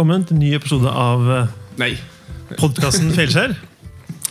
velkommen 0.00 0.22
til 0.24 0.32
en 0.32 0.40
ny 0.40 0.50
episode 0.56 0.88
av 0.96 1.26
eh, 1.28 1.48
Nei. 1.76 1.90
podkasten 2.56 3.10
Feilskjær. 3.18 3.52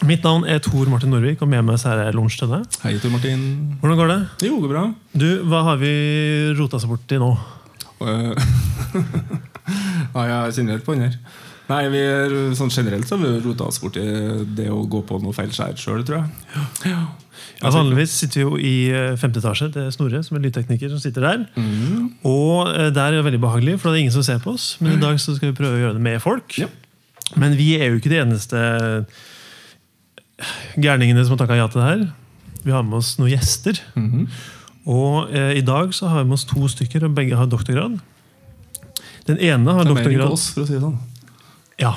Mitt 0.10 0.24
navn 0.26 0.48
er 0.50 0.58
Tor 0.66 0.90
Martin 0.90 1.12
Norvik, 1.14 1.44
og 1.46 1.52
med 1.52 1.62
meg 1.68 1.78
så 1.78 1.92
er 1.92 2.00
det 2.00 2.16
Lunsj 2.18 2.40
Tønne. 2.40 2.64
Hei, 2.82 2.96
Tor 2.98 3.14
Martin. 3.14 3.44
Hvordan 3.78 4.00
går 4.00 4.10
det? 4.10 4.18
Jo, 4.48 4.56
det 4.56 4.64
går 4.64 4.72
bra. 4.72 4.82
Du, 5.14 5.28
Hva 5.46 5.60
har 5.68 5.78
vi 5.78 5.92
rota 6.58 6.80
oss 6.80 6.88
borti 6.90 7.20
nå? 7.22 7.30
Eh, 8.02 8.50
ja, 10.18 10.40
jeg 10.48 10.58
kjenner 10.58 10.80
helt 10.80 10.88
på 10.90 10.98
den 10.98 11.06
her. 11.06 11.20
Nei, 11.70 11.84
vi 11.94 12.00
er, 12.02 12.36
sånn 12.58 12.72
Generelt 12.74 13.06
så 13.06 13.18
har 13.18 13.26
vi 13.26 13.42
rota 13.46 13.68
oss 13.70 13.78
borti 13.82 14.02
det 14.58 14.70
å 14.74 14.82
gå 14.90 15.04
på 15.06 15.20
noe 15.22 15.36
feil 15.38 15.52
skjær 15.54 15.78
sjøl, 15.78 16.02
tror 16.08 16.24
jeg. 16.24 16.56
Ja. 16.90 17.02
Ja, 17.60 17.70
vanligvis 17.76 18.14
sitter 18.16 18.40
vi 18.40 18.44
jo 18.44 18.58
i 18.60 18.74
eh, 18.96 19.16
femte 19.20 19.42
etasje 19.42 19.68
Det 19.74 19.82
er 19.84 19.92
Snorre, 19.92 20.22
som 20.24 20.38
er 20.38 20.44
lydtekniker, 20.46 20.92
som 20.92 21.02
sitter 21.04 21.26
der. 21.26 21.42
Og 22.28 22.70
eh, 22.72 22.90
der 22.96 23.10
er 23.12 23.18
det 23.20 23.26
veldig 23.28 23.42
behagelig, 23.44 23.78
for 23.80 23.90
det 23.90 24.00
er 24.00 24.06
ingen 24.06 24.16
som 24.16 24.26
ser 24.26 24.40
på 24.44 24.54
oss. 24.56 24.72
Men 24.84 24.96
i 24.96 25.02
dag 25.02 25.20
så 25.22 25.36
skal 25.36 25.52
vi 25.52 25.58
prøve 25.58 25.78
å 25.78 25.82
gjøre 25.84 25.98
det 25.98 26.04
med 26.06 26.22
folk. 26.24 26.56
Ja. 26.60 26.70
Men 27.40 27.58
vi 27.60 27.74
er 27.78 27.92
jo 27.92 28.00
ikke 28.00 28.12
de 28.12 28.22
eneste 28.24 28.64
gærningene 30.80 31.26
som 31.26 31.36
har 31.36 31.44
takka 31.44 31.60
ja 31.60 31.68
til 31.72 31.84
det 31.84 31.90
her. 31.90 32.06
Vi 32.64 32.74
har 32.76 32.86
med 32.88 33.00
oss 33.02 33.18
noen 33.20 33.34
gjester. 33.36 33.82
Mhm. 34.00 34.26
Og 34.90 35.30
eh, 35.36 35.60
i 35.60 35.62
dag 35.66 35.92
så 35.94 36.08
har 36.10 36.24
vi 36.24 36.32
med 36.32 36.40
oss 36.40 36.48
to 36.50 36.64
stykker, 36.72 37.04
og 37.06 37.14
begge 37.18 37.38
har 37.38 37.50
doktorgrad. 37.52 38.00
Den 39.28 39.38
ene 39.38 39.76
har 39.76 39.86
Det 39.86 39.92
er 39.92 40.00
mer 40.00 40.08
ikke 40.08 40.16
doktorgrad 40.16 40.34
oss, 40.34 40.48
for 40.56 40.64
å 40.64 40.70
si 40.70 40.74
det 40.74 40.82
sånn. 40.82 40.96
Ja. 41.80 41.96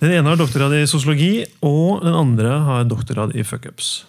Den 0.00 0.12
ene 0.12 0.28
har 0.28 0.36
doktorgrad 0.36 0.74
i 0.76 0.86
sosiologi, 0.88 1.46
og 1.64 2.02
den 2.04 2.16
andre 2.16 2.58
har 2.66 2.88
doktorgrad 2.88 3.32
i 3.36 3.44
fuckups. 3.46 4.04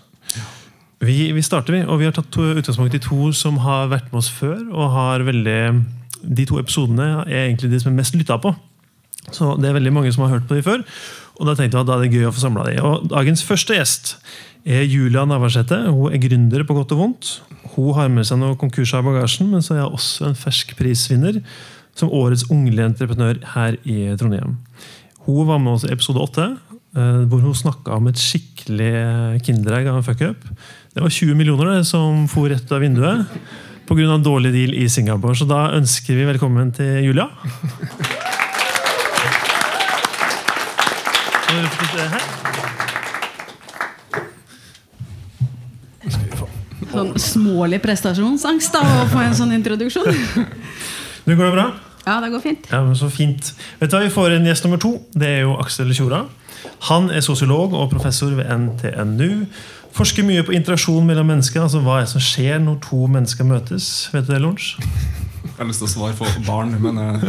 Vi, 1.00 1.30
vi 1.31 1.44
starter, 1.45 1.78
vi, 1.78 1.84
og 1.86 2.02
vi 2.02 2.08
har 2.08 2.16
tatt 2.16 2.34
utgangspunkt 2.42 2.98
i 2.98 3.04
to 3.04 3.30
som 3.38 3.59
har 3.64 3.92
vært 3.92 4.09
med 4.12 4.20
oss 4.23 4.31
før. 4.34 4.58
og 4.73 4.92
har 4.95 5.23
veldig, 5.28 5.86
De 6.23 6.45
to 6.50 6.59
episodene 6.59 7.23
er 7.28 7.45
egentlig 7.45 7.72
de 7.72 7.80
som 7.80 7.94
er 7.94 8.00
mest 8.02 8.17
lytta 8.17 8.39
på. 8.42 8.56
Så 9.31 9.56
det 9.62 9.70
er 9.70 9.78
veldig 9.78 9.94
mange 9.94 10.12
som 10.12 10.26
har 10.26 10.38
hørt 10.38 10.48
på 10.50 10.58
de 10.58 10.66
før. 10.66 10.84
Og 11.38 11.48
da 11.48 11.54
tenkte 11.54 11.78
vi 11.78 11.84
at 11.84 11.88
da 11.88 11.98
er 11.98 12.06
det 12.06 12.17
gøy 12.17 12.28
å 12.28 12.34
få 12.34 12.42
samla 12.42 12.66
de. 12.67 12.78
Og 12.82 13.08
dagens 13.11 13.44
første 13.45 13.78
gjest 13.78 14.16
er 14.66 14.88
Julia 14.88 15.23
Navarsete. 15.30 15.84
Hun 15.94 16.11
er 16.11 16.23
gründer 16.23 16.66
på 16.67 16.76
godt 16.76 16.95
og 16.95 17.04
vondt. 17.04 17.32
Hun 17.76 17.94
har 17.94 18.09
med 18.09 18.26
seg 18.28 18.42
noen 18.42 18.58
konkurser 18.59 19.04
i 19.04 19.08
bagasjen, 19.08 19.52
men 19.54 19.61
så 19.64 19.78
er 19.78 19.86
hun 19.86 20.00
også 20.00 20.32
en 20.32 20.39
fersk 20.39 20.73
prisvinner 20.80 21.44
som 21.98 22.14
årets 22.14 22.45
ungelige 22.53 22.88
entreprenør 22.92 23.42
her 23.56 23.78
i 23.84 24.00
Trondheim. 24.20 24.58
Hun 25.28 25.48
var 25.50 25.59
med 25.59 25.73
oss 25.76 25.86
i 25.88 25.92
episode 25.92 26.22
åtte, 26.23 26.50
eh, 26.95 27.23
hvor 27.28 27.42
hun 27.44 27.56
snakka 27.58 27.98
om 27.98 28.08
et 28.08 28.22
skikkelig 28.22 29.42
kinderegg 29.44 29.89
av 29.89 30.00
en 30.00 30.06
fuckup. 30.06 30.44
Det 30.94 31.04
var 31.04 31.14
20 31.14 31.36
millioner 31.36 31.84
som 31.84 32.28
for 32.31 32.50
rett 32.50 32.64
ut 32.64 32.72
av 32.72 32.86
vinduet 32.86 33.26
pga. 33.88 34.17
dårlig 34.17 34.54
deal 34.54 34.73
i 34.73 34.89
Singapore. 34.89 35.36
Så 35.36 35.48
da 35.48 35.72
ønsker 35.78 36.16
vi 36.16 36.26
velkommen 36.28 36.72
til 36.76 37.06
Julia. 37.08 37.30
Sånn 46.92 47.14
smålig 47.22 47.82
prestasjonsangst 47.84 48.73
da, 48.73 48.82
å 48.82 49.09
få 49.11 49.22
en 49.22 49.36
sånn 49.38 49.54
introduksjon. 49.59 50.08
Nå 51.28 51.36
går 51.36 51.45
det 51.45 51.54
bra? 51.54 51.67
Ja, 52.08 52.18
det 52.24 52.32
går 52.32 52.44
fint. 52.44 52.68
Ja, 52.72 52.82
men 52.88 52.96
Så 52.96 53.10
fint. 53.12 53.54
Vet 53.82 53.92
du 53.92 53.98
hva, 53.98 54.04
Vi 54.06 54.14
får 54.14 54.38
en 54.38 54.48
gjest 54.48 54.64
nummer 54.64 54.80
to. 54.80 54.94
Det 55.14 55.28
er 55.28 55.42
jo 55.44 55.58
Aksel 55.60 55.92
Tjora. 55.94 56.24
Han 56.88 57.10
er 57.12 57.22
sosiolog 57.26 57.74
og 57.76 57.90
professor 57.92 58.32
ved 58.38 58.48
NTNU. 58.48 59.46
Forsker 59.98 60.24
mye 60.24 60.44
på 60.46 60.54
interaksjon 60.56 61.06
mellom 61.06 61.28
mennesker. 61.28 61.62
altså 61.62 61.82
Hva 61.84 62.00
er 62.00 62.06
det 62.06 62.14
som 62.14 62.24
skjer 62.24 62.62
når 62.64 62.80
to 62.86 63.08
mennesker 63.12 63.48
møtes? 63.48 64.10
Vet 64.14 64.28
du 64.28 64.34
det, 64.34 64.42
Lunsj? 64.42 64.78
Jeg 65.48 65.64
har 65.64 65.70
lyst 65.72 65.82
til 65.82 65.88
å 65.88 65.94
svare 65.96 66.14
for 66.17 66.42
barn, 66.46 66.76
men 66.84 67.00
eh, 67.02 67.23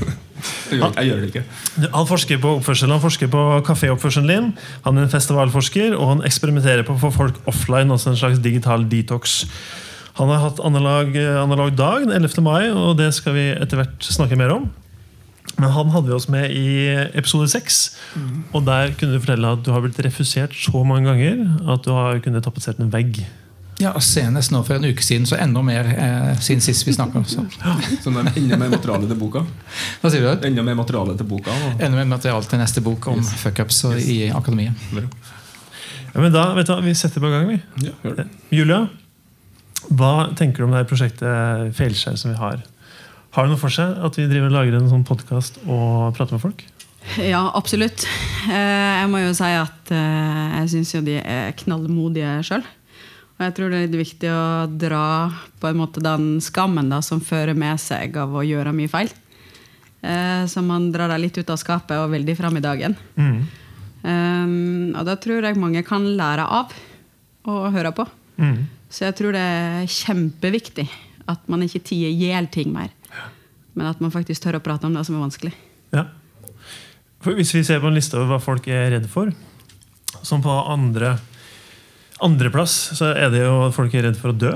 jeg, 0.70 0.78
gjør, 0.78 0.94
jeg 0.96 1.10
gjør 1.10 1.20
det 1.20 1.28
ikke. 1.28 1.42
Han 1.92 2.08
forsker 2.08 2.40
på 2.40 2.54
oppførsel, 2.56 2.94
han 2.94 3.02
forsker 3.02 3.30
på 3.32 3.42
kaféoppførselen 3.66 4.30
din. 4.30 4.48
Han 4.86 4.96
er 4.96 5.06
en 5.06 5.12
festivalforsker, 5.12 5.92
og 5.98 6.14
han 6.14 6.24
eksperimenterer 6.24 6.86
på 6.88 6.96
å 6.96 7.02
få 7.02 7.12
folk 7.18 7.40
offline, 7.50 7.92
altså 7.92 8.14
en 8.14 8.20
slags 8.22 8.40
digital 8.40 8.86
detox. 8.88 9.42
Han 10.18 10.28
har 10.28 10.38
hatt 10.48 10.60
analog, 10.60 11.14
analog 11.16 11.72
dag 11.78 12.06
den 12.08 12.12
11. 12.24 12.42
mai, 12.42 12.70
og 12.74 12.96
det 12.98 13.12
skal 13.14 13.34
vi 13.36 13.48
etter 13.54 13.76
hvert 13.80 14.02
snakke 14.02 14.36
mer 14.36 14.50
om. 14.56 14.70
Men 15.60 15.70
han 15.74 15.90
hadde 15.92 16.08
vi 16.08 16.14
oss 16.16 16.28
med 16.32 16.50
i 16.56 16.64
episode 17.18 17.48
6, 17.52 17.78
og 18.54 18.64
der 18.66 18.92
kunne 18.98 19.16
du 19.16 19.20
fortelle 19.20 19.50
at 19.56 19.62
du 19.66 19.70
har 19.74 19.82
blitt 19.84 19.98
refusert 20.04 20.54
så 20.56 20.82
mange 20.86 21.08
ganger 21.10 21.44
at 21.74 21.84
du 21.84 21.90
har 21.92 22.20
kunnet 22.24 22.44
tapetsert 22.46 22.80
en 22.80 22.90
vegg. 22.92 23.22
Ja, 23.80 23.94
Senest 24.04 24.52
nå 24.52 24.60
for 24.66 24.76
en 24.76 24.84
uke 24.84 25.00
siden, 25.04 25.24
så 25.28 25.38
enda 25.40 25.62
mer 25.64 25.86
eh, 25.88 26.34
siden 26.44 26.60
sist 26.60 26.84
vi 26.84 26.92
snakka. 26.92 27.22
Så 27.24 27.46
det 28.12 28.24
er 28.26 28.32
enda 28.36 28.58
mer 28.60 28.68
materiale 28.74 29.08
til 29.08 29.16
boka. 29.20 29.40
Hva 30.02 30.10
sier 30.12 30.26
du? 30.26 30.44
Enda 30.50 30.64
mer 30.66 30.76
materiale 30.76 31.14
til 31.16 31.28
boka. 31.30 31.50
og- 31.54 31.80
Enda 31.80 31.96
mer 31.96 32.10
materiale 32.12 32.44
til 32.50 32.60
neste 32.60 32.82
bok 32.84 33.08
om 33.08 33.22
Yes. 33.22 33.32
fuckups 33.40 33.82
yes. 33.94 34.08
i 34.12 34.18
akademiet. 34.36 34.76
Ja, 36.12 36.20
men 36.20 36.32
da, 36.34 36.50
vet 36.56 36.66
du 36.68 36.74
hva, 36.74 36.82
Vi 36.84 36.92
setter 36.98 37.22
på 37.24 37.30
gang, 37.32 37.48
vi. 37.48 37.56
Ja, 37.86 37.94
gjør 38.04 38.16
det. 38.20 38.26
Julia, 38.52 38.82
hva 39.90 40.30
tenker 40.38 40.62
du 40.62 40.66
om 40.68 40.74
det 40.74 40.82
her 40.84 40.90
prosjektet 40.90 41.74
Feilskjær 41.78 42.18
som 42.20 42.32
vi 42.32 42.38
har? 42.40 42.60
Har 43.34 43.46
det 43.46 43.52
noe 43.52 43.60
for 43.60 43.70
seg 43.74 43.96
at 44.06 44.16
vi 44.18 44.26
driver 44.30 44.50
og 44.50 44.56
lager 44.58 44.76
en 44.78 44.90
sånn 44.90 45.06
podkast 45.06 45.60
og 45.66 46.12
prater 46.16 46.34
med 46.36 46.42
folk? 46.42 46.64
Ja, 47.22 47.46
absolutt. 47.56 48.04
Eh, 48.50 49.00
Jeg 49.00 49.08
må 49.10 49.22
jo 49.22 49.30
si 49.34 49.48
at 49.56 49.90
eh, 49.94 50.58
jeg 50.60 50.70
syns 50.74 50.94
jo 50.94 51.00
de 51.06 51.16
er 51.22 51.54
knallmodige 51.58 52.36
sjøl. 52.46 52.66
Og 53.38 53.44
jeg 53.46 53.54
tror 53.56 53.70
det 53.72 53.78
er 53.78 53.86
litt 53.86 54.00
viktig 54.02 54.28
å 54.34 54.42
dra 54.68 55.04
på 55.62 55.70
en 55.70 55.78
måte 55.80 56.02
den 56.04 56.34
skammen 56.44 56.90
da, 56.92 56.98
som 57.00 57.22
fører 57.24 57.56
med 57.56 57.80
seg 57.80 58.18
av 58.20 58.34
å 58.36 58.42
gjøre 58.44 58.74
mye 58.76 58.90
feil. 58.92 59.08
Eh, 60.02 60.44
Så 60.50 60.60
man 60.66 60.90
drar 60.92 61.08
deg 61.14 61.22
litt 61.24 61.38
ut 61.40 61.50
av 61.54 61.56
skapet 61.62 61.96
og 61.96 62.12
veldig 62.12 62.36
fram 62.36 62.58
i 62.60 62.64
dagen. 62.66 62.96
Mm. 63.16 63.40
Um, 64.00 64.92
og 64.96 65.04
da 65.04 65.16
tror 65.20 65.44
jeg 65.44 65.58
mange 65.60 65.82
kan 65.84 66.04
lære 66.16 66.44
av 66.48 66.70
å 67.48 67.56
høre 67.72 67.90
på. 67.96 68.06
Mm. 68.40 68.62
Så 68.90 69.06
jeg 69.06 69.16
tror 69.18 69.36
det 69.36 69.42
er 69.42 69.90
kjempeviktig 69.90 70.86
at 71.30 71.44
man 71.50 71.62
ikke 71.62 71.82
tier 71.92 72.10
i 72.10 72.26
hjel 72.26 72.48
ting 72.50 72.72
mer. 72.74 72.90
Men 73.78 73.90
at 73.90 74.00
man 74.02 74.12
faktisk 74.12 74.42
tør 74.42 74.58
å 74.58 74.64
prate 74.64 74.88
om 74.88 74.96
det 74.96 75.04
som 75.06 75.16
er 75.16 75.24
vanskelig. 75.24 75.52
Ja. 75.94 76.08
For 77.22 77.36
hvis 77.38 77.52
vi 77.54 77.62
ser 77.66 77.82
på 77.82 77.90
en 77.90 77.96
liste 77.96 78.18
over 78.18 78.34
hva 78.34 78.40
folk 78.42 78.66
er 78.70 78.90
redd 78.96 79.06
for, 79.12 79.30
som 80.26 80.42
på 80.42 80.50
andre 80.50 81.14
andreplass 82.20 82.74
så 82.98 83.14
er 83.14 83.30
det 83.32 83.44
jo 83.44 83.54
at 83.68 83.76
folk 83.76 83.94
er 83.96 84.08
redd 84.08 84.18
for 84.20 84.32
å 84.32 84.36
dø. 84.36 84.52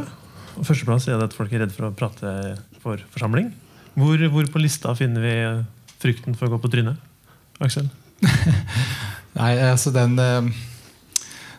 Og 0.54 0.66
førsteplass 0.66 1.08
er 1.08 1.18
det 1.18 1.30
at 1.30 1.36
folk 1.36 1.52
er 1.54 1.64
redd 1.64 1.72
for 1.74 1.88
å 1.88 1.94
prate 1.96 2.32
for 2.82 3.00
forsamling. 3.14 3.50
Hvor, 3.94 4.20
hvor 4.34 4.50
på 4.50 4.62
lista 4.62 4.94
finner 4.98 5.24
vi 5.24 5.34
frykten 6.02 6.36
for 6.36 6.48
å 6.48 6.54
gå 6.54 6.60
på 6.62 6.70
trynet? 6.72 6.98
Aksel? 7.62 7.88
Nei, 9.38 9.52
altså 9.66 9.90
den 9.94 10.14
eh, 10.22 10.46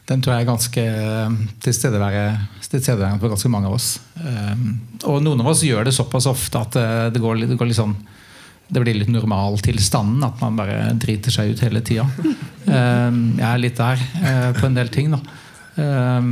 Den 0.07 0.21
tror 0.23 0.35
jeg 0.35 0.45
er 0.45 0.47
ganske 0.47 0.81
eh, 0.85 1.37
tilstedeværende 1.65 2.63
tilstedeværende 2.75 3.21
på 3.23 3.29
ganske 3.31 3.49
mange 3.51 3.69
av 3.69 3.77
oss. 3.77 3.87
Eh, 4.19 4.65
Og 5.09 5.21
noen 5.23 5.41
av 5.43 5.51
oss 5.53 5.63
gjør 5.65 5.87
det 5.87 5.93
såpass 5.95 6.27
ofte 6.31 6.61
at 6.61 6.75
eh, 6.79 7.07
det 7.15 7.21
går, 7.23 7.41
det 7.47 7.57
går 7.59 7.71
litt 7.71 7.79
sånn 7.81 7.95
det 8.65 8.81
blir 8.81 8.95
litt 8.97 9.11
normaltilstanden, 9.13 10.23
at 10.25 10.39
man 10.41 10.55
bare 10.57 10.77
driter 10.97 11.29
seg 11.29 11.51
ut 11.53 11.59
hele 11.61 11.83
tida. 11.85 12.07
Jeg 12.65 13.45
er 13.45 13.59
litt 13.61 13.77
der 13.77 13.99
eh, 14.25 14.47
på 14.57 14.65
en 14.65 14.77
del 14.79 14.89
ting. 14.89 15.11
da. 15.13 15.19
Eh, 15.77 16.31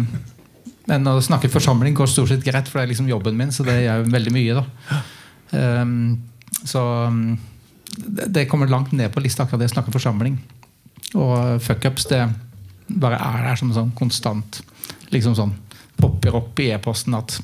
Men 0.89 1.07
å 1.11 1.19
snakke 1.21 1.51
forsamling 1.53 1.93
går 1.95 2.09
stort 2.09 2.31
sett 2.33 2.43
greit, 2.43 2.67
for 2.67 2.79
det 2.79 2.87
er 2.87 2.91
liksom 2.95 3.11
jobben 3.11 3.37
min. 3.37 3.53
Så 3.53 3.63
det 3.67 3.83
gjør 3.85 4.09
veldig 4.11 4.33
mye. 4.33 4.57
da. 4.57 4.65
Så 6.65 6.81
mm, 7.13 7.37
det 8.17 8.25
det 8.33 8.47
kommer 8.49 8.67
langt 8.67 8.91
ned 8.91 9.13
på 9.13 9.21
lista, 9.23 9.45
akkurat 9.45 9.61
det 9.61 9.69
å 9.69 9.75
snakke 9.75 9.93
forsamling. 9.93 10.39
Og 11.13 11.61
fuckups, 11.63 12.07
det 12.09 12.23
bare 12.89 13.19
er 13.21 13.45
der 13.47 13.59
som 13.61 13.71
sånn 13.73 13.93
konstant 13.95 14.61
liksom 15.13 15.35
sånn 15.37 15.53
popper 15.97 16.37
opp 16.39 16.61
i 16.63 16.69
e-posten 16.75 17.17
at 17.17 17.39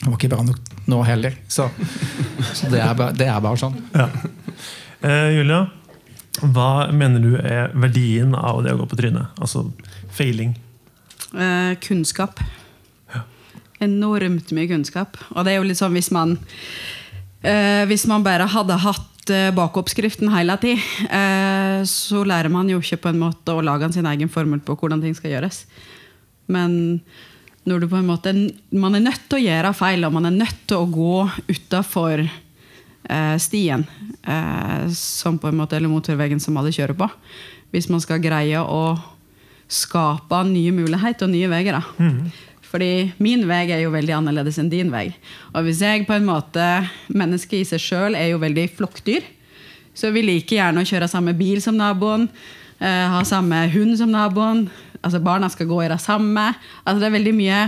det 0.00 0.06
var 0.08 0.16
ikke 0.16 0.30
bra 0.32 0.44
nok 0.46 0.70
nå 0.88 1.02
heller. 1.04 1.34
Så, 1.48 1.68
så 2.54 2.70
det, 2.72 2.80
er 2.80 2.94
bare, 2.96 3.12
det 3.16 3.28
er 3.28 3.42
bare 3.44 3.60
sånn. 3.60 3.76
Ja. 3.92 4.08
Eh, 5.04 5.28
Julia, 5.36 5.66
hva 6.40 6.88
mener 6.92 7.20
du 7.20 7.34
er 7.36 7.74
verdien 7.76 8.32
av 8.36 8.62
det 8.64 8.72
å 8.74 8.80
gå 8.80 8.88
på 8.88 8.98
trynet? 9.00 9.36
Altså 9.40 9.66
feiling. 10.16 10.54
Eh, 11.36 11.76
kunnskap. 11.84 12.40
Enormt 13.80 14.52
mye 14.56 14.68
kunnskap. 14.68 15.16
Og 15.34 15.44
det 15.44 15.54
er 15.54 15.60
jo 15.60 15.68
litt 15.68 15.80
sånn 15.80 15.94
hvis 15.96 16.10
man 16.12 16.36
eh, 17.40 17.86
Hvis 17.88 18.04
man 18.10 18.24
bare 18.26 18.48
hadde 18.52 18.76
hatt 18.82 19.32
eh, 19.32 19.48
bakoppskriften 19.56 20.32
hele 20.34 20.56
tid, 20.60 20.84
eh, 21.08 21.80
så 21.88 22.24
lærer 22.28 22.52
man 22.52 22.68
jo 22.68 22.80
ikke 22.82 23.00
på 23.06 23.12
en 23.12 23.22
måte 23.22 23.56
å 23.56 23.64
lage 23.64 23.88
sin 23.94 24.08
egen 24.10 24.32
formel 24.32 24.60
på 24.64 24.76
hvordan 24.76 25.00
ting 25.04 25.16
skal 25.16 25.32
gjøres. 25.32 25.64
Men 26.50 27.00
når 27.68 27.82
du 27.82 27.88
på 27.90 27.98
en 27.98 28.08
måte 28.08 28.32
Man 28.72 28.96
er 28.96 29.04
nødt 29.04 29.26
til 29.28 29.40
å 29.40 29.44
gjøre 29.44 29.74
feil, 29.76 30.04
og 30.06 30.14
man 30.16 30.30
er 30.30 30.36
nødt 30.36 30.66
til 30.68 30.80
å 30.80 30.88
gå 30.90 31.16
utafor 31.50 32.24
eh, 32.24 33.36
stien, 33.42 33.84
eh, 34.24 34.84
som 34.96 35.38
på 35.38 35.50
en 35.50 35.58
måte 35.60 35.76
eller 35.76 35.92
motorveien 35.92 36.40
som 36.40 36.56
alle 36.56 36.72
kjører 36.74 36.96
på. 36.96 37.10
Hvis 37.70 37.90
man 37.92 38.02
skal 38.02 38.22
greie 38.22 38.60
å 38.60 38.98
skape 39.70 40.44
nye 40.48 40.72
muligheter 40.74 41.28
og 41.28 41.34
nye 41.34 41.50
veier. 41.50 41.78
da. 41.78 41.82
Fordi 42.70 43.10
min 43.18 43.46
vei 43.50 43.64
er 43.70 43.82
jo 43.84 43.90
veldig 43.94 44.14
annerledes 44.14 44.58
enn 44.62 44.70
din 44.70 44.90
vei. 44.92 45.08
Og 45.54 45.66
hvis 45.66 45.82
jeg 45.82 46.06
på 46.06 46.14
en 46.14 46.26
måte 46.28 46.66
Mennesket 47.10 47.60
i 47.60 47.66
seg 47.66 47.82
sjøl 47.82 48.18
er 48.18 48.30
jo 48.30 48.42
veldig 48.42 48.68
flokkdyr. 48.78 49.26
Så 49.94 50.12
vi 50.14 50.22
liker 50.22 50.60
gjerne 50.60 50.82
å 50.82 50.86
kjøre 50.86 51.10
samme 51.10 51.34
bil 51.34 51.58
som 51.62 51.76
naboen, 51.78 52.28
ha 52.80 53.20
samme 53.28 53.58
hund 53.74 53.98
som 54.00 54.12
naboen. 54.12 54.64
Altså 55.04 55.20
Barna 55.20 55.48
skal 55.52 55.68
gå 55.68 55.82
i 55.84 55.90
det 55.92 56.00
samme. 56.00 56.46
Altså 56.84 57.00
det 57.02 57.10
er 57.10 57.18
veldig 57.18 57.34
mye 57.36 57.58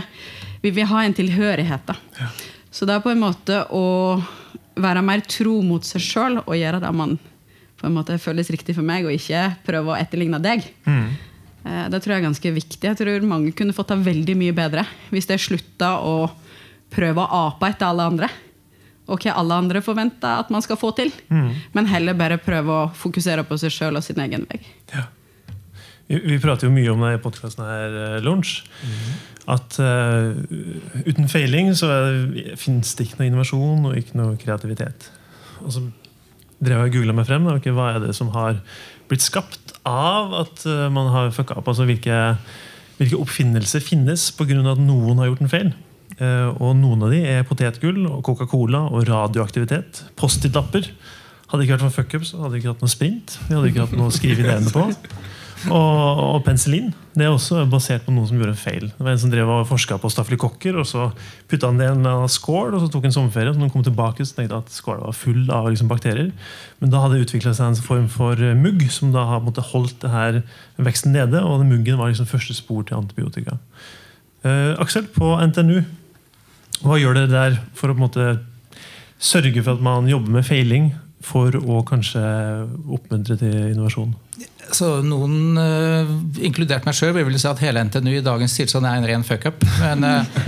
Vi 0.62 0.70
vil 0.70 0.86
ha 0.88 1.02
en 1.04 1.14
tilhørighet. 1.14 1.84
da. 1.86 2.28
Så 2.70 2.86
det 2.86 2.94
er 2.94 3.04
på 3.04 3.10
en 3.12 3.20
måte 3.20 3.64
å 3.74 4.22
være 4.80 5.02
mer 5.04 5.20
tro 5.26 5.58
mot 5.66 5.84
seg 5.84 6.00
sjøl 6.00 6.38
og 6.40 6.54
gjøre 6.56 6.80
det 6.80 6.92
man 6.96 7.18
på 7.82 7.88
en 7.88 7.96
måte 7.96 8.14
føles 8.22 8.48
riktig 8.54 8.76
for 8.76 8.86
meg, 8.86 9.02
og 9.04 9.12
ikke 9.16 9.56
prøve 9.66 9.90
å 9.90 9.98
etterligne 9.98 10.38
deg. 10.38 10.62
Mm. 10.86 11.08
Det 11.90 11.98
tror 11.98 12.14
jeg 12.14 12.20
er 12.20 12.28
ganske 12.28 12.52
viktig. 12.54 12.86
Jeg 12.86 12.98
tror 12.98 13.26
mange 13.26 13.50
kunne 13.58 13.74
fått 13.74 13.90
det 13.90 14.04
veldig 14.06 14.36
mye 14.38 14.54
bedre 14.54 14.86
hvis 15.10 15.26
de 15.30 15.38
slutta 15.38 15.96
å 15.98 16.30
prøve 16.94 17.22
å 17.24 17.42
ape 17.48 17.72
etter 17.72 17.88
alle 17.90 18.06
andre. 18.12 18.30
Og 19.12 19.20
hva 19.20 19.34
alle 19.36 19.58
andre 19.60 19.82
forventer 19.84 20.40
at 20.40 20.52
man 20.52 20.64
skal 20.64 20.80
få 20.80 20.94
til. 20.96 21.12
Men 21.76 21.90
heller 21.90 22.16
bare 22.16 22.40
prøve 22.40 22.72
å 22.72 22.86
fokusere 22.96 23.44
på 23.44 23.58
seg 23.60 23.74
sjøl 23.74 24.00
og 24.00 24.06
sin 24.06 24.20
egen 24.24 24.46
vei. 24.48 24.62
Ja. 24.94 25.10
Vi, 26.08 26.18
vi 26.18 26.38
prater 26.42 26.68
jo 26.68 26.74
mye 26.74 26.90
om 26.92 27.04
det 27.04 27.14
i 27.16 27.20
podkasten 27.22 27.64
her, 27.64 27.98
Lunsj. 28.24 28.62
Mm. 28.82 29.12
At 29.50 29.78
uh, 29.82 30.38
uten 31.02 31.26
feiling 31.30 31.72
så 31.74 31.88
fins 32.60 32.94
det 32.94 33.08
ikke 33.08 33.18
noe 33.18 33.30
innovasjon 33.30 33.88
og 33.90 33.98
ikke 33.98 34.18
noe 34.20 34.38
kreativitet. 34.40 35.08
Og 35.64 35.74
så 35.74 35.82
drev 36.62 36.84
jeg 36.84 36.92
og 36.92 36.98
googla 36.98 37.16
meg 37.16 37.26
frem. 37.30 37.48
Da, 37.48 37.56
okay, 37.58 37.74
hva 37.74 37.92
er 37.94 38.04
det 38.04 38.14
som 38.18 38.30
har 38.36 38.60
blitt 39.10 39.24
skapt 39.24 39.74
av 39.88 40.36
at 40.44 40.66
uh, 40.68 40.86
man 40.94 41.10
har 41.14 41.32
fucka 41.34 41.58
opp? 41.58 41.72
Altså 41.72 41.88
hvilke, 41.88 42.20
hvilke 43.00 43.18
oppfinnelser 43.18 43.82
finnes 43.82 44.30
pga. 44.38 44.60
at 44.62 44.82
noen 44.82 45.22
har 45.22 45.32
gjort 45.32 45.42
en 45.46 45.54
feil? 45.56 45.72
Eh, 46.22 46.48
og 46.62 46.76
noen 46.78 47.02
av 47.06 47.12
de 47.12 47.20
er 47.26 47.44
potetgull 47.48 48.04
og 48.06 48.22
Coca-Cola 48.26 48.86
og 48.92 49.06
radioaktivitet. 49.08 50.04
Post-it-lapper. 50.20 50.88
Hadde 51.50 51.66
ikke 51.66 51.76
vært 51.76 51.86
for 51.88 51.98
fuckups, 52.00 52.32
hadde 52.38 52.58
ikke 52.60 52.72
hatt 52.72 52.82
noe 52.84 52.92
sprint. 52.92 53.36
Vi 53.48 53.56
hadde 53.56 53.72
ikke 53.72 53.86
hatt 53.86 53.96
noe 53.98 54.08
å 54.08 54.14
skrive 54.14 54.44
ideene 54.44 54.72
på. 54.72 54.86
Og, 55.70 56.20
og 56.24 56.40
penicillin 56.46 56.90
det 57.12 57.26
er 57.26 57.30
også 57.30 57.66
basert 57.70 58.06
på 58.06 58.12
noen 58.14 58.24
som 58.26 58.38
gjorde 58.38 58.54
en 58.54 58.58
feil. 58.58 58.86
Det 58.88 59.04
var 59.04 59.12
En 59.12 59.20
som 59.20 59.30
drev 59.30 59.50
og 59.52 59.66
forska 59.68 59.98
på 60.00 60.10
stafylokokker, 60.10 60.78
og 60.80 60.86
så 60.88 61.10
putta 61.50 61.68
han 61.68 61.76
det 61.78 61.90
i 61.90 61.92
en 61.92 62.28
skål, 62.32 62.72
og 62.72 62.80
så 62.80 62.88
tok 62.88 63.04
han 63.04 63.14
sommerferie. 63.14 63.52
så 63.52 63.60
Når 63.60 63.68
han 63.68 63.74
kom 63.74 63.84
tilbake, 63.84 64.24
så 64.24 64.38
tenkte 64.38 64.56
han 64.56 64.64
at 64.64 64.72
skåla 64.72 65.04
var 65.04 65.18
full 65.18 65.42
av 65.52 65.68
liksom, 65.68 65.90
bakterier. 65.92 66.32
Men 66.80 66.94
da 66.94 67.02
hadde 67.04 67.18
det 67.18 67.26
utvikla 67.26 67.52
seg 67.52 67.68
en 67.68 67.84
form 67.84 68.08
for 68.10 68.40
eh, 68.40 68.56
mugg 68.56 68.86
som 68.90 69.12
da 69.12 69.26
har 69.28 69.44
måtte, 69.44 69.64
holdt 69.74 70.08
her 70.08 70.40
veksten 70.80 71.12
nede. 71.12 71.44
Og 71.44 71.66
muggen 71.68 72.00
var 72.00 72.08
liksom 72.08 72.30
første 72.32 72.56
spor 72.56 72.88
til 72.88 72.96
antibiotika. 73.02 73.58
Eh, 74.48 74.72
Aksel, 74.80 75.04
på 75.12 75.36
NTNU, 75.36 75.82
hva 76.82 76.98
gjør 76.98 77.20
dere 77.20 77.30
der 77.32 77.60
for 77.78 77.92
å 77.92 77.96
på 77.96 78.00
en 78.00 78.06
måte 78.06 78.28
sørge 79.22 79.62
for 79.62 79.76
at 79.76 79.84
man 79.84 80.10
jobber 80.10 80.40
med 80.40 80.46
feiling 80.46 80.92
for 81.22 81.54
å 81.54 81.82
kanskje 81.86 82.22
oppmuntre 82.90 83.38
til 83.38 83.54
innovasjon? 83.72 84.14
Så 84.72 84.88
Noen, 85.04 85.58
uh, 85.58 86.08
inkludert 86.42 86.86
meg 86.86 86.96
sjøl, 86.96 87.12
vil 87.18 87.36
si 87.38 87.48
at 87.50 87.60
hele 87.60 87.82
NTNU 87.84 88.12
i 88.14 88.24
dagens 88.24 88.54
tilstand 88.56 88.88
er 88.88 88.96
en 88.98 89.06
ren 89.06 89.26
fuckup. 89.26 89.66
Men 89.82 90.06
uh, 90.08 90.38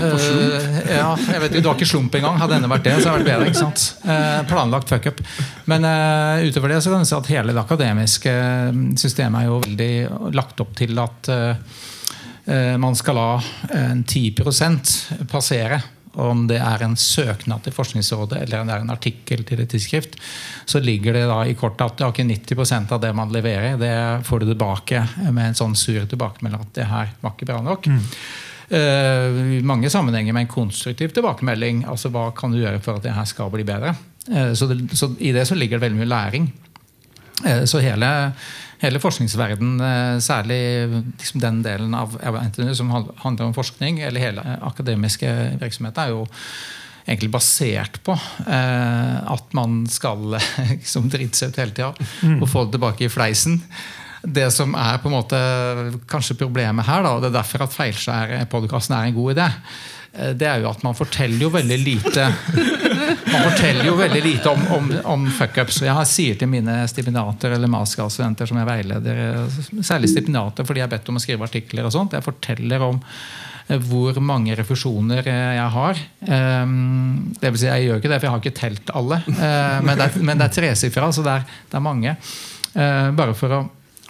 uh, 0.00 0.78
ja, 0.86 1.10
jeg 1.18 1.42
vet 1.42 1.50
ikke, 1.50 1.62
Du 1.62 1.68
har 1.68 1.76
ikke 1.76 1.90
slump 1.90 2.16
engang. 2.16 2.38
Hadde 2.40 2.56
denne 2.56 2.70
vært 2.72 2.88
det, 2.88 2.96
så 3.02 3.12
hadde 3.12 3.22
det 3.22 3.28
vært 3.28 3.30
bedre. 3.34 3.50
ikke 3.52 3.60
sant? 3.60 3.86
Planlagt 4.50 4.90
fuckup. 4.90 5.20
Men 5.70 5.86
utover 6.46 6.72
det 6.72 6.80
så 6.82 6.94
kan 6.94 7.04
du 7.04 7.10
si 7.10 7.18
at 7.18 7.30
hele 7.34 7.54
det 7.54 7.62
akademiske 7.62 8.34
systemet 8.98 9.42
er 9.42 9.50
jo 9.50 9.60
veldig 9.66 9.92
lagt 10.38 10.64
opp 10.64 10.72
til 10.80 10.98
at 11.02 11.30
man 12.82 12.96
skal 12.98 13.14
la 13.14 13.30
en 13.76 14.04
10% 14.04 15.24
passere. 15.30 15.80
Om 16.10 16.48
det 16.50 16.56
er 16.58 16.82
en 16.82 16.96
søknad 16.98 17.62
til 17.62 17.72
Forskningsrådet 17.76 18.40
eller 18.42 18.64
det 18.66 18.74
er 18.74 18.82
en 18.82 18.90
artikkel 18.90 19.44
til 19.46 19.60
et 19.62 19.70
tidsskrift, 19.70 20.16
så 20.66 20.80
ligger 20.82 21.14
det 21.14 21.22
da 21.30 21.36
i 21.46 21.54
kortet 21.54 21.84
at 21.86 22.02
ja, 22.02 22.08
ikke 22.10 22.26
90% 22.26 22.90
av 22.96 23.02
det 23.04 23.12
man 23.14 23.30
leverer, 23.30 23.76
det 23.78 23.92
får 24.26 24.42
du 24.42 24.48
tilbake 24.50 25.04
med 25.28 25.44
en 25.44 25.58
sånn 25.60 25.78
sur 25.78 26.02
tilbakemelding 26.10 26.64
at 26.66 26.74
det 26.80 26.88
her 26.90 27.12
var 27.22 27.36
ikke 27.36 27.46
bra 27.52 27.60
nok. 27.62 27.86
Mm. 27.86 28.02
I 28.70 29.62
mange 29.66 29.90
sammenhenger 29.90 30.34
med 30.34 30.48
en 30.48 30.52
konstruktiv 30.52 31.14
tilbakemelding. 31.14 31.84
altså 31.90 32.10
Hva 32.14 32.28
kan 32.36 32.52
du 32.54 32.60
gjøre 32.60 32.82
for 32.82 32.98
at 32.98 33.06
det 33.06 33.14
her 33.16 33.26
skal 33.26 33.50
bli 33.50 33.64
bedre? 33.66 33.94
Eh, 34.30 34.52
så, 34.54 34.66
det, 34.70 34.90
så 34.94 35.10
I 35.18 35.32
det 35.34 35.46
så 35.48 35.54
ligger 35.58 35.78
det 35.78 35.88
veldig 35.88 35.98
mye 35.98 36.10
læring. 36.10 36.50
Eh, 37.46 37.64
Så 37.64 37.82
hele, 37.82 38.32
hele 38.80 39.00
forskningsverden, 39.02 39.80
eh, 39.84 40.18
særlig 40.24 40.60
liksom 41.18 41.40
den 41.42 41.62
delen 41.64 41.94
av 41.94 42.16
NTNU 42.20 42.74
som 42.74 42.90
handler 42.90 43.48
om 43.48 43.56
forskning, 43.56 44.00
eller 44.00 44.20
hele 44.20 44.44
eh, 44.44 44.58
akademiske 44.66 45.32
virksomheter, 45.60 46.02
er 46.02 46.14
jo 46.14 46.26
egentlig 47.06 47.30
basert 47.32 47.98
på 48.06 48.14
eh, 48.46 49.16
at 49.34 49.56
man 49.56 49.82
skal 49.90 50.38
liksom 50.76 51.10
drite 51.12 51.36
seg 51.36 51.52
ut 51.52 51.62
hele 51.62 51.76
tida 51.76 52.36
og 52.38 52.48
få 52.48 52.66
det 52.66 52.76
tilbake 52.76 53.06
i 53.06 53.12
fleisen. 53.12 53.60
Det 54.20 54.50
som 54.52 54.74
er 54.76 54.98
på 55.00 55.08
en 55.08 55.16
måte 55.16 55.38
kanskje 56.08 56.36
problemet 56.40 56.84
her, 56.88 57.04
da, 57.04 57.14
og 57.16 57.24
det 57.24 57.30
er 57.30 57.38
derfor 57.38 57.64
at 57.64 57.76
Feilskjær-podkasten 57.76 58.96
er 58.96 59.08
en 59.08 59.16
god 59.16 59.36
idé, 59.36 59.48
det 60.10 60.46
er 60.50 60.62
jo 60.64 60.70
at 60.72 60.80
man 60.82 60.96
forteller 60.98 61.38
jo 61.44 61.48
veldig 61.54 61.76
lite 61.86 62.24
man 63.30 63.44
forteller 63.46 63.86
jo 63.86 63.92
veldig 63.98 64.22
lite 64.24 64.50
om, 64.50 64.62
om, 64.74 64.88
om 65.12 65.26
fuckups. 65.34 65.80
Jeg 65.86 66.06
sier 66.10 66.38
til 66.40 66.50
mine 66.50 66.80
stipendater 66.90 67.54
eller 67.54 67.70
mastergradsstudenter 67.70 68.50
som 68.50 68.58
jeg 68.60 68.68
veileder, 68.68 69.20
eh, 69.26 69.60
særlig 69.86 70.10
stipendater, 70.12 70.66
fordi 70.66 70.82
jeg 70.82 70.88
er 70.88 70.92
bedt 70.96 71.10
om 71.12 71.18
å 71.20 71.22
skrive 71.22 71.46
artikler 71.46 71.86
og 71.88 71.94
sånt, 71.94 72.16
jeg 72.16 72.26
forteller 72.26 72.84
om 72.86 72.98
eh, 73.02 73.78
hvor 73.90 74.18
mange 74.24 74.56
refusjoner 74.58 75.22
eh, 75.30 75.54
jeg 75.60 75.74
har. 75.76 76.02
Ehm, 76.26 77.32
Det 77.40 77.52
vil 77.54 77.62
si, 77.62 77.70
jeg 77.70 77.86
gjør 77.88 78.02
ikke 78.02 78.12
det, 78.12 78.18
for 78.20 78.28
jeg 78.28 78.34
har 78.34 78.44
ikke 78.44 78.60
telt 78.60 78.94
alle. 79.02 79.20
Eh, 79.30 79.78
Men 79.86 79.94
det 80.02 80.08
er, 80.08 80.18
men 80.30 80.42
det 80.42 80.48
er 80.50 80.56
tresifra, 80.58 81.10
så 81.14 81.26
det 81.26 81.38
er, 81.38 81.46
det 81.70 81.78
er 81.80 81.86
mange. 81.86 82.16
Eh, 82.74 83.08
Bare 83.22 83.34
for 83.38 83.56
å, 83.56 83.62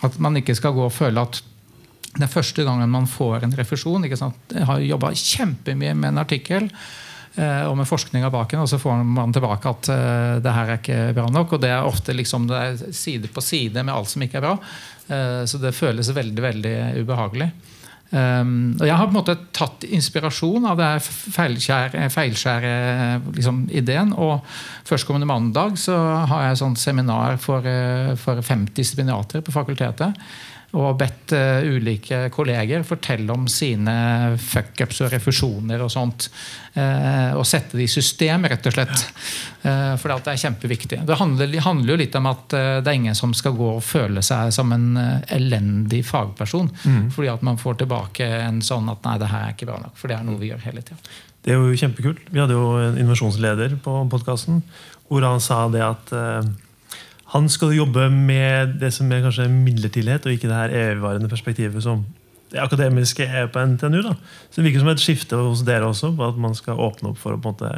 at 0.09 0.17
man 0.23 0.41
ikke 0.41 0.57
skal 0.59 0.77
gå 0.77 0.89
og 0.89 0.95
føle 0.97 1.21
at 1.29 1.43
det 2.17 2.27
er 2.27 2.33
første 2.33 2.65
gangen 2.67 2.91
man 2.91 3.07
får 3.07 3.47
en 3.47 3.55
refusjon. 3.59 4.05
Jeg 4.05 4.67
har 4.67 4.83
jobba 4.83 5.13
kjempemye 5.15 5.95
med 5.95 6.11
en 6.11 6.23
artikkel 6.25 6.67
eh, 6.67 7.65
og 7.69 7.77
med 7.79 7.89
forskninga 7.89 8.33
bak 8.35 8.51
den, 8.51 8.65
og 8.65 8.71
så 8.71 8.81
får 8.83 9.05
man 9.07 9.35
tilbake 9.35 9.71
at 9.71 9.91
eh, 9.95 10.37
det 10.43 10.55
her 10.57 10.73
er 10.73 10.81
ikke 10.81 11.01
bra 11.17 11.29
nok. 11.31 11.55
Og 11.55 11.63
det 11.63 11.71
er 11.71 11.87
ofte 11.87 12.17
liksom, 12.17 12.49
det 12.51 12.63
er 12.63 12.95
side 12.97 13.31
på 13.31 13.45
side 13.45 13.85
med 13.85 13.95
alt 13.95 14.11
som 14.11 14.27
ikke 14.27 14.41
er 14.41 14.47
bra. 14.49 14.57
Eh, 15.07 15.43
så 15.47 15.63
det 15.63 15.77
føles 15.77 16.11
veldig, 16.17 16.47
veldig 16.51 16.77
ubehagelig. 17.05 17.53
Um, 18.11 18.75
og 18.75 18.89
jeg 18.89 18.97
har 18.99 19.07
på 19.07 19.13
en 19.13 19.19
måte 19.21 19.37
tatt 19.55 19.85
inspirasjon 19.87 20.65
av 20.67 20.79
det 20.81 20.87
her 20.89 21.05
feilskjære, 21.37 22.09
feilskjære 22.11 22.73
liksom. 23.37 23.61
Og 24.19 24.49
førstkommende 24.89 25.29
mandag 25.31 25.79
så 25.79 25.95
har 26.27 26.49
jeg 26.49 26.59
et 26.59 26.81
seminar 26.83 27.39
for, 27.39 27.63
eh, 27.63 28.17
for 28.19 28.43
50 28.43 28.83
stipendiater 28.83 29.47
på 29.47 29.55
fakultetet. 29.55 30.19
Og 30.79 30.95
bedt 31.01 31.33
eh, 31.35 31.67
ulike 31.67 32.29
kolleger 32.31 32.85
fortelle 32.87 33.35
om 33.35 33.49
sine 33.51 33.95
fuckups 34.39 35.01
og 35.03 35.11
refusjoner 35.11 35.83
og 35.83 35.91
sånt. 35.91 36.29
Eh, 36.79 37.33
og 37.35 37.43
sette 37.49 37.75
det 37.75 37.89
i 37.89 37.91
system, 37.91 38.47
rett 38.47 38.69
og 38.71 38.77
slett. 38.77 39.03
Eh, 39.67 39.97
for 39.99 40.15
det 40.15 40.35
er 40.35 40.43
kjempeviktig. 40.45 41.01
Det 41.09 41.19
handler, 41.19 41.57
handler 41.67 41.95
jo 41.95 41.99
litt 42.05 42.21
om 42.21 42.31
at 42.31 42.55
det 42.55 42.87
er 42.87 43.01
ingen 43.01 43.19
som 43.19 43.35
skal 43.35 43.57
gå 43.59 43.73
og 43.81 43.83
føle 43.83 44.23
seg 44.23 44.55
som 44.55 44.71
en 44.77 44.95
elendig 45.27 46.05
fagperson. 46.07 46.71
Fordi 47.17 47.33
at 47.35 47.43
man 47.47 47.59
får 47.59 47.83
tilbake 47.83 48.31
en 48.45 48.63
sånn 48.63 48.89
at 48.93 49.03
nei, 49.09 49.19
det 49.19 49.33
her 49.33 49.49
er 49.49 49.59
ikke 49.59 49.73
bra 49.73 49.83
nok. 49.83 49.99
For 49.99 50.13
det 50.13 50.21
er 50.21 50.27
noe 50.29 50.39
vi 50.39 50.53
gjør 50.53 50.65
hele 50.69 50.87
tida. 50.87 51.03
Det 51.41 51.55
er 51.55 51.59
jo 51.59 51.77
kjempekult. 51.83 52.27
Vi 52.31 52.39
hadde 52.39 52.55
jo 52.55 52.73
en 52.79 52.99
innovasjonsleder 53.01 53.79
på 53.83 54.03
podkasten 54.13 54.63
hvor 55.11 55.25
han 55.27 55.41
sa 55.43 55.65
det 55.73 55.81
at 55.83 56.13
han 57.31 57.49
skal 57.53 57.77
jobbe 57.77 58.09
med 58.11 58.79
det 58.81 58.91
som 58.95 59.11
er 59.13 59.23
kanskje 59.23 59.47
midlertidighet, 59.53 60.27
og 60.27 60.35
ikke 60.35 60.49
det 60.51 60.57
her 60.57 60.73
evigvarende 60.75 61.31
perspektivet 61.31 61.85
som 61.85 62.03
det 62.51 62.59
akademiske 62.59 63.23
er 63.23 63.47
på 63.47 63.63
NTNU. 63.63 64.01
da. 64.03 64.15
Så 64.51 64.59
Det 64.59 64.65
virker 64.65 64.83
som 64.83 64.89
et 64.91 65.03
skifte 65.03 65.37
hos 65.37 65.63
dere 65.63 65.87
også, 65.87 66.11
på 66.17 66.27
at 66.27 66.39
man 66.39 66.55
skal 66.55 66.81
åpne 66.81 67.13
opp 67.13 67.21
for 67.23 67.39
måte 67.39 67.71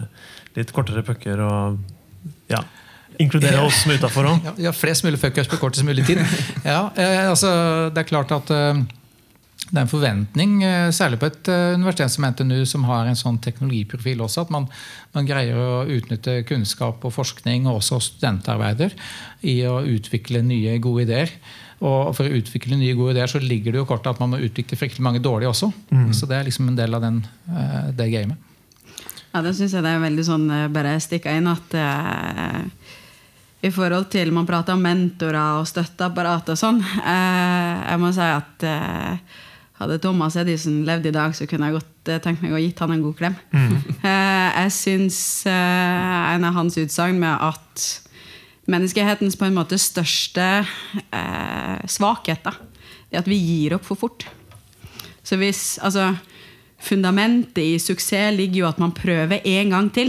litt 0.57 0.73
kortere 0.73 1.03
pucker 1.05 1.41
og 1.45 1.79
ja, 2.49 2.63
inkludere 3.21 3.61
oss 3.61 3.83
som 3.83 3.93
er 3.93 4.01
utafor 4.01 4.31
òg. 4.31 4.41
Ja, 4.49 4.55
ja, 4.69 4.73
flest 4.73 5.05
mulig 5.05 5.21
fuckers 5.21 5.51
på 5.51 5.61
kortest 5.61 5.85
mulig 5.85 6.07
tid. 6.09 6.23
Ja, 6.65 6.89
eh, 6.97 7.29
altså, 7.29 7.53
det 7.93 8.05
er 8.05 8.09
klart 8.09 8.33
at 8.33 8.51
eh, 8.51 8.83
det 9.73 9.81
er 9.81 9.87
en 9.87 9.89
forventning, 9.89 10.51
eh, 10.69 10.91
særlig 10.93 11.17
på 11.23 11.31
et 11.31 11.49
eh, 11.49 11.73
universitet 11.79 12.13
som 12.13 12.27
NTNU, 12.29 12.59
som 12.69 12.85
har 12.85 13.09
en 13.09 13.17
sånn 13.17 13.39
teknologiprofil 13.41 14.21
også, 14.21 14.45
at 14.45 14.51
man, 14.53 14.67
man 15.17 15.29
greier 15.29 15.57
å 15.57 15.85
utnytte 15.89 16.43
kunnskap 16.45 17.01
og 17.09 17.15
forskning 17.15 17.65
og 17.65 17.79
også 17.79 18.03
studentarbeider 18.05 18.93
i 19.49 19.63
å 19.65 19.79
utvikle 19.81 20.43
nye, 20.45 20.77
gode 20.77 21.07
ideer. 21.07 21.33
Og 21.81 22.13
for 22.15 22.29
å 22.29 22.37
utvikle 22.37 22.77
nye, 22.77 22.93
gode 22.99 23.15
ideer 23.17 23.33
så 23.33 23.41
ligger 23.41 23.73
det 23.73 23.81
jo 23.81 23.89
kort 23.89 24.05
at 24.07 24.21
man 24.21 24.35
må 24.35 24.43
utvikle 24.45 24.77
fryktelig 24.77 25.07
mange 25.07 25.23
dårlige 25.25 25.51
også. 25.51 25.71
Så 26.15 26.29
det 26.31 26.37
er 26.37 26.45
liksom 26.47 26.69
en 26.69 26.77
del 26.79 26.95
av 26.95 27.03
den, 27.03 27.23
eh, 27.49 27.89
det 27.97 28.11
gamet. 28.13 28.51
Ja, 29.33 29.41
det 29.41 29.55
syns 29.57 29.73
jeg 29.73 29.83
det 29.83 29.95
er 29.95 30.03
veldig 30.03 30.27
sånn 30.27 30.45
bare 30.75 30.99
stikka 31.01 31.33
inn 31.33 31.49
at 31.49 31.73
eh, 31.81 32.61
I 33.65 33.71
forhold 33.73 34.11
til 34.13 34.35
man 34.37 34.45
prater 34.45 34.77
om 34.77 34.85
mentorer 34.85 35.63
og 35.63 35.71
støtteapparat 35.71 36.53
og 36.53 36.61
sånn 36.61 36.83
eh, 36.85 37.89
Jeg 37.89 38.03
må 38.03 38.13
si 38.13 38.29
at 38.29 38.69
eh, 38.69 39.41
hadde 39.83 39.99
Thomas 40.03 40.37
Edison 40.41 40.83
levd 40.89 41.11
i 41.11 41.15
dag, 41.15 41.35
så 41.37 41.47
kunne 41.51 41.69
jeg 41.69 41.79
godt 41.79 42.11
eh, 42.13 42.21
tenkt 42.23 42.45
meg 42.45 42.55
å 42.55 42.61
gitt 42.63 42.81
han 42.83 42.95
en 42.95 43.05
god 43.05 43.19
klem. 43.19 43.37
Mm. 43.53 43.77
jeg 44.63 44.75
syns 44.77 45.21
eh, 45.51 46.19
en 46.33 46.49
av 46.49 46.57
hans 46.59 46.79
utsagn 46.81 47.21
med 47.23 47.37
at 47.51 47.87
menneskehetens 48.71 49.37
på 49.39 49.49
en 49.49 49.57
måte 49.59 49.79
største 49.81 50.51
eh, 50.63 51.79
svakhet. 51.91 52.45
da. 52.47 52.55
er 53.11 53.23
at 53.23 53.31
vi 53.31 53.41
gir 53.41 53.77
opp 53.77 53.87
for 53.87 53.99
fort. 53.99 54.29
Så 55.23 55.39
hvis, 55.39 55.79
altså, 55.83 56.13
Fundamentet 56.83 57.63
i 57.63 57.79
suksess 57.79 58.35
ligger 58.35 58.65
jo 58.65 58.67
at 58.67 58.79
man 58.83 58.91
prøver 58.91 59.45
en 59.47 59.69
gang 59.71 59.89
til. 59.95 60.09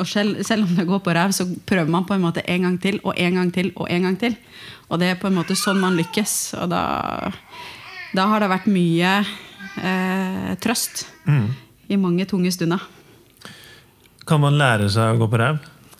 Og 0.00 0.06
selv, 0.08 0.42
selv 0.44 0.64
om 0.64 0.76
det 0.76 0.86
går 0.88 1.02
på 1.04 1.12
ræv, 1.12 1.34
så 1.36 1.44
prøver 1.68 1.90
man 1.92 2.06
på 2.08 2.16
en 2.16 2.24
måte 2.24 2.44
en 2.48 2.64
gang 2.64 2.78
til 2.80 3.00
og 3.02 3.12
en 3.16 3.36
gang 3.36 3.52
til. 3.52 3.68
Og 3.76 3.90
en 3.92 4.06
gang 4.08 4.16
til. 4.20 4.36
Og 4.88 5.00
det 5.00 5.10
er 5.10 5.20
på 5.20 5.28
en 5.28 5.36
måte 5.36 5.56
sånn 5.56 5.80
man 5.80 5.98
lykkes. 6.00 6.54
Og 6.62 6.70
da, 6.72 6.82
da 8.16 8.26
har 8.30 8.40
det 8.44 8.48
vært 8.50 8.68
mye 8.72 9.12
eh, 9.82 10.52
trøst 10.62 11.06
i 11.88 11.96
mange 12.00 12.24
tunge 12.28 12.52
stunder. 12.52 12.82
Kan 14.28 14.40
man 14.44 14.56
lære 14.60 14.88
seg 14.92 15.14
å 15.16 15.20
gå 15.22 15.28
på 15.32 15.40
ræv? 15.40 15.58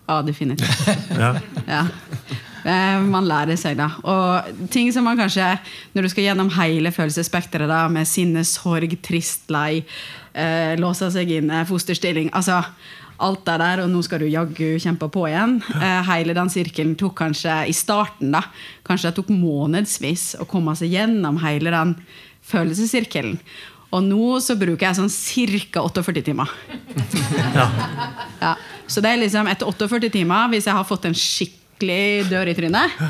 Ja, 0.08 0.20
definitivt. 0.24 0.88
Ja. 1.22 1.34
Ja. 1.68 1.82
Eh, 2.68 3.00
Man 3.06 3.24
lærer 3.28 3.56
seg, 3.60 3.76
da. 3.78 3.90
Og 4.02 4.68
ting 4.72 4.90
som 4.92 5.04
man 5.06 5.16
kanskje, 5.20 5.46
når 5.94 6.04
du 6.04 6.08
skal 6.12 6.26
gjennom 6.26 6.50
hele 6.56 6.90
følelsesspekteret, 6.92 7.68
da, 7.70 7.84
med 7.92 8.08
sinne, 8.08 8.42
sorg, 8.44 8.96
trist, 9.04 9.46
lei, 9.52 9.84
eh, 10.34 10.74
låse 10.80 11.08
seg 11.14 11.30
inne, 11.38 11.62
fosterstilling 11.68 12.32
altså 12.36 12.60
Alt 13.18 13.42
det 13.48 13.56
der, 13.58 13.82
og 13.82 13.90
nå 13.90 14.02
skal 14.06 14.22
du 14.22 14.28
jaggu 14.30 14.76
kjempe 14.78 15.08
på 15.10 15.24
igjen. 15.26 15.56
Eh, 15.74 16.02
hele 16.06 16.36
den 16.36 16.50
sirkelen 16.52 16.94
tok 16.98 17.16
kanskje 17.18 17.64
i 17.66 17.74
starten 17.74 18.30
da, 18.36 18.44
kanskje 18.86 19.10
det 19.10 19.18
tok 19.18 19.32
månedsvis 19.34 20.36
å 20.38 20.46
komme 20.46 20.76
seg 20.78 20.94
gjennom 20.94 21.40
hele 21.42 21.74
den 21.74 21.96
følelsessirkelen. 22.48 23.40
Og 23.88 24.04
nå 24.04 24.36
så 24.44 24.54
bruker 24.60 24.86
jeg 24.90 24.98
sånn 24.98 25.10
ca. 25.72 25.82
48 25.88 26.24
timer. 26.26 26.54
Ja. 28.38 28.54
Så 28.88 29.02
det 29.04 29.10
er 29.10 29.20
liksom 29.20 29.48
etter 29.50 29.68
48 29.68 30.10
timer, 30.12 30.48
hvis 30.52 30.68
jeg 30.68 30.76
har 30.76 30.86
fått 30.86 31.08
en 31.08 31.16
skikkelig 31.16 32.28
dør 32.30 32.50
i 32.52 32.54
trynet, 32.56 33.00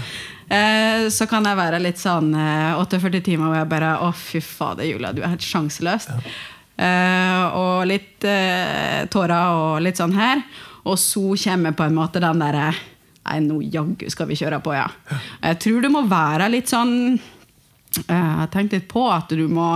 eh, 0.48 1.08
så 1.12 1.26
kan 1.30 1.44
jeg 1.46 1.58
være 1.58 1.82
litt 1.82 2.00
sånn 2.00 2.32
eh, 2.32 2.78
48 2.78 3.20
timer 3.26 3.50
hvor 3.50 3.58
jeg 3.60 3.70
bare 3.70 3.90
Å, 4.06 4.12
fy 4.16 4.40
fader, 4.42 4.86
Julia, 4.88 5.12
du 5.12 5.20
er 5.22 5.34
helt 5.34 5.44
sjanseløs. 5.44 6.08
Eh, 6.14 6.38
og 6.78 7.88
litt 7.90 8.24
eh, 8.28 9.06
tårer 9.10 9.56
og 9.58 9.82
litt 9.82 9.98
sånn 9.98 10.14
her. 10.14 10.44
Og 10.88 10.98
så 11.00 11.34
kommer 11.42 11.74
på 11.76 11.88
en 11.88 11.98
måte 11.98 12.22
den 12.22 12.44
derre 12.44 12.70
Nei, 13.28 13.42
nå 13.44 13.58
jaggu 13.60 14.06
skal 14.08 14.28
vi 14.30 14.38
kjøre 14.40 14.60
på, 14.64 14.72
ja. 14.72 14.86
Jeg 15.42 15.58
tror 15.60 15.82
det 15.84 15.90
må 15.92 16.00
være 16.08 16.46
litt 16.48 16.70
sånn 16.70 16.94
eh, 17.12 18.06
Jeg 18.08 18.38
har 18.40 18.48
tenkt 18.54 18.76
litt 18.76 18.86
på 18.88 19.02
at 19.12 19.34
du 19.36 19.44
må 19.52 19.74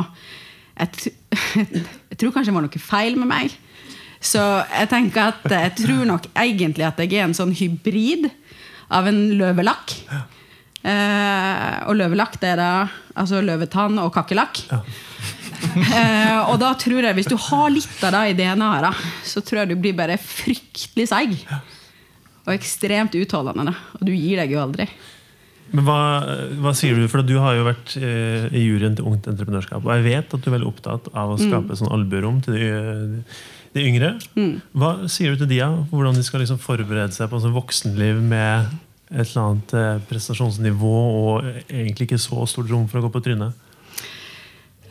jeg, 0.78 1.12
jeg 2.10 2.16
tror 2.16 2.32
kanskje 2.32 2.48
det 2.48 2.56
var 2.56 2.64
noe 2.64 2.80
feil 2.80 3.18
med 3.20 3.28
meg. 3.28 3.52
Så 4.22 4.40
jeg 4.40 4.88
tenker 4.88 5.34
at 5.34 5.44
jeg 5.50 5.74
tror 5.82 6.06
nok 6.08 6.30
egentlig 6.32 6.86
at 6.86 7.00
jeg 7.02 7.18
er 7.18 7.26
en 7.26 7.36
sånn 7.36 7.52
hybrid 7.58 8.30
av 8.92 9.08
en 9.10 9.20
løvelakk. 9.36 9.96
Eh, 10.82 11.76
og 11.86 11.98
løvelakk 11.98 12.38
det 12.42 12.54
er 12.54 12.62
da 12.62 12.72
altså 13.20 13.42
løvetann 13.44 14.00
og 14.02 14.14
kakerlakk. 14.16 14.64
Eh, 15.92 16.50
og 16.50 16.58
da 16.60 16.72
tror 16.78 17.04
jeg, 17.04 17.14
hvis 17.16 17.28
du 17.30 17.36
har 17.48 17.70
litt 17.72 18.04
av 18.06 18.14
det 18.14 18.22
i 18.32 18.36
DNA-et, 18.38 19.02
så 19.28 19.42
tror 19.44 19.62
jeg 19.62 19.72
du 19.72 19.80
blir 19.80 19.96
bare 19.96 20.18
fryktelig 20.20 21.06
seig. 21.10 21.34
Og 22.46 22.54
ekstremt 22.54 23.14
utholdende. 23.18 23.74
Og 23.98 24.06
du 24.08 24.12
gir 24.14 24.40
deg 24.42 24.54
jo 24.54 24.62
aldri. 24.62 24.88
Men 25.72 25.86
hva, 25.86 25.98
hva 26.60 26.74
sier 26.76 26.98
du? 26.98 27.06
For 27.08 27.24
du 27.24 27.34
har 27.40 27.56
jo 27.56 27.64
vært 27.64 27.94
eh, 27.96 28.46
i 28.52 28.66
juryen 28.66 28.96
til 28.98 29.08
Ungt 29.08 29.28
Entreprenørskap. 29.30 29.84
Og 29.86 29.92
jeg 29.96 30.06
vet 30.10 30.36
at 30.36 30.44
du 30.44 30.50
er 30.50 30.56
veldig 30.58 30.68
opptatt 30.68 31.08
av 31.16 31.32
å 31.32 31.40
skape 31.40 31.78
sånn 31.78 31.92
albuerom 31.94 32.42
til 32.44 32.58
de, 32.58 32.70
de 33.72 33.86
yngre. 33.88 34.14
Hva 34.76 34.94
sier 35.12 35.32
du 35.32 35.42
til 35.42 35.52
de? 35.54 35.60
Ja? 35.62 35.70
Hvordan 35.92 36.18
de 36.18 36.24
skal 36.26 36.44
liksom 36.44 36.60
forberede 36.62 37.14
seg 37.16 37.32
på 37.32 37.40
sånn 37.40 37.56
voksenliv 37.56 38.20
med 38.20 38.72
et 39.12 39.24
eller 39.24 39.42
annet 39.46 39.74
eh, 39.76 39.98
prestasjonsnivå 40.08 40.96
og 41.22 41.48
egentlig 41.68 42.10
ikke 42.10 42.20
så 42.20 42.44
stort 42.48 42.70
rom 42.72 42.88
for 42.90 43.00
å 43.00 43.06
gå 43.06 43.12
på 43.16 43.24
trynet? 43.24 43.71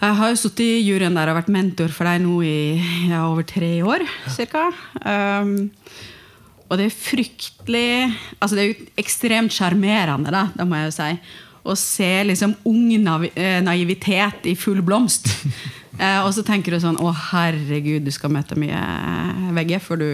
Jeg 0.01 0.17
har 0.17 0.31
jo 0.31 0.37
sittet 0.39 0.63
i 0.65 0.81
juryen 0.81 1.13
der 1.13 1.29
og 1.29 1.37
vært 1.37 1.51
mentor 1.53 1.91
for 1.93 2.09
deg 2.09 2.23
nå 2.23 2.39
i 2.41 2.81
ja, 3.11 3.27
over 3.27 3.45
tre 3.45 3.69
år 3.85 4.01
ca. 4.33 4.63
Um, 5.05 5.69
og 6.71 6.79
det 6.79 6.87
er 6.87 6.95
fryktelig 6.95 7.91
altså 8.39 8.55
Det 8.55 8.63
er 8.63 8.69
jo 8.71 8.87
ekstremt 9.03 9.53
sjarmerende, 9.53 10.31
da, 10.33 10.47
det 10.55 10.65
må 10.65 10.79
jeg 10.79 10.89
jo 10.89 10.95
si. 10.95 11.11
Å 11.61 11.75
se 11.77 12.09
liksom 12.25 12.55
ung 12.65 12.87
eh, 13.35 13.59
naivitet 13.61 14.49
i 14.49 14.57
full 14.57 14.81
blomst. 14.85 15.29
Eh, 16.01 16.21
og 16.23 16.31
så 16.33 16.41
tenker 16.41 16.71
du 16.71 16.79
sånn 16.79 16.95
Å, 17.03 17.09
herregud, 17.11 18.05
du 18.07 18.13
skal 18.15 18.31
møte 18.31 18.55
mye 18.57 18.79
vegger 19.53 19.81
før 19.83 19.99
du 19.99 20.11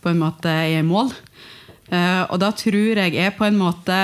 på 0.00 0.12
en 0.12 0.20
måte 0.22 0.48
er 0.48 0.78
i 0.78 0.84
mål. 0.86 1.10
Eh, 1.90 2.22
og 2.22 2.38
da 2.40 2.52
tror 2.56 3.02
jeg 3.02 3.18
er 3.18 3.34
på 3.34 3.44
en 3.44 3.58
måte 3.58 3.98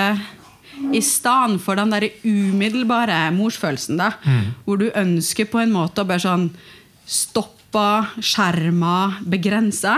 i 0.92 1.00
stedet 1.04 1.60
for 1.62 1.76
den 1.76 1.90
der 1.92 2.08
umiddelbare 2.24 3.30
morsfølelsen, 3.36 3.98
da, 4.00 4.12
hvor 4.64 4.80
du 4.80 4.88
ønsker 4.96 5.44
på 5.50 5.60
en 5.62 5.72
måte 5.74 6.02
å 6.02 6.08
bare 6.08 6.22
sånn 6.24 6.50
stoppe, 7.06 7.86
skjerme, 8.24 9.20
begrense, 9.30 9.92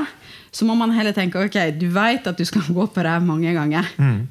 så 0.52 0.66
må 0.68 0.74
man 0.76 0.90
heller 0.92 1.14
tenke 1.16 1.40
ok, 1.40 1.56
du 1.80 1.86
vet 1.88 2.26
at 2.28 2.36
du 2.36 2.44
skal 2.44 2.66
gå 2.68 2.84
på 2.92 3.02
det 3.06 3.14
mange 3.24 3.54
ganger 3.56 3.86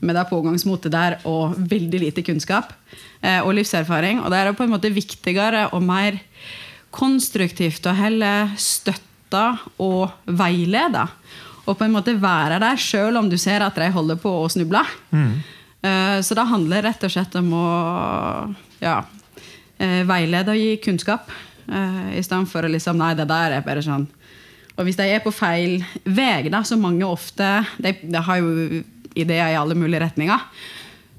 med 0.05 0.13
det 0.15 0.25
pågangsmotet 0.29 0.93
der 0.93 1.15
og 1.25 1.55
veldig 1.57 1.99
lite 2.03 2.21
kunnskap 2.21 2.73
eh, 3.21 3.39
og 3.41 3.55
livserfaring. 3.57 4.19
Og 4.21 4.29
det 4.29 4.37
er 4.37 4.53
på 4.53 4.63
en 4.67 4.69
måte 4.75 4.91
viktigere 4.93 5.69
og 5.73 5.81
mer 5.81 6.19
konstruktivt 6.93 7.87
å 7.89 7.95
heller 7.97 8.53
støtte 8.59 9.57
og 9.81 10.11
veilede. 10.27 11.07
Og 11.65 11.77
på 11.77 11.85
en 11.87 11.93
måte 11.95 12.13
være 12.21 12.59
der 12.61 12.77
sjøl 12.77 13.17
om 13.17 13.29
du 13.31 13.37
ser 13.41 13.63
at 13.65 13.75
de 13.79 13.89
holder 13.89 14.17
på 14.21 14.29
å 14.43 14.49
snuble. 14.51 14.83
Eh, 15.15 15.57
Så 15.81 16.35
det 16.37 16.43
handler 16.45 16.83
rett 16.85 17.03
og 17.07 17.09
slett 17.09 17.33
om 17.39 17.47
å 17.57 17.67
ja, 18.83 18.99
eh, 19.81 20.01
veilede 20.07 20.53
og 20.53 20.59
gi 20.59 20.75
kunnskap. 20.83 21.31
Uh, 21.71 22.17
I 22.17 22.23
stedet 22.25 22.49
for 22.51 22.65
å 22.65 22.71
liksom 22.71 22.99
Nei, 22.99 23.13
det 23.15 23.29
der 23.29 23.57
er 23.57 23.65
bare 23.65 23.83
sånn. 23.85 24.07
Og 24.77 24.87
hvis 24.87 24.97
de 24.97 25.07
er 25.07 25.21
på 25.23 25.33
feil 25.35 25.81
vei, 26.03 26.49
da, 26.51 26.63
så 26.65 26.77
mange 26.79 27.05
ofte 27.05 27.61
de, 27.81 27.93
de 28.01 28.21
har 28.23 28.41
jo 28.41 28.81
ideer 29.13 29.53
i 29.53 29.59
alle 29.59 29.75
mulige 29.77 30.01
retninger. 30.03 30.47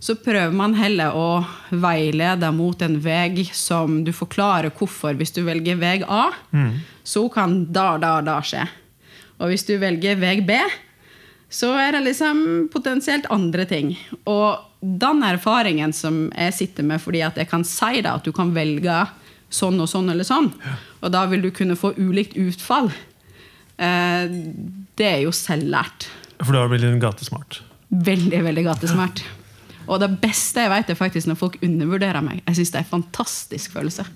Så 0.02 0.16
prøver 0.18 0.54
man 0.56 0.74
heller 0.74 1.14
å 1.14 1.44
veilede 1.70 2.48
mot 2.56 2.80
en 2.82 2.96
vei 3.04 3.44
som 3.54 4.00
du 4.02 4.10
forklarer 4.16 4.72
hvorfor. 4.74 5.14
Hvis 5.14 5.34
du 5.36 5.44
velger 5.46 5.78
vei 5.78 6.00
A, 6.02 6.32
så 7.06 7.22
kan 7.30 7.60
da, 7.70 7.92
da, 8.02 8.16
da 8.24 8.40
skje. 8.42 8.64
Og 9.38 9.52
hvis 9.52 9.66
du 9.68 9.76
velger 9.78 10.18
vei 10.18 10.40
B, 10.42 10.56
så 11.52 11.74
er 11.76 11.92
det 11.92 12.04
liksom 12.06 12.68
potensielt 12.72 13.26
andre 13.32 13.66
ting. 13.68 13.92
Og 14.24 14.62
den 14.80 15.20
erfaringen 15.26 15.92
som 15.94 16.24
jeg 16.32 16.54
sitter 16.56 16.86
med 16.86 17.02
fordi 17.02 17.20
at 17.26 17.36
jeg 17.38 17.50
kan 17.50 17.64
si 17.66 18.00
det, 18.00 18.08
at 18.08 18.24
du 18.24 18.32
kan 18.34 18.54
velge 18.56 19.02
sånn 19.52 19.76
og 19.84 19.90
sånn 19.90 20.08
eller 20.08 20.24
sånn, 20.24 20.48
og 21.02 21.12
da 21.12 21.26
vil 21.28 21.44
du 21.44 21.50
kunne 21.52 21.76
få 21.76 21.92
ulikt 21.98 22.38
utfall, 22.40 22.88
eh, 23.76 24.32
det 24.96 25.08
er 25.10 25.20
jo 25.26 25.34
selvlært. 25.36 26.08
For 26.40 26.56
har 26.56 26.72
blitt 26.72 26.86
litt 26.86 27.02
gatesmart. 27.04 27.60
Veldig, 27.92 28.42
veldig 28.48 28.66
gatesmart. 28.70 29.24
Og 29.86 30.00
det 30.02 30.08
beste 30.22 30.62
jeg 30.64 30.70
vet, 30.72 30.90
er 30.90 30.98
faktisk 30.98 31.28
når 31.30 31.38
folk 31.40 31.58
undervurderer 31.64 32.22
meg. 32.24 32.42
Jeg 32.46 32.60
syns 32.60 32.72
det 32.72 32.80
er 32.80 32.86
en 32.86 32.92
fantastisk 32.92 33.74
følelse. 33.74 34.06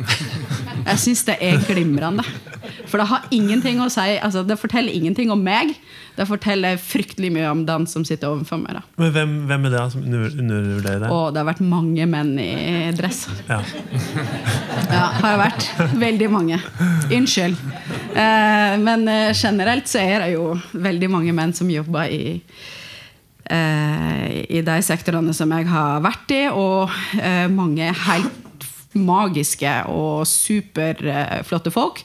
Jeg 0.87 1.02
syns 1.02 1.25
det 1.26 1.37
er 1.42 1.62
glimrende. 1.66 2.25
For 2.87 3.00
det 3.00 3.08
har 3.11 3.26
ingenting 3.35 3.80
å 3.82 3.88
si 3.92 4.16
altså 4.23 4.42
Det 4.46 4.58
forteller 4.58 4.94
ingenting 4.94 5.30
om 5.35 5.42
meg. 5.42 5.75
Det 6.16 6.25
forteller 6.28 6.78
fryktelig 6.80 7.28
mye 7.35 7.49
om 7.50 7.64
den 7.68 7.85
som 7.90 8.04
sitter 8.06 8.32
overfor 8.32 8.61
meg. 8.62 8.78
da 8.78 8.82
Men 9.02 9.12
hvem, 9.12 9.35
hvem 9.50 9.66
er 9.68 9.75
det 9.75 9.82
som 9.92 10.06
undervurderer 10.06 11.02
deg? 11.04 11.11
Å, 11.12 11.18
det 11.35 11.42
har 11.42 11.49
vært 11.50 11.64
mange 11.66 12.06
menn 12.08 12.32
i 12.40 12.52
dress. 12.96 13.26
Ja. 13.50 13.61
Ja, 14.87 15.02
har 15.20 15.40
vært. 15.42 15.68
Veldig 16.06 16.30
mange. 16.32 16.61
Unnskyld. 17.12 17.61
Eh, 18.16 18.78
men 18.80 19.06
eh, 19.12 19.35
generelt 19.37 19.90
så 19.90 20.00
er 20.00 20.25
det 20.25 20.32
jo 20.37 20.54
veldig 20.73 21.12
mange 21.12 21.37
menn 21.37 21.52
som 21.56 21.70
jobber 21.70 22.08
i 22.12 22.38
i 23.53 24.62
de 24.67 24.76
sektorene 24.83 25.35
som 25.37 25.53
jeg 25.55 25.69
har 25.71 26.00
vært 26.05 26.33
i, 26.35 26.43
og 26.50 26.91
eh, 27.21 27.47
mange 27.53 27.93
helt 28.07 28.67
magiske 28.97 29.73
og 29.93 30.25
superflotte 30.29 31.73
folk. 31.75 32.03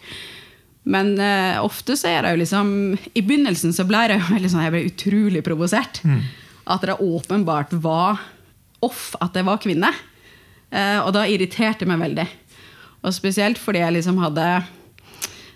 Men 0.84 1.14
eh, 1.22 1.60
ofte 1.62 1.96
så 2.00 2.10
er 2.10 2.26
det 2.26 2.34
jo 2.34 2.40
liksom 2.42 2.70
I 3.14 3.22
begynnelsen 3.22 3.74
så 3.76 3.86
ble 3.86 4.02
jeg 4.08 4.18
jo 4.18 4.30
veldig 4.36 4.52
sånn, 4.52 4.66
jeg 4.66 4.74
ble 4.76 4.86
utrolig 4.90 5.44
provosert. 5.46 6.02
At 6.72 6.86
det 6.86 6.98
åpenbart 7.02 7.74
var 7.84 8.22
off 8.82 9.12
at 9.22 9.36
jeg 9.38 9.46
var 9.46 9.62
kvinne. 9.62 9.92
Eh, 10.72 11.00
og 11.04 11.12
da 11.16 11.28
irriterte 11.30 11.86
det 11.86 11.92
meg 11.92 12.02
veldig. 12.02 12.28
Og 13.06 13.14
spesielt 13.18 13.58
fordi 13.62 13.82
jeg 13.82 13.96
liksom 13.98 14.20
hadde 14.22 14.46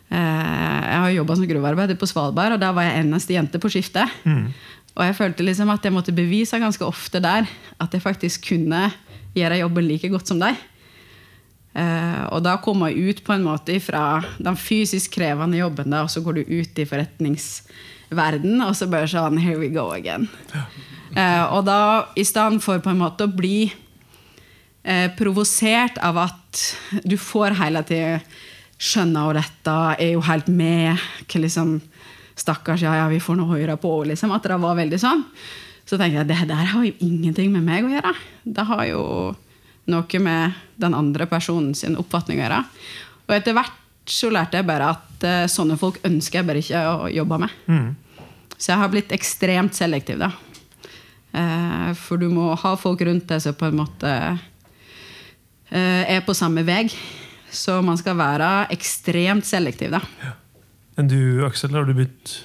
eh, 0.09 0.15
Jeg 0.17 1.01
har 1.01 1.11
jobba 1.17 1.37
som 1.37 1.49
gruvearbeider 1.49 1.97
på 2.01 2.09
Svalbard, 2.09 2.57
og 2.57 2.61
da 2.61 2.71
var 2.75 2.87
jeg 2.87 3.03
eneste 3.03 3.35
jente 3.37 3.61
på 3.61 3.69
skiftet. 3.73 4.13
Og 4.95 5.03
jeg 5.03 5.17
følte 5.17 5.43
liksom 5.43 5.71
at 5.73 5.83
jeg 5.83 5.93
måtte 5.95 6.15
bevise 6.15 6.59
ganske 6.61 6.85
ofte 6.87 7.19
der 7.23 7.49
at 7.81 7.93
jeg 7.93 8.03
faktisk 8.03 8.47
kunne 8.47 8.87
gjøre 9.35 9.59
jobben 9.59 9.87
like 9.89 10.09
godt 10.11 10.31
som 10.31 10.39
deg. 10.39 10.55
Eh, 11.75 12.21
og 12.31 12.39
da 12.45 12.55
kom 12.63 12.85
jeg 12.87 13.09
ut 13.09 13.23
på 13.25 13.35
en 13.35 13.43
måte 13.43 13.75
fra 13.83 14.21
den 14.39 14.55
fysisk 14.55 15.17
krevende 15.17 15.59
jobben, 15.59 15.91
og 15.99 16.07
så 16.11 16.23
går 16.23 16.39
du 16.39 16.53
ut 16.61 16.79
i 16.79 16.87
forretningsverden, 16.87 18.61
og 18.63 18.71
så 18.79 18.87
bare 18.87 19.11
sånn 19.11 19.41
Here 19.43 19.59
we 19.59 19.67
go 19.73 19.89
again. 19.91 20.29
Eh, 21.15 21.43
og 21.51 21.65
da, 21.67 22.07
i 22.15 22.23
stedet 22.27 22.63
for 22.63 22.79
på 22.83 22.93
en 22.93 23.03
måte 23.03 23.27
å 23.27 23.35
bli 23.35 23.67
eh, 23.67 25.09
provosert 25.19 25.99
av 25.99 26.23
at 26.29 26.63
du 27.03 27.17
får 27.19 27.59
hele 27.59 27.83
tiden 27.87 28.23
skjønne 28.75 29.21
og 29.23 29.37
dette 29.37 29.73
er 29.95 30.15
jo 30.15 30.23
helt 30.27 30.49
med 30.51 30.99
hva 31.31 31.41
liksom, 31.45 31.77
Stakkars, 32.35 32.83
ja, 32.83 32.95
ja, 32.99 33.07
vi 33.11 33.21
får 33.23 33.37
nå 33.39 33.47
høre 33.47 33.77
på. 33.79 33.91
Liksom, 34.09 34.33
at 34.35 34.43
det 34.43 34.59
var 34.59 34.75
veldig 34.77 34.99
sånn. 34.99 35.23
Så 35.85 35.99
tenkte 35.99 36.23
jeg 36.23 36.29
det 36.31 36.47
der 36.49 36.69
har 36.71 36.83
jo 36.83 36.93
ingenting 37.05 37.51
med 37.53 37.63
meg 37.65 37.85
å 37.85 37.93
gjøre. 37.93 38.13
Det 38.43 38.65
har 38.67 38.85
jo 38.89 39.01
noe 39.91 40.21
med 40.21 40.61
den 40.81 40.95
andre 40.97 41.27
personen 41.29 41.75
sin 41.77 41.97
oppfatning 41.99 42.41
å 42.41 42.45
gjøre. 42.45 42.61
Og 43.27 43.35
etter 43.37 43.55
hvert 43.57 43.81
så 44.09 44.29
lærte 44.33 44.59
jeg 44.59 44.67
bare 44.67 44.89
at 44.95 45.25
uh, 45.25 45.45
sånne 45.49 45.77
folk 45.81 45.99
ønsker 46.05 46.41
jeg 46.41 46.47
bare 46.47 46.61
ikke 46.61 46.81
å 46.89 47.11
jobbe 47.13 47.39
med. 47.45 47.53
Mm. 47.69 48.25
Så 48.55 48.71
jeg 48.71 48.81
har 48.81 48.91
blitt 48.93 49.13
ekstremt 49.15 49.77
selektiv, 49.77 50.21
da. 50.21 50.31
Uh, 51.35 51.91
for 51.99 52.21
du 52.21 52.29
må 52.31 52.51
ha 52.57 52.73
folk 52.79 53.01
rundt 53.05 53.27
deg 53.29 53.41
som 53.43 53.57
på 53.57 53.67
en 53.69 53.79
måte 53.81 54.11
uh, 54.35 56.03
er 56.05 56.21
på 56.25 56.35
samme 56.37 56.65
vei. 56.67 56.87
Så 57.55 57.79
man 57.85 57.97
skal 57.99 58.17
være 58.19 58.49
ekstremt 58.75 59.47
selektiv, 59.47 59.95
da. 59.95 60.01
Men 60.95 61.11
du, 61.11 61.19
Aksel, 61.47 61.75
har 61.75 61.87
du 61.87 61.95
blitt 61.97 62.39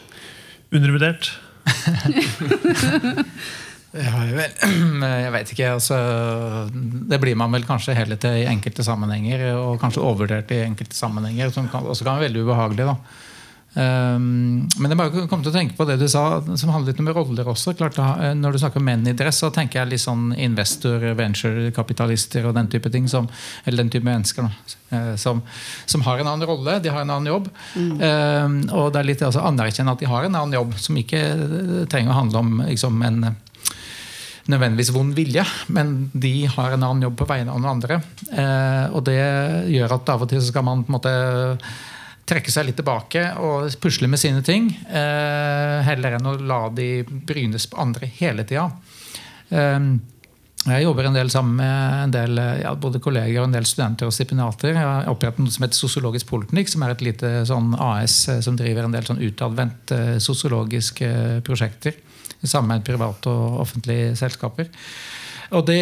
undervurdert? 0.74 1.32
Jeg, 3.90 4.34
veit 5.34 5.48
ikke. 5.54 5.72
Altså, 5.74 5.96
det 7.10 7.18
blir 7.22 7.38
man 7.38 7.50
vel 7.54 7.66
kanskje 7.66 7.96
heller 7.98 8.20
til 8.22 8.42
i 8.42 8.46
enkelte 8.50 8.86
sammenhenger, 8.86 9.48
og 9.58 9.80
kanskje 9.82 10.04
overvurdert 10.04 10.52
i 10.54 10.62
enkelte 10.62 10.94
sammenhenger, 10.98 11.50
som 11.54 11.66
kan, 11.70 11.86
også 11.90 12.06
kan 12.06 12.18
være 12.18 12.28
veldig 12.28 12.44
ubehagelig. 12.46 12.86
da. 12.86 12.96
Um, 13.70 14.66
men 14.82 14.90
jeg 14.90 14.98
bare 14.98 15.24
kom 15.30 15.44
til 15.44 15.52
å 15.52 15.54
tenke 15.54 15.76
på 15.78 15.84
det 15.86 15.94
du 16.00 16.08
sa, 16.10 16.40
som 16.58 16.72
handler 16.74 16.90
litt 16.90 17.02
om 17.02 17.10
roller 17.14 17.50
også. 17.52 17.76
Klart, 17.78 17.98
da, 17.98 18.32
når 18.34 18.56
du 18.56 18.60
snakker 18.62 18.82
om 18.82 18.88
menn 18.90 19.06
i 19.06 19.14
dress, 19.16 19.38
så 19.44 19.52
tenker 19.54 19.80
jeg 19.80 19.92
litt 19.92 20.02
sånn 20.02 20.32
investor, 20.34 21.04
venture-kapitalister 21.18 22.48
og 22.50 22.56
den 22.58 22.70
type 22.72 22.90
ting. 22.90 23.06
Som, 23.10 23.28
eller 23.64 23.84
den 23.84 23.92
type 23.94 24.06
mennesker 24.06 24.48
da, 24.48 24.78
eh, 24.96 25.12
som, 25.20 25.44
som, 25.86 26.02
har 26.06 26.22
en 26.22 26.32
annen 26.32 26.48
rolle, 26.50 26.80
de 26.82 26.90
har 26.90 27.04
en 27.04 27.14
annen 27.14 27.30
jobb. 27.30 27.46
Mm. 27.76 27.92
Um, 28.00 28.58
og 28.80 28.90
det 28.94 29.02
er 29.02 29.10
litt 29.12 29.22
altså, 29.26 29.44
anerkjenne 29.46 29.94
at 29.94 30.02
de 30.02 30.10
har 30.10 30.26
en 30.26 30.40
annen 30.42 30.58
jobb, 30.58 30.74
som 30.80 30.98
ikke 30.98 31.22
trenger 31.92 32.14
å 32.14 32.18
handle 32.24 32.42
om 32.42 32.58
liksom, 32.66 32.98
en 33.06 33.30
nødvendigvis 34.50 34.90
vond 34.94 35.14
vilje, 35.14 35.44
men 35.70 36.10
de 36.10 36.34
har 36.50 36.74
en 36.74 36.82
annen 36.82 37.06
jobb 37.06 37.20
på 37.20 37.28
vegne 37.28 37.54
av 37.54 37.62
noen 37.62 37.76
andre. 37.76 38.00
Eh, 38.34 38.84
og 38.90 39.04
det 39.06 39.20
gjør 39.70 39.94
at 39.94 40.12
av 40.16 40.26
og 40.26 40.30
til 40.32 40.42
så 40.42 40.50
skal 40.50 40.66
man 40.66 40.82
på 40.82 40.90
en 40.90 40.98
måte 40.98 41.14
trekke 42.30 42.52
seg 42.54 42.68
litt 42.68 42.78
tilbake 42.78 43.24
og 43.42 43.74
pusle 43.82 44.08
med 44.10 44.22
sine 44.22 44.44
ting, 44.46 44.70
eh, 44.86 45.80
heller 45.86 46.16
enn 46.16 46.30
å 46.30 46.38
la 46.38 46.62
de 46.70 47.02
brynes 47.04 47.66
på 47.70 47.80
andre 47.82 48.08
hele 48.20 48.46
tida. 48.46 48.70
Eh, 49.50 49.90
jeg 50.60 50.84
jobber 50.84 51.06
en 51.08 51.14
del 51.16 51.30
sammen 51.32 51.54
med 51.56 52.04
en 52.04 52.12
del, 52.12 52.40
ja, 52.60 52.74
både 52.76 53.00
kolleger 53.00 53.40
og 53.40 53.46
en 53.48 53.54
del 53.54 53.64
studenter 53.64 54.10
og 54.10 54.12
stipendiater. 54.12 54.74
Jeg 54.74 54.84
har 54.84 55.08
opprettet 55.08 55.40
noe 55.40 55.52
som 55.54 55.64
heter 55.64 55.78
Sosiologisk 55.78 56.28
Politeknikk, 56.28 56.68
som 56.68 56.84
er 56.84 56.92
et 56.92 57.04
lite 57.06 57.30
sånn 57.48 57.72
AS 57.80 58.16
eh, 58.28 58.42
som 58.44 58.58
driver 58.60 58.84
en 58.84 58.92
del 58.92 59.06
sånn 59.08 59.22
utadvendte 59.24 60.00
eh, 60.16 60.18
sosiologiske 60.20 61.40
prosjekter 61.46 61.96
sammen 62.42 62.74
med 62.74 62.84
private 62.84 63.32
og 63.32 63.62
offentlige 63.64 64.12
selskaper. 64.20 64.68
Og 65.56 65.64
det, 65.66 65.80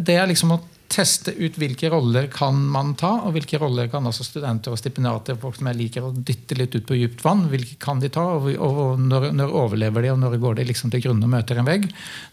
det, 0.00 0.16
er 0.16 0.26
liksom 0.30 0.56
å 0.56 0.62
teste 0.92 1.32
ut 1.34 1.56
hvilke 1.58 1.88
roller 1.90 2.26
kan 2.32 2.58
man 2.70 2.92
ta, 2.98 3.10
og 3.26 3.34
hvilke 3.34 3.58
roller 3.58 3.88
kan 3.90 4.04
altså 4.06 4.26
studenter 4.26 4.74
og 4.74 4.78
stipendiater 4.78 5.38
folk 5.40 5.56
som 5.58 5.70
jeg 5.70 5.78
liker 5.78 6.06
å 6.06 6.12
dytte 6.14 6.58
litt 6.58 6.76
ut 6.76 6.86
på 6.86 6.98
dypt 6.98 7.24
vann, 7.24 7.46
hvilke 7.50 7.78
kan 7.82 8.02
de 8.02 8.10
ta, 8.12 8.24
og, 8.36 8.50
og 8.52 9.00
når, 9.00 9.30
når, 9.34 9.54
overlever 9.64 10.04
de, 10.04 10.12
og 10.12 10.20
når 10.22 10.36
går 10.42 10.60
de 10.60 10.68
liksom 10.68 10.92
til 10.92 11.06
grunne 11.06 11.26
og 11.26 11.32
møter 11.34 11.60
en 11.60 11.68
vegg. 11.68 11.88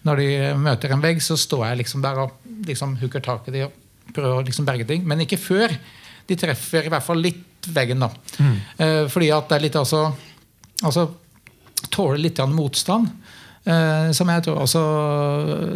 Når 0.07 0.21
de 0.21 0.27
møter 0.61 0.93
en 0.93 1.03
vegg, 1.03 1.23
så 1.23 1.39
står 1.39 1.65
jeg 1.69 1.81
liksom 1.83 2.03
der 2.05 2.21
og 2.25 2.51
liksom 2.67 2.97
hooker 3.01 3.23
tak 3.25 3.49
i 3.49 3.55
de 3.55 3.65
og 3.69 3.79
prøver 4.13 4.41
å 4.41 4.45
liksom 4.45 4.67
berge 4.67 4.87
ting. 4.89 5.07
Men 5.07 5.23
ikke 5.23 5.39
før 5.41 5.73
de 6.27 6.37
treffer 6.39 6.87
i 6.87 6.91
hvert 6.91 7.05
fall 7.05 7.21
litt 7.23 7.71
veggen. 7.71 8.03
da. 8.03 8.11
Mm. 8.37 8.55
Eh, 8.77 9.03
fordi 9.11 9.31
at 9.33 9.49
det 9.49 9.57
er 9.57 9.67
litt 9.67 9.79
altså, 9.79 10.05
altså 10.81 11.09
Tåle 11.91 12.19
litt 12.21 12.37
motstand. 12.45 13.09
Eh, 13.61 14.09
som 14.17 14.29
jeg 14.33 14.41
tror 14.41 14.63
også, 14.63 14.81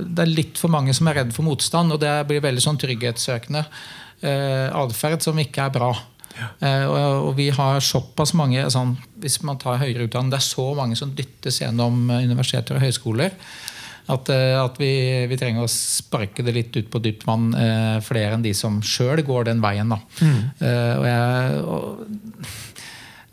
Det 0.10 0.24
er 0.24 0.32
litt 0.32 0.58
for 0.58 0.74
mange 0.74 0.94
som 0.94 1.08
er 1.08 1.22
redd 1.22 1.36
for 1.36 1.46
motstand, 1.46 1.94
og 1.94 2.02
det 2.02 2.16
blir 2.28 2.42
veldig 2.42 2.64
sånn 2.64 2.82
trygghetssøkende 2.82 3.62
eh, 4.26 4.70
atferd 4.74 5.22
som 5.22 5.38
ikke 5.38 5.68
er 5.68 5.76
bra. 5.76 5.92
Ja. 6.36 6.50
Eh, 6.68 6.86
og, 6.90 7.30
og, 7.30 7.32
vi 7.38 7.48
har 7.54 7.80
såpass 7.80 8.34
mange 8.36 8.66
sånn, 8.74 8.98
Hvis 9.24 9.38
man 9.48 9.60
tar 9.62 9.80
høyere 9.80 10.10
utdanning, 10.10 10.34
det 10.34 10.42
er 10.42 10.50
så 10.50 10.74
mange 10.76 10.98
som 11.00 11.14
dyttes 11.16 11.62
gjennom 11.62 12.10
universiteter 12.10 12.76
og 12.76 12.84
høyskoler. 12.84 13.38
At, 14.06 14.30
eh, 14.30 14.54
at 14.60 14.78
vi, 14.78 14.92
vi, 15.30 15.38
trenger 15.40 15.66
å 15.66 15.72
sparke 15.72 16.46
det 16.46 16.54
litt 16.54 16.76
ut 16.78 16.92
på 16.94 17.02
dypt 17.02 17.26
vann, 17.26 17.50
eh, 17.58 17.98
flere 18.06 18.36
enn 18.36 18.46
de 18.46 18.54
som 18.54 18.78
sjøl 18.86 19.24
går 19.26 19.48
den 19.50 19.64
veien. 19.64 19.90
Mm. 20.20 20.42
Eh, 20.62 20.94
og 21.00 21.08
jeg, 21.10 21.64
og, 21.66 22.44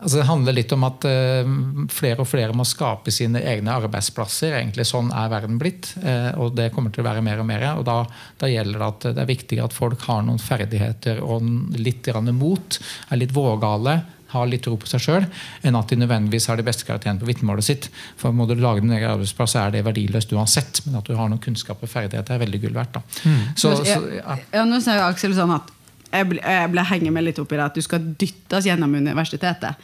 Altså 0.02 0.18
det 0.18 0.26
handler 0.26 0.56
litt 0.56 0.72
om 0.74 0.86
at 0.88 1.04
uh, 1.06 1.52
flere 1.92 2.24
og 2.24 2.28
flere 2.28 2.56
må 2.56 2.66
skape 2.66 3.14
sine 3.14 3.42
egne 3.52 3.74
arbeidsplasser. 3.78 4.56
egentlig 4.58 4.86
Sånn 4.88 5.12
er 5.14 5.30
verden 5.32 5.60
blitt, 5.62 5.92
uh, 6.02 6.32
og 6.42 6.56
det 6.58 6.72
kommer 6.74 6.94
til 6.94 7.04
å 7.04 7.08
være 7.08 7.22
mer 7.24 7.42
og 7.42 7.46
mer. 7.48 7.68
og 7.76 7.86
Da, 7.86 8.00
da 8.42 8.50
gjelder 8.50 8.82
det 8.82 8.88
at 8.88 9.06
det 9.12 9.22
er 9.22 9.30
viktig 9.30 9.60
at 9.62 9.76
folk 9.76 10.02
har 10.08 10.24
noen 10.26 10.42
ferdigheter 10.42 11.22
og 11.22 11.46
litt 11.78 12.10
mot, 12.32 12.78
er 13.10 13.20
litt 13.20 13.34
vågale, 13.34 14.00
har 14.32 14.48
litt 14.48 14.64
tro 14.64 14.78
på 14.80 14.88
seg 14.88 15.02
sjøl, 15.04 15.26
enn 15.62 15.76
at 15.78 15.92
de 15.92 15.98
nødvendigvis 16.00 16.48
har 16.50 16.58
de 16.58 16.64
beste 16.66 16.86
karakterene 16.88 17.20
på 17.20 17.28
vitnemålet 17.28 17.66
sitt. 17.66 17.88
For 18.20 18.34
Må 18.34 18.46
du 18.48 18.56
lage 18.56 18.80
din 18.80 18.94
egen 18.94 19.10
arbeidsplass, 19.10 19.54
så 19.54 19.66
er 19.66 19.76
det 19.76 19.84
verdiløst 19.86 20.32
uansett. 20.32 20.82
Men 20.86 21.00
at 21.02 21.08
du 21.08 21.14
har 21.18 21.28
noen 21.30 21.42
kunnskap 21.42 21.82
og 21.84 21.92
ferdigheter, 21.92 22.34
er 22.34 22.44
veldig 22.46 22.62
gull 22.64 22.78
verdt. 22.78 22.98
Mm. 23.22 23.42
Så, 23.54 23.76
så, 23.84 24.00
ja. 24.16 24.38
Ja, 24.54 24.64
nå 24.68 24.80
sier 24.82 25.04
Aksel 25.04 25.36
sånn 25.36 25.52
at 25.58 25.70
jeg 26.12 26.28
ble, 26.30 26.40
jeg 26.44 26.70
ble 26.72 26.86
henge 26.92 27.12
meg 27.14 27.24
litt 27.28 27.38
opp 27.42 27.52
i 27.52 27.58
det 27.58 27.68
at 27.70 27.78
du 27.78 27.84
skal 27.84 28.02
dyttes 28.20 28.68
gjennom 28.68 28.94
universitetet. 28.94 29.80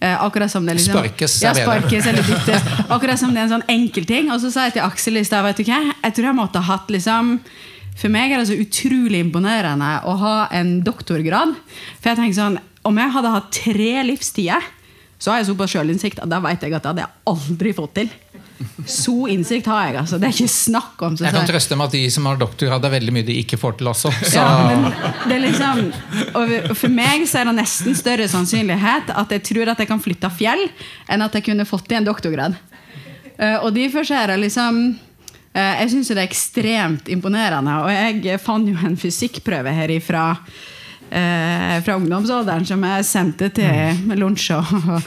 Eh, 0.00 0.24
akkurat 0.24 0.50
som 0.50 0.66
det 0.66 0.76
liksom, 0.78 0.94
Sparkes, 0.94 1.42
ja, 1.42 1.54
sparkes 1.54 2.06
eller 2.06 2.22
dyttes. 2.22 2.62
Akkurat 2.88 3.18
som 3.18 3.32
det 3.34 3.40
er 3.40 3.48
en 3.48 3.56
sånn 3.56 3.66
enkel 3.72 4.06
ting. 4.06 4.30
Og 4.30 4.38
så 4.42 4.52
sa 4.54 4.68
jeg 4.68 4.76
til 4.78 4.86
Aksel 4.86 5.18
i 5.18 5.24
stad 5.26 5.42
vet 5.46 5.58
du 5.58 5.66
hva, 5.66 5.80
jeg 6.04 6.14
tror 6.14 6.30
jeg 6.30 6.38
måtte 6.38 6.62
ha 6.62 6.76
hatt 6.76 6.92
liksom 6.94 7.38
For 7.98 8.14
meg 8.14 8.30
er 8.30 8.38
det 8.38 8.46
så 8.52 8.58
utrolig 8.62 9.24
imponerende 9.24 9.88
å 10.06 10.14
ha 10.20 10.34
en 10.54 10.76
doktorgrad. 10.86 11.56
For 11.98 12.12
jeg 12.12 12.20
tenker 12.20 12.38
sånn, 12.38 12.60
Om 12.86 13.00
jeg 13.02 13.14
hadde 13.16 13.32
hatt 13.34 13.50
tre 13.56 13.90
livstider, 14.06 14.68
så 15.18 15.32
har 15.32 15.40
jeg 15.40 15.48
såpass 15.48 15.74
sjølinnsikt 15.74 16.22
at 16.22 16.30
da 16.30 16.38
vet 16.44 16.62
jeg 16.62 16.76
at 16.78 16.84
det 16.84 16.92
hadde 16.92 17.02
jeg 17.02 17.16
aldri 17.26 17.72
fått 17.74 17.96
til. 17.98 18.12
Så 18.88 19.14
innsikt 19.30 19.66
har 19.70 19.86
jeg. 19.86 19.96
altså. 20.00 20.18
Det 20.18 20.28
er 20.28 20.34
ikke 20.34 20.50
snakk 20.50 21.02
om. 21.06 21.16
jeg 21.20 21.34
kan 21.34 21.46
trøste 21.46 21.76
med 21.78 21.90
at 21.90 21.96
de 21.96 22.02
som 22.10 22.26
har 22.26 22.38
doktorgrad, 22.40 22.84
er 22.88 22.94
veldig 22.96 23.14
mye 23.14 23.26
de 23.26 23.36
ikke 23.42 23.58
får 23.60 23.76
til 23.78 23.90
også. 23.90 24.12
Ja, 24.34 24.46
det 25.28 25.36
er 25.36 25.42
liksom, 25.44 25.82
og 26.38 26.54
For 26.78 26.92
meg 26.92 27.26
så 27.30 27.42
er 27.42 27.50
det 27.50 27.58
nesten 27.60 27.98
større 27.98 28.28
sannsynlighet 28.30 29.12
at 29.14 29.34
jeg 29.36 29.44
tror 29.50 29.74
at 29.74 29.82
jeg 29.82 29.90
kan 29.90 30.02
flytte 30.02 30.30
fjell, 30.34 30.64
enn 31.08 31.26
at 31.26 31.38
jeg 31.38 31.46
kunne 31.50 31.68
fått 31.68 31.86
til 31.90 32.00
en 32.00 32.08
doktorgrad. 32.08 32.58
Eh, 33.38 33.58
og 33.62 33.70
derfor 33.76 34.08
er 34.10 34.32
det 34.32 34.40
liksom 34.42 34.80
eh, 35.54 35.74
Jeg 35.84 35.92
syns 35.92 36.10
det 36.10 36.18
er 36.18 36.26
ekstremt 36.26 37.12
imponerende. 37.12 37.78
Og 37.84 37.92
jeg 38.26 38.42
fant 38.42 38.66
jo 38.68 38.78
en 38.88 38.98
fysikkprøve 38.98 39.74
her 39.76 39.94
ifra 39.94 40.30
eh, 41.10 41.78
fra 41.84 41.96
ungdomsalderen 41.96 42.66
som 42.66 42.82
jeg 42.90 43.06
sendte 43.06 43.52
til 43.54 44.16
lunsj. 44.18 44.52
og 44.58 45.02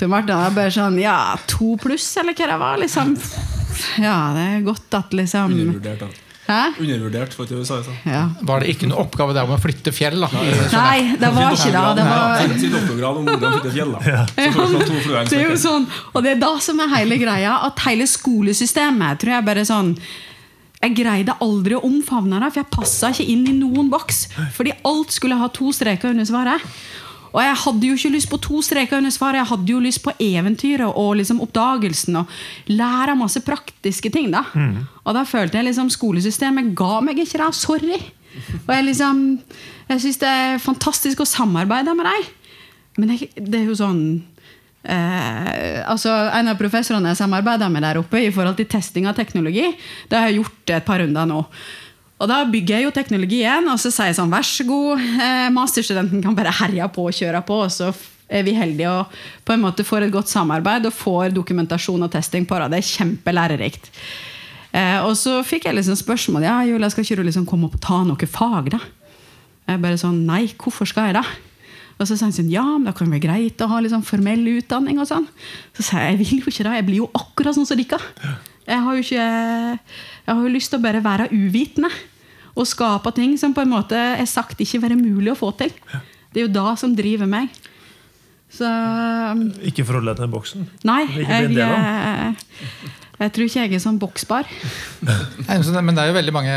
Tor 0.00 0.08
Martin 0.08 0.32
var 0.32 0.56
bare 0.56 0.72
sånn 0.72 0.96
Ja, 1.02 1.36
to 1.50 1.74
pluss, 1.80 2.08
eller 2.20 2.32
hva 2.32 2.48
det 2.48 2.58
var? 2.62 2.80
liksom 2.80 3.14
Ja, 4.00 4.16
det 4.32 4.46
er 4.46 4.62
godt 4.64 4.96
at 4.96 5.12
liksom 5.16 5.52
Undervurdert, 5.52 6.06
da. 6.06 6.26
Hæ? 6.50 6.62
Undervurdert, 6.82 7.34
for 7.36 7.46
å 7.46 7.60
si 7.62 7.76
sånn. 7.84 7.98
Ja. 8.08 8.22
Var 8.42 8.64
det 8.64 8.72
ikke 8.72 8.88
noe 8.90 9.04
oppgave 9.04 9.36
der 9.36 9.46
om 9.46 9.52
å 9.54 9.58
flytte 9.60 9.92
fjell? 9.94 10.16
da? 10.24 10.30
Nei, 10.32 11.12
det 11.20 11.28
var 11.36 11.54
ikke 11.54 11.68
det. 11.70 11.82
det 12.00 12.06
var... 12.08 12.56
Sin 12.58 12.72
doktorgrad 12.74 13.20
om 13.20 13.28
hvordan 13.28 13.54
flytte 13.58 13.74
fjell. 13.76 13.92
da. 13.94 14.00
Ja. 14.08 14.24
det 15.28 15.38
er 15.38 15.44
jo 15.46 15.60
sånn, 15.60 15.86
Og 16.10 16.24
det 16.26 16.32
er 16.32 16.42
da 16.42 16.50
som 16.64 16.82
er 16.82 16.90
hele 16.96 17.20
greia, 17.22 17.54
at 17.68 17.84
hele 17.86 18.08
skolesystemet 18.10 19.22
tror 19.22 19.36
jeg 19.36 19.46
bare 19.46 19.66
sånn 19.68 19.94
jeg 20.80 20.94
greide 20.96 21.34
aldri 21.44 21.76
å 21.76 21.82
omfavne 21.84 22.38
det, 22.40 22.48
for 22.54 22.62
jeg 22.62 22.72
passa 22.72 23.10
ikke 23.12 23.26
inn 23.28 23.42
i 23.50 23.52
noen 23.52 23.90
boks. 23.92 24.22
Fordi 24.56 24.72
alt 24.88 25.12
skulle 25.12 25.36
ha 25.36 25.50
to 25.52 25.68
streker 25.76 26.14
under 26.14 26.24
svaret. 26.24 26.64
Og 27.30 27.40
jeg 27.42 27.58
hadde 27.64 27.90
jo 27.90 27.96
ikke 27.98 28.12
lyst 28.14 28.30
på 28.30 28.40
to 28.42 28.62
streker 28.64 28.98
under 28.98 29.12
svaret, 29.14 29.40
jeg 29.40 29.50
hadde 29.52 29.74
jo 29.74 29.82
lyst 29.82 30.02
på 30.04 30.14
eventyret 30.20 30.88
og 30.88 31.12
liksom 31.20 31.42
oppdagelsen. 31.44 32.18
Og 32.22 32.72
lære 32.72 33.18
masse 33.18 33.42
praktiske 33.46 34.10
ting. 34.10 34.30
da. 34.34 34.44
Mm. 34.54 34.86
Og 35.04 35.14
da 35.14 35.24
følte 35.28 35.60
jeg 35.60 35.70
liksom 35.70 35.92
skolesystemet 35.92 36.74
ga 36.78 36.98
meg 37.04 37.22
ikke 37.22 37.42
det. 37.42 37.52
Sorry. 37.58 38.00
Og 38.66 38.74
jeg 38.74 38.88
liksom, 38.88 39.22
jeg 39.90 40.04
syns 40.04 40.20
det 40.22 40.34
er 40.42 40.62
fantastisk 40.62 41.22
å 41.22 41.28
samarbeide 41.28 41.94
med 41.98 42.06
deg. 42.10 42.34
Men 42.98 43.12
det, 43.12 43.30
det 43.38 43.62
er 43.62 43.70
jo 43.70 43.78
sånn 43.78 44.04
Eh, 44.80 45.80
altså 45.84 46.08
En 46.08 46.48
av 46.48 46.56
professorene 46.56 47.10
jeg 47.12 47.18
samarbeider 47.18 47.68
med 47.68 47.84
der 47.84 47.98
oppe 48.00 48.22
i 48.24 48.30
forhold 48.32 48.56
til 48.56 48.68
testing 48.70 49.04
av 49.10 49.18
teknologi, 49.18 49.66
det 50.08 50.16
har 50.16 50.30
jeg 50.30 50.40
gjort 50.40 50.72
et 50.72 50.86
par 50.86 51.02
runder 51.02 51.28
nå. 51.28 51.42
Og 52.20 52.28
da 52.28 52.42
bygger 52.44 52.76
jeg 52.76 52.84
jo 52.84 52.94
teknologien, 52.94 53.68
og 53.72 53.80
så 53.80 53.92
sier 53.92 54.10
jeg 54.10 54.18
sånn 54.18 54.32
Vær 54.32 54.44
så 54.44 54.66
god, 54.68 55.00
eh, 55.00 55.48
masterstudenten 55.54 56.20
kan 56.24 56.36
bare 56.36 56.52
herje 56.52 56.88
på 56.92 57.06
og 57.08 57.16
kjøre 57.16 57.40
på. 57.48 57.60
Og 57.64 57.72
så 57.72 57.92
er 58.30 58.44
vi 58.46 58.54
heldige 58.54 58.90
og 58.92 59.20
på 59.46 59.56
en 59.56 59.64
måte 59.64 59.86
får 59.86 60.06
et 60.06 60.14
godt 60.14 60.30
samarbeid 60.30 60.86
og 60.86 60.94
får 60.94 61.34
dokumentasjon 61.34 62.06
og 62.06 62.12
testing 62.12 62.46
på 62.46 62.60
det. 62.60 62.68
Det 62.70 62.80
er 62.82 62.90
kjempelærerikt. 62.90 63.90
Eh, 64.70 64.98
og 65.02 65.16
så 65.18 65.40
fikk 65.42 65.66
jeg 65.66 65.80
liksom 65.80 65.98
spørsmål 65.98 66.46
ja, 66.46 66.60
Julia, 66.68 66.90
skal 66.92 67.02
ikke 67.06 67.18
du 67.18 67.24
liksom 67.26 67.48
komme 67.48 67.66
opp 67.66 67.80
og 67.80 67.86
ta 67.88 68.02
noe 68.06 68.28
fag. 68.30 68.70
da? 68.76 68.82
Jeg 69.70 69.82
bare 69.82 69.98
sånn, 69.98 70.26
Nei, 70.28 70.44
hvorfor 70.60 70.86
skal 70.88 71.10
jeg 71.10 71.22
det? 71.22 71.26
Og 72.00 72.08
så 72.08 72.16
sa 72.16 72.28
han 72.28 72.32
sånn, 72.32 72.52
ja, 72.52 72.64
men 72.64 72.86
da 72.88 72.94
kan 72.96 73.10
det 73.10 73.18
være 73.18 73.26
greit 73.26 73.60
å 73.60 73.68
ha 73.68 73.80
liksom 73.80 74.04
formell 74.06 74.46
utdanning. 74.54 75.00
og 75.02 75.08
sånn. 75.08 75.26
Så 75.76 75.84
sa 75.84 76.04
jeg 76.04 76.14
jeg 76.14 76.20
vil 76.22 76.44
jo 76.44 76.52
ikke 76.52 76.64
det. 76.64 76.76
Jeg 76.78 76.86
blir 76.86 77.02
jo 77.02 77.10
akkurat 77.12 77.56
sånn 77.56 77.68
som 77.68 77.76
dere. 77.76 78.00
Jeg 78.64 78.84
har 78.84 78.94
jo 78.96 79.02
ikke, 79.04 79.26
jeg 80.24 80.30
har 80.30 80.40
jo 80.40 80.54
lyst 80.54 80.70
til 80.72 80.80
å 80.80 80.84
bare 80.84 81.02
være 81.04 81.28
uvitende. 81.34 81.90
Og 82.60 82.68
skape 82.68 83.12
ting 83.16 83.36
som 83.40 83.54
på 83.56 83.64
en 83.64 83.72
måte 83.72 83.96
er 83.96 84.28
sagt 84.28 84.60
ikke 84.60 84.82
være 84.82 84.98
mulig 85.00 85.32
å 85.32 85.38
få 85.38 85.52
til. 85.56 85.72
Det 86.30 86.42
er 86.42 86.46
jo 86.46 86.54
det 86.54 86.78
som 86.82 86.92
driver 86.96 87.30
meg. 87.30 87.48
Så 88.50 88.66
Ikke 89.66 89.86
forholde 89.86 90.12
deg 90.12 90.24
til 90.24 90.32
boksen? 90.32 90.66
Nei, 90.88 91.04
ikke 91.06 91.20
bli 91.22 91.24
en 91.24 91.30
jeg, 91.30 91.52
del 91.54 91.62
av 91.64 91.76
jeg, 91.86 92.96
jeg 93.20 93.32
tror 93.36 93.48
ikke 93.50 93.64
jeg 93.66 93.76
er 93.76 93.82
sånn 93.82 93.98
boksbar. 94.00 94.48
Men 95.04 95.96
det 95.96 96.02
er 96.02 96.08
jo 96.08 96.16
veldig 96.16 96.32
mange 96.32 96.54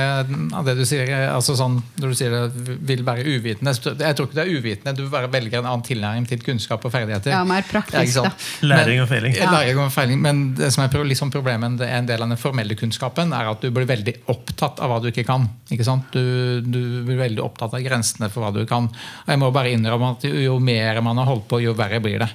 av 0.56 0.67
det 0.67 0.78
du 0.78 0.84
sier 0.88 1.10
altså 1.28 1.56
sånn, 1.58 1.76
Når 1.99 2.13
du 2.13 2.17
sier 2.17 2.34
det 2.34 2.76
vil 2.88 3.04
være 3.06 3.23
uvitende 3.23 3.73
Jeg 3.73 4.15
tror 4.17 4.28
ikke 4.28 4.38
det 4.38 4.43
er 4.43 4.52
uvitende. 4.52 4.93
Du 4.95 5.10
bare 5.12 5.30
velger 5.32 5.60
en 5.60 5.67
annen 5.67 5.84
tilnæring 5.86 6.28
til 6.30 6.43
kunnskap 6.43 6.86
og 6.88 6.93
ferdigheter. 6.93 7.34
Ja, 7.36 7.43
mer 7.47 7.65
praktisk. 7.67 8.15
sånn. 8.15 8.30
da. 8.30 8.69
Læring 8.73 9.04
og 9.04 9.10
feiling. 9.12 9.36
Ja. 9.36 9.49
læring 9.52 9.82
og 9.84 9.91
feiling, 9.93 10.21
men 10.23 10.43
det 10.58 10.71
som 10.73 10.86
er 10.86 11.04
liksom 11.10 11.34
problemet 11.34 11.78
det 11.80 11.89
er 11.89 11.99
en 11.99 12.08
del 12.08 12.23
av 12.23 12.32
den 12.32 12.39
formelle 12.39 12.76
kunnskapen, 12.80 13.34
er 13.36 13.49
at 13.52 13.63
du 13.63 13.69
blir 13.73 13.88
veldig 13.89 14.15
opptatt 14.32 14.80
av 14.84 14.91
hva 14.91 15.02
du 15.04 15.10
ikke 15.12 15.26
kan. 15.28 15.49
Ikke 15.73 15.88
sant? 15.88 16.15
Du, 16.15 16.62
du 16.63 17.04
blir 17.08 17.19
veldig 17.19 17.43
opptatt 17.43 17.76
av 17.76 17.84
grensene 17.84 18.30
for 18.32 18.45
hva 18.45 18.54
du 18.56 18.63
kan. 18.69 18.88
Og 18.88 19.34
jeg 19.34 19.41
må 19.41 19.52
bare 19.56 19.73
innrømme 19.76 20.13
at 20.15 20.28
jo, 20.30 20.58
mer 20.63 21.02
man 21.04 21.19
har 21.21 21.30
holdt 21.30 21.47
på, 21.52 21.60
jo 21.63 21.76
verre 21.78 21.99
blir 22.04 22.23
det. 22.23 22.30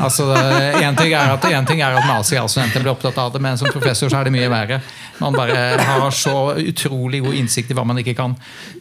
Altså, 0.00 0.28
en 0.34 0.98
ting 0.98 1.14
er 1.14 1.34
at, 1.34 1.48
en 1.48 1.68
ting 1.68 1.82
er 1.84 1.96
at 1.96 2.08
mastergradsstudenter 2.08 2.84
blir 2.84 2.94
opptatt 2.94 3.18
av 3.20 3.32
det, 3.34 3.42
men 3.42 3.58
som 3.60 3.69
professor 3.72 4.10
så 4.12 4.20
er 4.20 4.28
det 4.28 4.32
mye 4.34 4.48
verre. 4.52 4.78
Man 5.20 5.34
bare 5.36 5.56
har 5.84 6.10
så 6.16 6.34
utrolig 6.60 7.20
god 7.24 7.34
innsikt 7.38 7.70
i 7.72 7.76
hva 7.76 7.84
man 7.86 7.98
ikke 8.00 8.14
kan. 8.18 8.34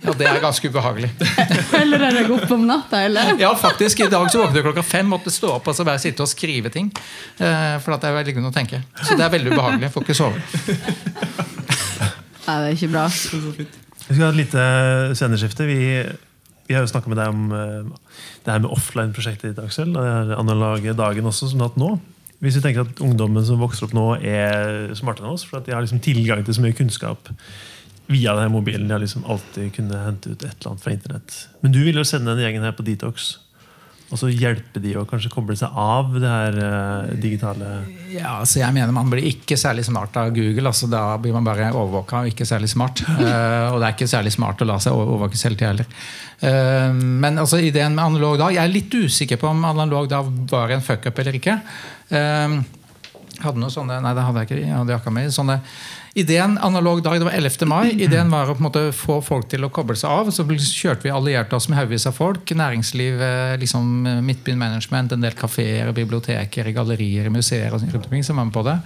Ja, 0.03 0.13
Det 0.15 0.27
er 0.29 0.39
ganske 0.43 0.69
ubehagelig. 0.71 1.09
Eller 1.79 2.05
er 2.09 2.17
deg 2.21 2.31
opp 2.35 2.51
om 2.55 2.63
natta, 2.69 3.01
eller? 3.07 3.33
Ja, 3.41 3.51
faktisk. 3.59 3.99
I 4.05 4.09
dag 4.11 4.29
så 4.31 4.41
våknet 4.43 4.61
jeg 4.61 4.67
klokka 4.69 4.85
fem, 4.87 5.09
måtte 5.11 5.33
stå 5.33 5.55
opp 5.57 5.67
og 5.71 5.75
så 5.77 5.85
bare 5.87 5.99
sitte 6.01 6.23
og 6.25 6.31
skrive 6.31 6.71
ting. 6.73 6.91
eh, 7.39 7.75
For 7.83 7.95
at 7.97 8.01
det 8.05 8.09
er 8.11 8.17
veldig 8.21 8.37
grunn 8.37 8.49
å 8.51 8.55
tenke. 8.55 8.81
Så 9.03 9.17
det 9.19 9.25
er 9.27 9.33
veldig 9.35 9.53
ubehagelig. 9.55 9.91
Får 9.95 10.07
ikke 10.07 10.17
sove. 10.17 10.41
Nei, 12.47 12.55
det 12.61 12.65
er 12.69 12.73
ikke 12.77 12.91
bra. 12.93 13.05
Vi 14.09 14.15
skal 14.15 14.23
ha 14.25 14.29
et 14.31 14.39
lite 14.39 14.63
sceneskifte. 15.19 15.67
Vi, 15.69 15.79
vi 16.69 16.73
har 16.77 16.81
jo 16.85 16.89
snakka 16.89 17.11
med 17.11 17.19
deg 17.21 17.33
om 17.33 17.51
eh, 17.53 18.15
det 18.45 18.53
her 18.55 18.63
med 18.63 18.71
offline-prosjektet 18.73 19.51
ditt, 19.51 19.59
Aksel. 19.61 19.91
Det 19.93 20.05
er 20.13 20.33
analoge 20.39 20.95
dagen 20.97 21.27
også, 21.29 21.51
som 21.51 21.59
du 21.59 21.65
har 21.67 21.69
hatt 21.73 21.81
nå. 21.81 21.91
Hvis 22.39 22.55
vi 22.55 22.63
tenker 22.63 22.85
at 22.85 23.01
ungdommen 23.03 23.43
som 23.43 23.59
vokser 23.59 23.87
opp 23.87 23.95
nå, 23.97 24.05
er 24.23 24.93
smartere 24.95 25.27
enn 25.27 25.35
oss, 25.35 25.43
for 25.47 25.63
de 25.65 25.75
har 25.75 25.83
liksom 25.83 25.99
tilgang 26.03 26.45
til 26.47 26.55
så 26.55 26.63
mye 26.63 26.77
kunnskap 26.77 27.31
via 28.09 28.33
denne 28.37 28.53
mobilen. 28.53 28.87
De 28.87 28.95
har 28.95 29.03
liksom 29.03 29.27
alltid 29.29 29.73
kunnet 29.75 30.05
hente 30.05 30.31
ut 30.31 30.43
et 30.43 30.53
eller 30.53 30.71
annet 30.71 30.85
fra 30.85 30.95
internett. 30.95 31.35
Men 31.61 31.75
du 31.75 31.81
vil 31.83 31.99
jo 31.99 32.07
sende 32.07 32.31
denne 32.31 32.47
gjengen 32.47 32.65
her 32.65 32.77
på 32.77 32.85
detox. 32.87 33.33
Og 34.09 34.17
så 34.17 34.31
hjelpe 34.33 34.81
de 34.81 34.95
å 34.97 35.03
kanskje 35.05 35.29
koble 35.29 35.53
seg 35.57 35.75
av 35.77 36.15
det 36.15 36.29
her 36.29 36.55
uh, 36.57 37.11
digitale 37.21 37.67
Ja, 38.09 38.39
altså 38.39 38.63
jeg 38.63 38.73
mener 38.73 38.95
Man 38.95 39.11
blir 39.11 39.27
ikke 39.29 39.57
særlig 39.59 39.85
smart 39.85 40.17
av 40.17 40.31
Google. 40.33 40.65
altså 40.71 40.89
Da 40.89 41.03
blir 41.21 41.35
man 41.35 41.45
bare 41.45 41.69
overvåka 41.69 42.23
og 42.23 42.31
ikke 42.31 42.47
særlig 42.49 42.71
smart. 42.73 43.03
Uh, 43.05 43.69
og 43.71 43.77
det 43.77 43.85
er 43.85 43.93
ikke 43.93 44.09
særlig 44.09 44.33
smart 44.33 44.65
å 44.65 44.69
la 44.69 44.79
seg 44.81 44.97
overvåke 44.97 45.37
selv 45.37 45.61
til 45.61 45.69
heller. 45.69 46.01
Uh, 46.41 46.89
men 46.95 47.37
altså 47.37 47.61
ideen 47.61 47.93
med 47.93 48.05
analog 48.07 48.39
da 48.41 48.49
Jeg 48.55 48.63
er 48.63 48.73
litt 48.73 48.97
usikker 48.97 49.37
på 49.41 49.51
om 49.51 49.63
analog 49.69 50.09
da 50.09 50.23
var 50.25 50.73
en 50.73 50.85
fuck-up 50.85 51.21
eller 51.21 51.37
ikke. 51.37 51.59
Hadde 53.39 53.61
noe 53.61 53.71
sånne, 53.71 54.01
nei 54.03 54.11
det 54.17 54.23
hadde 54.25 54.41
jeg 54.41 54.49
ikke. 54.49 54.61
Jeg 54.65 54.75
hadde 54.75 54.95
jakka 54.95 55.13
mi. 55.15 55.27
Sånne, 55.31 55.59
ideen 56.13 56.57
analog 56.57 57.03
dag, 57.03 57.19
det 57.19 57.27
var 57.27 57.31
11. 57.37 57.65
mai. 57.67 57.91
Ideen 58.01 58.31
var 58.31 58.49
å 58.49 58.55
på 58.55 58.63
en 58.63 58.67
måte 58.67 58.83
få 58.95 59.19
folk 59.21 59.49
til 59.51 59.65
å 59.65 59.69
koble 59.73 59.95
seg 59.99 60.09
av. 60.09 60.31
Så 60.33 60.45
kjørte 60.47 61.05
vi 61.05 61.13
allierte 61.13 61.55
oss 61.55 61.69
med 61.69 61.77
haugevis 61.79 62.07
av 62.09 62.17
folk. 62.17 62.45
Næringsliv, 62.45 63.21
eh, 63.21 63.57
liksom 63.61 63.85
Midtbyen 64.25 64.57
Management, 64.57 65.11
en 65.11 65.21
del 65.21 65.37
kafeer, 65.37 65.91
biblioteker, 65.93 66.71
gallerier, 66.75 67.29
museer 67.29 67.73
og 67.73 67.81
rundt 67.81 68.05
omkring 68.05 68.23
som 68.23 68.37
var 68.37 68.45
med 68.45 68.53
på 68.53 68.65
det. 68.67 68.77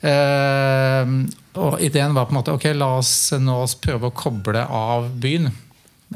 Eh, 0.00 1.12
og 1.60 1.80
ideen 1.80 2.14
var 2.14 2.26
på 2.26 2.34
en 2.34 2.40
måte 2.40 2.54
ok, 2.56 2.70
la 2.74 2.96
oss 2.98 3.32
nå 3.36 3.60
prøve 3.82 4.08
å 4.08 4.16
koble 4.16 4.64
av 4.64 5.10
byen. 5.20 5.50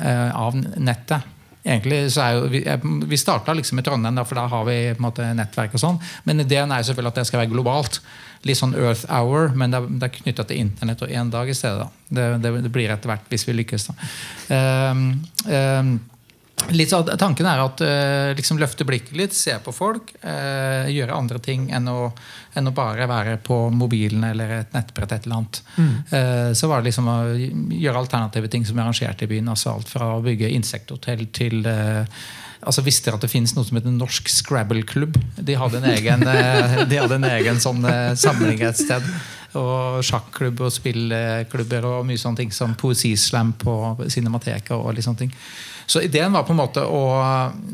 eh, 0.01 0.31
av 0.35 0.55
nettet. 0.59 1.23
Egentlig 1.65 2.13
så 2.13 2.21
er 2.21 2.33
jo, 2.35 2.49
Vi, 2.49 2.65
vi 3.07 3.17
starta 3.17 3.55
liksom 3.55 3.79
i 3.79 3.83
Trondheim, 3.83 4.19
for 4.27 4.35
da 4.35 4.47
har 4.47 4.65
vi 4.65 4.93
på 4.93 5.01
en 5.01 5.07
måte 5.07 5.35
nettverk. 5.35 5.75
og 5.75 5.81
sånn, 5.81 6.01
Men 6.25 6.41
ideen 6.41 6.71
er 6.73 6.83
jo 6.83 6.93
selvfølgelig 6.93 7.13
at 7.13 7.15
det 7.15 7.27
skal 7.27 7.41
være 7.41 7.53
globalt. 7.55 8.01
Litt 8.45 8.61
sånn 8.61 8.75
Earth 8.77 9.07
Hour, 9.09 9.55
men 9.57 9.73
det 9.73 9.81
er, 9.81 9.93
det 10.01 10.09
er 10.09 10.17
knytta 10.19 10.45
til 10.49 10.61
internett 10.61 11.05
og 11.05 11.13
én 11.13 11.31
dag 11.33 11.49
i 11.49 11.57
stedet. 11.57 11.87
da. 11.87 12.09
Det, 12.15 12.27
det, 12.45 12.73
blir 12.73 12.93
etter 12.93 13.09
hvert, 13.09 13.29
hvis 13.33 13.47
vi 13.49 13.57
lykkes. 13.57 13.89
da. 13.91 13.95
Um, 14.91 15.07
litt 15.49 16.03
så, 16.89 17.03
tanken 17.19 17.47
er 17.47 17.61
at 17.61 17.83
eh, 17.85 18.31
liksom 18.39 18.61
løfte 18.61 18.87
blikket 18.87 19.17
litt, 19.19 19.35
se 19.37 19.57
på 19.61 19.73
folk. 19.75 20.15
eh, 20.23 20.87
gjøre 20.95 21.17
andre 21.17 21.41
ting 21.43 21.67
enn 21.75 21.89
å, 21.91 22.13
enn 22.55 22.71
å 22.71 22.75
bare 22.75 23.09
være 23.11 23.37
på 23.43 23.59
mobilen 23.75 24.25
eller 24.25 24.61
et 24.61 24.73
nettbrett. 24.73 25.13
et 25.13 25.27
eller 25.27 25.43
annet. 25.43 25.61
Eh, 26.11 26.53
så 26.55 26.71
var 26.71 26.81
det 26.81 26.91
liksom 26.91 27.11
å 27.11 27.19
gjøre 27.35 27.99
alternative 27.99 28.49
ting 28.49 28.65
som 28.65 28.79
er 28.79 28.87
arrangert 28.87 29.23
i 29.23 29.31
byen. 29.35 29.49
altså 29.49 29.75
Alt 29.75 29.93
fra 29.93 30.15
å 30.17 30.25
bygge 30.25 30.53
insekthotell 30.55 31.27
til 31.35 31.67
eh, 31.67 32.07
altså 32.65 32.85
Visste 32.85 33.11
dere 33.11 33.19
at 33.19 33.27
det 33.27 33.33
finnes 33.33 33.53
noe 33.57 33.67
som 33.67 33.77
heter 33.77 33.93
Norsk 33.93 34.31
Scrabble-klubb? 34.31 35.19
De 35.37 35.57
hadde 35.59 35.83
en 35.83 35.91
egen, 35.93 36.27
eh, 36.35 36.85
de 36.89 37.01
hadde 37.03 37.19
en 37.21 37.31
egen 37.35 37.61
sånn 37.61 37.85
eh, 37.91 38.15
samling 38.17 38.63
et 38.65 38.81
sted. 38.81 39.05
Og 39.59 40.01
sjakklubb 40.03 40.65
og 40.67 40.73
spillklubber 40.75 41.87
og 41.87 42.09
mye 42.09 42.19
sånne 42.19 42.43
ting 42.43 42.55
som 42.55 42.75
poesislam 42.79 43.53
på 43.61 43.77
Cinemateket. 44.09 44.75
og 44.75 44.95
litt 44.97 45.07
sånne 45.07 45.27
ting. 45.27 45.37
Så 45.87 46.01
ideen 46.01 46.33
var 46.33 46.43
på 46.47 46.53
en 46.55 46.61
måte 46.63 46.81
å 46.87 47.03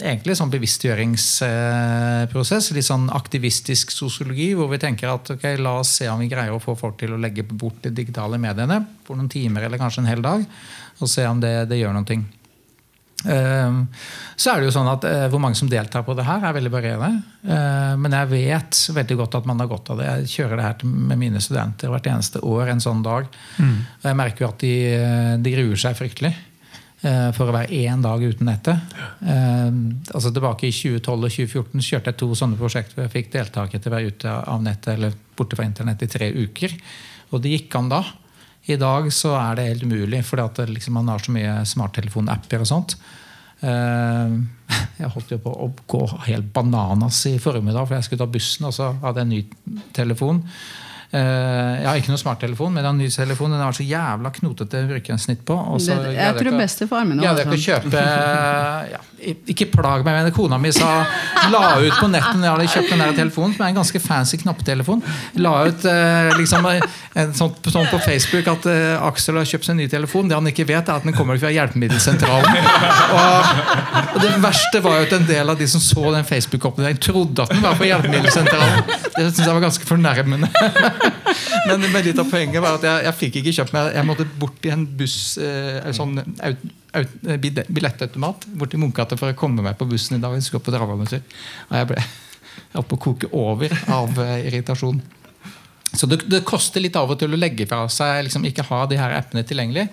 egentlig 0.01 0.37
sånn 0.39 0.51
bevisstgjøringsprosess. 0.53 2.71
Litt 2.75 2.89
sånn 2.89 3.11
aktivistisk 3.15 3.93
sosiologi, 3.95 4.49
hvor 4.59 4.69
vi 4.73 4.79
tenker 4.83 5.09
at 5.13 5.31
ok, 5.37 5.45
la 5.63 5.73
oss 5.83 5.91
se 6.01 6.07
om 6.11 6.19
vi 6.23 6.33
greier 6.33 6.55
å 6.55 6.63
få 6.63 6.73
folk 6.79 6.97
til 7.01 7.11
å 7.15 7.21
legge 7.21 7.43
bort 7.47 7.81
de 7.85 7.91
digitale 7.95 8.37
mediene 8.43 8.79
for 9.07 9.15
noen 9.19 9.31
timer 9.31 9.61
eller 9.67 9.79
kanskje 9.81 10.01
en 10.05 10.11
hel 10.11 10.23
dag, 10.25 10.41
og 11.01 11.09
se 11.09 11.23
om 11.29 11.41
det, 11.43 11.55
det 11.71 11.79
gjør 11.81 11.93
noe. 11.97 12.21
Ehm, 13.29 13.87
Så 14.37 14.51
er 14.51 14.61
det 14.61 14.67
jo 14.71 14.73
sånn 14.73 14.89
at 14.89 15.05
eh, 15.05 15.27
Hvor 15.29 15.41
mange 15.45 15.59
som 15.59 15.69
deltar 15.69 16.07
på 16.07 16.15
det 16.17 16.25
her, 16.25 16.41
er 16.41 16.55
veldig 16.57 16.73
varierende. 16.73 17.23
Eh, 17.45 17.97
Men 18.01 18.17
jeg 18.17 18.31
vet 18.33 18.73
veldig 18.97 19.17
godt 19.21 19.35
at 19.41 19.49
man 19.51 19.61
har 19.61 19.69
godt 19.69 19.91
av 19.93 20.01
det. 20.01 20.07
Jeg 20.09 20.31
kjører 20.37 20.57
det 20.57 20.65
her 20.65 20.77
med 20.89 21.21
mine 21.21 21.41
studenter 21.45 21.93
hvert 21.93 22.09
eneste 22.09 22.41
år 22.41 22.73
en 22.73 22.81
sånn 22.81 23.03
dag. 23.05 23.29
Og 23.61 24.07
jeg 24.09 24.17
merker 24.17 24.47
jo 24.47 24.49
at 24.49 24.65
de, 24.65 24.73
eh, 24.95 25.37
de 25.37 25.53
gruer 25.53 25.77
seg 25.77 25.99
fryktelig 25.99 26.33
for 27.01 27.49
å 27.49 27.55
være 27.55 27.73
én 27.81 28.03
dag 28.05 28.21
uten 28.21 28.49
nettet. 28.51 28.97
Eh, 29.25 29.69
altså 30.13 30.33
Tilbake 30.35 30.69
i 30.69 30.75
2012 30.75 31.15
og 31.15 31.33
2014 31.33 31.87
kjørte 31.87 32.13
jeg 32.13 32.19
to 32.21 32.29
sånne 32.37 32.59
prosjekter 32.61 32.99
hvor 32.99 33.07
jeg 33.07 33.15
fikk 33.15 33.31
deltakere 33.33 33.81
til 33.81 33.93
å 33.93 33.95
være 33.97 34.11
ute 34.13 34.35
av 34.55 34.65
nettet 34.65 34.93
eller 34.95 35.17
borte 35.39 35.57
fra 35.57 35.65
internett 35.69 36.05
i 36.05 36.11
tre 36.13 36.29
uker. 36.35 36.77
Og 37.31 37.41
det 37.41 37.55
gikk 37.55 37.79
an 37.81 37.89
da. 37.93 38.03
I 38.69 38.77
dag 38.81 39.09
så 39.15 39.33
er 39.39 39.57
det 39.57 39.69
helt 39.71 39.87
umulig, 39.89 40.21
fordi 40.29 40.67
liksom, 40.75 40.99
man 40.99 41.09
har 41.09 41.25
så 41.25 41.33
mye 41.33 41.55
smarttelefonapper 41.69 42.67
og 42.67 42.69
sånt. 42.69 42.97
Eh, 43.65 44.37
Jeg 45.01 45.11
holdt 45.15 45.33
jo 45.33 45.41
på 45.43 45.51
å 45.51 45.71
gå 45.89 46.03
helt 46.29 46.53
bananas 46.55 47.25
i 47.31 47.39
formiddag, 47.41 47.89
for 47.89 47.97
jeg 47.97 48.07
skulle 48.07 48.21
ta 48.23 48.31
bussen, 48.31 48.67
og 48.69 48.75
så 48.77 48.91
hadde 49.01 49.23
jeg 49.23 49.27
en 49.27 49.33
ny 49.33 49.81
telefon. 49.97 50.43
Eh, 51.11 51.81
Jeg 51.81 51.87
har 51.89 51.97
ikke 51.99 52.13
noen 52.13 52.21
smarttelefon, 52.23 52.71
men 52.71 52.85
jeg 52.85 52.87
har 52.87 52.95
en 52.95 53.01
ny 53.03 53.09
telefon. 53.11 53.51
Den 53.51 53.63
har 53.65 53.75
så 53.75 53.83
jævla 53.83 54.31
knotete 54.37 54.83
brukersnitt 54.87 55.41
på. 55.49 55.57
Det, 55.83 55.97
jeg 56.15 56.37
tror 56.39 56.59
bestefar 56.61 57.07
min 57.09 57.19
det 57.19 57.47
kan 57.49 57.51
sånn. 57.51 57.65
kjøpe 57.65 58.03
ja, 58.93 59.01
Ikke 59.51 59.67
plag 59.73 60.05
meg, 60.07 60.21
men 60.21 60.31
kona 60.37 60.59
mi 60.63 60.71
sa 60.73 61.01
la 61.51 61.63
ut 61.83 61.97
på 61.99 62.07
nettet 62.13 62.39
når 62.39 62.47
jeg 62.47 62.53
hadde 62.55 62.69
kjøpt 62.77 62.93
den 62.95 63.03
der 63.03 63.17
telefonen, 63.19 63.57
som 63.57 63.65
er 63.67 63.73
en 63.73 63.81
ganske 63.81 64.03
fancy 64.05 64.39
knapptelefon. 64.45 65.03
La 65.43 65.55
ut 65.67 65.85
eh, 65.91 66.31
liksom 66.39 66.69
en 66.71 67.35
sånn, 67.35 67.59
sånn 67.67 67.91
på 67.91 67.99
Facebook 68.07 68.47
at 68.55 68.71
eh, 68.71 68.95
Aksel 69.11 69.41
har 69.41 69.51
kjøpt 69.51 69.67
seg 69.67 69.75
en 69.75 69.83
ny 69.83 69.89
telefon. 69.91 70.31
Det 70.31 70.39
han 70.39 70.47
ikke 70.53 70.69
vet, 70.71 70.87
er 70.87 71.01
at 71.03 71.09
den 71.09 71.17
kommer 71.19 71.41
fra 71.43 71.51
Hjelpemiddelsentralen. 71.51 72.71
Og, 73.11 73.53
og 74.15 74.19
det 74.23 74.31
verste 74.47 74.81
var 74.85 75.01
jo 75.03 75.09
at 75.11 75.17
en 75.19 75.27
del 75.29 75.51
av 75.53 75.59
de 75.59 75.67
som 75.75 75.83
så 75.83 76.15
den 76.15 76.25
Facebook-oppdateringen, 76.29 77.03
trodde 77.03 77.43
at 77.49 77.51
den 77.57 77.67
var 77.67 77.75
fra 77.81 77.91
Hjelpemiddelsentralen. 77.91 78.87
Det 79.17 79.27
syns 79.27 79.43
jeg 79.43 79.53
var 79.59 79.65
ganske 79.67 79.91
fornærmende. 79.91 80.49
Men, 81.69 81.85
men 81.93 82.05
litt 82.05 82.19
av 82.19 82.29
poenget 82.31 82.63
var 82.63 82.79
at 82.79 82.85
jeg, 82.87 83.05
jeg 83.07 83.17
fikk 83.19 83.39
ikke 83.41 83.55
kjøpt 83.59 83.75
meg 83.77 83.95
Jeg 83.97 84.07
måtte 84.09 84.27
bort 84.41 84.67
i 84.67 84.73
en 84.75 84.85
buss 84.99 85.19
eh, 85.43 85.91
sånn 85.97 86.19
aut, 86.19 86.65
aut, 86.99 87.15
billettautomat 87.69 88.49
bort 88.59 88.73
til 88.73 88.83
Munkegata 88.83 89.19
for 89.21 89.33
å 89.33 89.39
komme 89.39 89.65
meg 89.65 89.79
på 89.79 89.89
bussen 89.91 90.19
i 90.19 90.23
dag. 90.23 90.35
Jeg 90.37 90.49
skulle 90.49 90.65
på 90.67 90.75
Dravaventyr. 90.75 91.23
Og 91.69 91.79
jeg 91.79 91.91
ble 91.93 92.05
oppe 92.81 92.97
å 92.97 93.03
koke 93.07 93.31
over 93.37 93.75
av 93.93 94.19
eh, 94.25 94.49
irritasjon. 94.51 95.03
Så 95.91 96.07
det, 96.07 96.23
det 96.31 96.45
koster 96.47 96.83
litt 96.83 96.99
av 96.99 97.11
og 97.11 97.19
til 97.19 97.33
å 97.35 97.39
legge 97.39 97.67
fra 97.71 97.85
seg 97.91 98.25
liksom 98.27 98.45
ikke 98.47 98.67
ha 98.69 98.85
de 98.91 98.99
her 99.01 99.17
appene 99.19 99.47
tilgjengelig. 99.47 99.89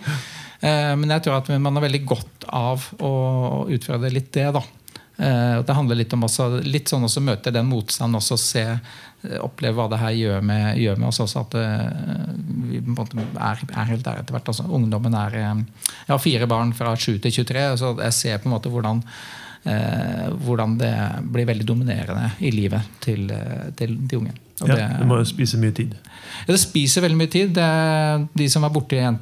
Eh, 0.62 0.94
men 0.98 1.16
jeg 1.16 1.26
tror 1.26 1.40
at 1.40 1.54
man 1.58 1.80
har 1.80 1.88
veldig 1.88 2.04
godt 2.08 2.50
av 2.54 2.90
å 3.04 3.14
utføre 3.74 4.06
det 4.06 4.16
litt 4.16 4.34
det. 4.38 4.50
da 4.56 4.64
Eh, 5.18 5.64
det 5.64 5.74
handler 5.74 5.96
litt 5.98 6.14
om 6.14 6.28
også, 6.28 6.60
litt 6.62 6.92
sånn 6.92 7.08
også 7.08 7.24
møte 7.26 7.54
den 7.54 7.66
motstanden, 7.66 8.20
også 8.20 8.38
se, 8.38 8.64
oppleve 9.44 9.76
hva 9.78 9.88
det 9.92 10.00
her 10.02 10.16
gjør 10.18 10.46
med, 10.46 10.78
gjør 10.82 11.02
med 11.02 11.10
oss 11.10 11.20
også. 11.24 11.44
At 11.46 11.58
eh, 11.60 12.30
vi 12.68 12.82
er, 12.82 13.66
er 13.68 13.92
helt 13.92 14.06
der 14.06 14.22
etter 14.22 14.36
hvert. 14.38 14.54
Altså, 14.54 14.68
ungdommen 14.70 15.18
er 15.18 15.36
eh, 15.42 15.66
Jeg 16.08 16.14
har 16.14 16.24
fire 16.24 16.48
barn 16.48 16.74
fra 16.78 16.96
7 16.96 17.20
til 17.26 17.32
23, 17.44 17.68
så 17.82 17.94
jeg 18.02 18.14
ser 18.14 18.42
på 18.44 18.50
en 18.50 18.56
måte 18.58 18.72
hvordan 18.74 19.04
eh, 19.68 20.28
hvordan 20.46 20.78
det 20.80 20.94
blir 21.34 21.48
veldig 21.50 21.68
dominerende 21.68 22.32
i 22.40 22.52
livet 22.56 22.88
til, 23.04 23.30
eh, 23.32 23.72
til 23.78 23.98
de 24.08 24.18
unge. 24.22 24.36
Og 24.62 24.70
Ja, 24.70 24.76
det- 24.76 25.06
må 25.06 25.18
jo 25.20 25.26
spise 25.26 25.58
mye 25.58 25.72
tid. 25.72 25.94
ja, 26.48 26.54
det 26.54 26.60
spiser 26.60 27.02
veldig 27.02 27.18
mye 27.18 27.30
tid. 27.30 27.54
Det, 27.54 28.28
de 28.36 28.50
som 28.50 28.62
var 28.64 28.72
borte 28.72 28.94
i 28.96 29.04
en, 29.06 29.20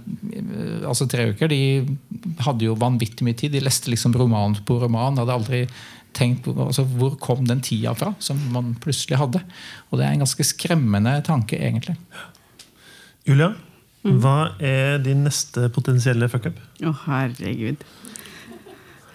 altså 0.88 1.10
tre 1.10 1.34
uker, 1.34 1.48
de 1.50 1.86
hadde 2.40 2.62
jo 2.64 2.76
vanvittig 2.76 3.22
mye 3.24 3.36
tid. 3.36 3.52
De 3.52 3.60
leste 3.60 3.90
liksom 3.90 4.14
roman 4.16 4.56
på 4.66 4.80
roman. 4.82 5.18
Hadde 5.18 5.34
aldri 5.34 5.68
tenkt 6.16 6.46
på 6.46 6.54
altså, 6.68 6.86
Hvor 6.88 7.18
kom 7.22 7.46
den 7.48 7.62
tida 7.66 7.94
fra 7.98 8.14
som 8.24 8.40
man 8.54 8.74
plutselig 8.82 9.20
hadde? 9.20 9.42
Og 9.90 10.00
det 10.00 10.08
er 10.08 10.16
en 10.16 10.26
ganske 10.26 10.48
skremmende 10.48 11.18
tanke, 11.28 11.60
egentlig. 11.60 11.98
Julia, 13.26 13.54
hva 14.06 14.54
er 14.62 15.00
din 15.02 15.24
neste 15.26 15.70
potensielle 15.74 16.30
fuckup? 16.30 16.60
Å, 16.86 16.94
herregud. 17.08 17.82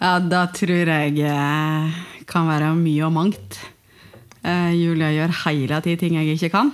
Ja, 0.00 0.16
da 0.24 0.46
tror 0.56 0.88
jeg 0.90 1.20
eh, 1.28 2.00
kan 2.28 2.48
være 2.48 2.72
mye 2.78 3.04
og 3.06 3.14
mangt. 3.14 3.60
Uh, 4.40 4.72
Julia 4.72 5.10
gjør 5.12 5.34
hele 5.42 5.78
tiden 5.84 6.00
ting 6.00 6.16
jeg 6.16 6.38
ikke 6.38 6.54
kan. 6.54 6.70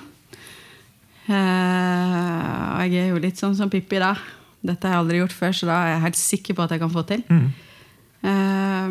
Uh, 1.27 2.77
og 2.79 2.87
jeg 2.87 3.03
er 3.03 3.09
jo 3.11 3.23
litt 3.25 3.41
sånn 3.41 3.57
som 3.59 3.73
Pippi, 3.73 3.99
da. 3.99 4.15
Dette 4.67 4.87
har 4.87 4.97
jeg 4.97 5.05
aldri 5.05 5.19
gjort 5.21 5.35
før, 5.35 5.57
så 5.59 5.69
da 5.69 5.81
er 5.83 5.91
jeg 5.93 6.05
helt 6.07 6.21
sikker 6.21 6.57
på 6.57 6.65
at 6.65 6.75
jeg 6.75 6.83
kan 6.83 6.93
få 6.95 7.03
til. 7.07 7.25
Eh, 8.27 8.87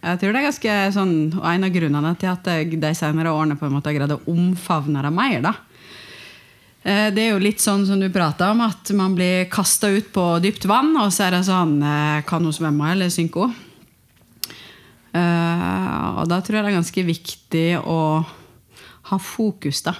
jeg 0.00 0.20
tror 0.20 0.32
det 0.32 0.40
er 0.40 0.48
ganske 0.48 0.76
sånn, 0.96 1.16
og 1.36 1.44
En 1.44 1.64
av 1.66 1.74
grunnene 1.74 2.14
til 2.18 2.30
at 2.30 2.46
jeg 2.48 2.80
de 2.80 2.94
senere 2.96 3.32
årene 3.34 3.58
på 3.60 3.66
en 3.66 3.74
måte 3.74 3.90
har 3.90 3.98
greid 3.98 4.14
å 4.14 4.22
omfavne 4.32 5.02
det 5.04 5.12
mer, 5.12 5.40
da, 5.44 5.54
Eh, 6.82 7.10
Det 7.12 7.22
er 7.22 7.34
jo 7.34 7.42
litt 7.42 7.60
sånn 7.60 7.84
som 7.86 8.00
du 8.00 8.08
prata 8.12 8.50
om, 8.54 8.62
at 8.64 8.90
man 8.96 9.14
blir 9.16 9.48
kasta 9.52 9.90
ut 9.92 10.12
på 10.14 10.26
dypt 10.40 10.64
vann, 10.64 10.94
og 10.96 11.12
så 11.12 11.26
er 11.26 11.36
det 11.36 11.44
sånn 11.48 11.80
eh, 11.84 12.22
Kan 12.28 12.46
hun 12.46 12.56
svømme, 12.56 12.92
eller 12.94 13.12
synker 13.12 13.48
hun? 13.48 13.56
Eh, 15.10 16.06
og 16.20 16.28
da 16.30 16.38
tror 16.40 16.60
jeg 16.60 16.64
det 16.64 16.70
er 16.70 16.78
ganske 16.78 17.06
viktig 17.06 17.68
å 17.82 18.00
ha 19.10 19.18
fokus, 19.18 19.82
da. 19.82 19.96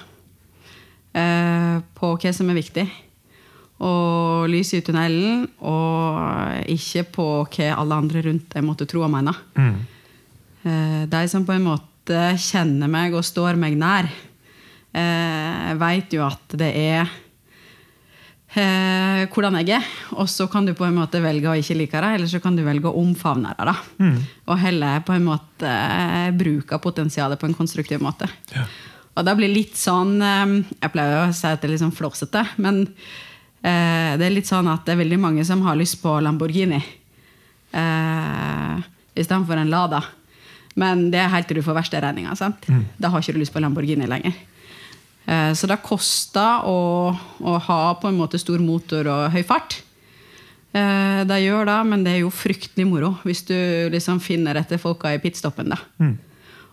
På 1.99 2.13
hva 2.15 2.31
som 2.31 2.51
er 2.53 2.61
viktig. 2.61 2.85
Og 3.81 4.49
lyset 4.53 4.81
i 4.81 4.85
tunnelen, 4.85 5.47
og 5.65 6.67
ikke 6.69 7.07
på 7.15 7.29
hva 7.47 7.71
alle 7.81 7.97
andre 8.03 8.25
rundt 8.27 8.57
jeg 8.57 8.67
måtte 8.67 8.89
tro 8.91 9.07
og 9.07 9.13
mene. 9.13 9.33
Mm. 9.57 9.79
De 11.09 11.23
som 11.33 11.47
på 11.49 11.55
en 11.57 11.65
måte 11.65 12.19
kjenner 12.37 12.91
meg 12.93 13.17
og 13.17 13.25
står 13.25 13.57
meg 13.57 13.79
nær, 13.81 14.11
veit 14.93 15.81
vet 15.81 16.17
jo 16.19 16.27
at 16.27 16.59
det 16.61 16.69
er 16.77 17.09
eh, 18.59 19.25
hvordan 19.31 19.59
jeg 19.61 19.79
er. 19.79 19.89
Og 20.19 20.29
så 20.31 20.47
kan 20.51 20.67
du 20.67 20.75
på 20.77 20.87
en 20.87 20.99
måte 20.99 21.23
velge 21.23 21.51
å 21.51 21.57
ikke 21.59 21.79
like 21.79 22.03
det, 22.03 22.13
eller 22.19 22.31
så 22.31 22.43
kan 22.43 22.57
du 22.59 22.65
velge 22.67 22.91
å 22.91 23.01
omfavne 23.01 23.55
det. 23.57 23.67
da. 23.71 23.77
Og 24.49 24.61
heller 24.61 25.03
på 25.07 25.17
en 25.17 25.27
måte 25.29 25.71
eh, 25.71 26.31
bruke 26.37 26.81
potensialet 26.83 27.41
på 27.41 27.51
en 27.51 27.59
konstruktiv 27.59 28.03
måte. 28.03 28.29
Og 29.19 29.27
det 29.27 29.35
blir 29.37 29.51
litt 29.53 29.75
sånn 29.77 30.21
eh, 30.23 30.61
Jeg 30.79 30.95
pleier 30.95 31.27
å 31.27 31.35
si 31.35 31.49
at 31.49 31.61
det 31.61 31.69
er 31.69 31.75
litt 31.77 31.85
sånn 31.85 31.97
flåsete, 31.97 32.47
men 32.63 32.87
eh, 33.63 34.17
det 34.19 34.27
er 34.27 34.35
litt 34.35 34.47
sånn 34.49 34.69
at 34.73 34.85
det 34.87 34.93
er 34.95 35.03
veldig 35.05 35.19
mange 35.21 35.45
som 35.45 35.63
har 35.63 35.77
lyst 35.77 36.01
på 36.03 36.15
Lamborghini 36.23 36.81
eh, 37.73 38.77
istedenfor 39.15 39.57
en 39.57 39.71
Lada. 39.71 40.03
Men 40.79 41.11
det 41.11 41.19
er 41.21 41.33
helt 41.33 41.49
til 41.51 41.59
du 41.61 41.65
får 41.67 41.77
verste 41.81 42.01
Mm. 42.71 42.85
Da 42.99 43.11
har 43.11 43.21
ikke 43.21 43.35
du 43.35 43.41
lyst 43.43 43.53
på 43.55 43.61
Lamborghini 43.63 44.07
lenger. 44.09 44.33
Eh, 45.27 45.53
Så 45.55 45.67
det 45.69 45.81
koster 45.83 46.65
å, 46.65 47.11
å 47.43 47.59
ha 47.67 47.95
på 48.01 48.09
en 48.09 48.17
måte 48.19 48.39
stor 48.41 48.59
motor 48.63 49.07
og 49.11 49.31
høy 49.35 49.43
fart. 49.45 49.81
Eh, 50.73 51.25
Det 51.27 51.41
gjør 51.45 51.67
det, 51.67 51.79
men 51.87 52.05
det 52.05 52.13
er 52.15 52.21
jo 52.25 52.31
fryktelig 52.31 52.87
moro 52.87 53.17
hvis 53.25 53.45
du 53.47 53.91
liksom 53.91 54.21
finner 54.21 54.55
etter 54.57 54.79
folka 54.79 55.13
i 55.13 55.19
pitstoppen. 55.19 55.69
da. 55.75 55.79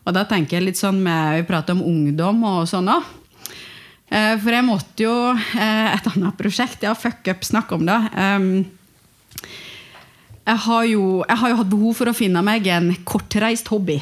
Og 0.08 0.13
da 0.13 0.23
tenker 0.23 0.58
jeg 0.58 0.63
litt 0.69 0.78
sånn 0.80 1.02
med, 1.04 1.41
Vi 1.41 1.47
prater 1.50 1.73
om 1.76 1.82
ungdom 1.84 2.43
og 2.47 2.67
sånn 2.67 2.88
òg. 2.88 3.04
For 4.08 4.56
jeg 4.56 4.63
måtte 4.63 5.04
jo 5.04 5.13
eh, 5.36 5.88
Et 5.91 6.06
annet 6.13 6.38
prosjekt. 6.39 6.84
Ja, 6.86 6.93
fuck 6.96 7.28
up, 7.28 7.41
snakk 7.43 7.74
om 7.76 7.84
det. 7.88 7.98
Jeg 10.48 10.62
har, 10.63 10.84
jo, 10.88 11.02
jeg 11.28 11.39
har 11.41 11.52
jo 11.52 11.58
hatt 11.60 11.72
behov 11.74 11.98
for 12.00 12.08
å 12.08 12.15
finne 12.15 12.39
meg 12.46 12.70
en 12.72 12.93
kortreist 13.04 13.67
hobby. 13.67 13.98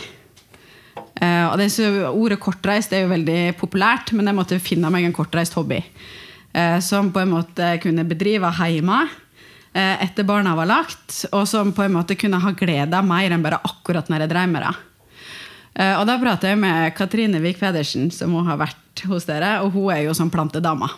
Eh, 1.16 1.46
og 1.48 1.58
det, 1.58 1.72
ordet 2.12 2.38
kortreist 2.44 2.94
er 2.94 3.06
jo 3.06 3.14
veldig 3.14 3.56
populært, 3.58 4.12
men 4.14 4.30
jeg 4.30 4.38
måtte 4.38 4.62
finne 4.62 4.92
meg 4.94 5.08
en 5.08 5.16
kortreist 5.16 5.56
hobby. 5.58 5.80
Eh, 6.54 6.78
som 6.86 7.10
på 7.12 7.24
en 7.24 7.34
måte 7.34 7.72
kunne 7.84 8.06
bedrive 8.08 8.52
hjemme 8.62 9.02
eh, 9.74 10.04
etter 10.06 10.28
barna 10.28 10.54
var 10.56 10.70
lagt, 10.70 11.26
og 11.32 11.48
som 11.50 11.74
på 11.76 11.88
en 11.88 11.98
måte 11.98 12.18
kunne 12.20 12.40
ha 12.44 12.54
glede 12.56 13.02
mer 13.08 13.34
enn 13.34 13.44
bare 13.44 13.64
akkurat 13.66 14.12
når 14.12 14.28
jeg 14.28 14.34
drev 14.36 14.54
med 14.54 14.68
det. 14.68 14.74
Eh, 15.82 15.94
og 15.98 16.06
da 16.08 16.20
prater 16.22 16.54
jeg 16.54 16.62
med 16.62 16.96
Katrine 16.96 17.42
Vik 17.44 17.60
Pedersen, 17.64 18.12
som 18.14 18.38
hun 18.38 18.48
har 18.52 18.62
vært 18.62 18.85
hos 19.10 19.28
dere, 19.28 19.58
og 19.66 19.74
hun 19.76 19.92
er 19.94 20.06
jo 20.06 20.16
sånn 20.18 20.32
plantedama. 20.34 20.90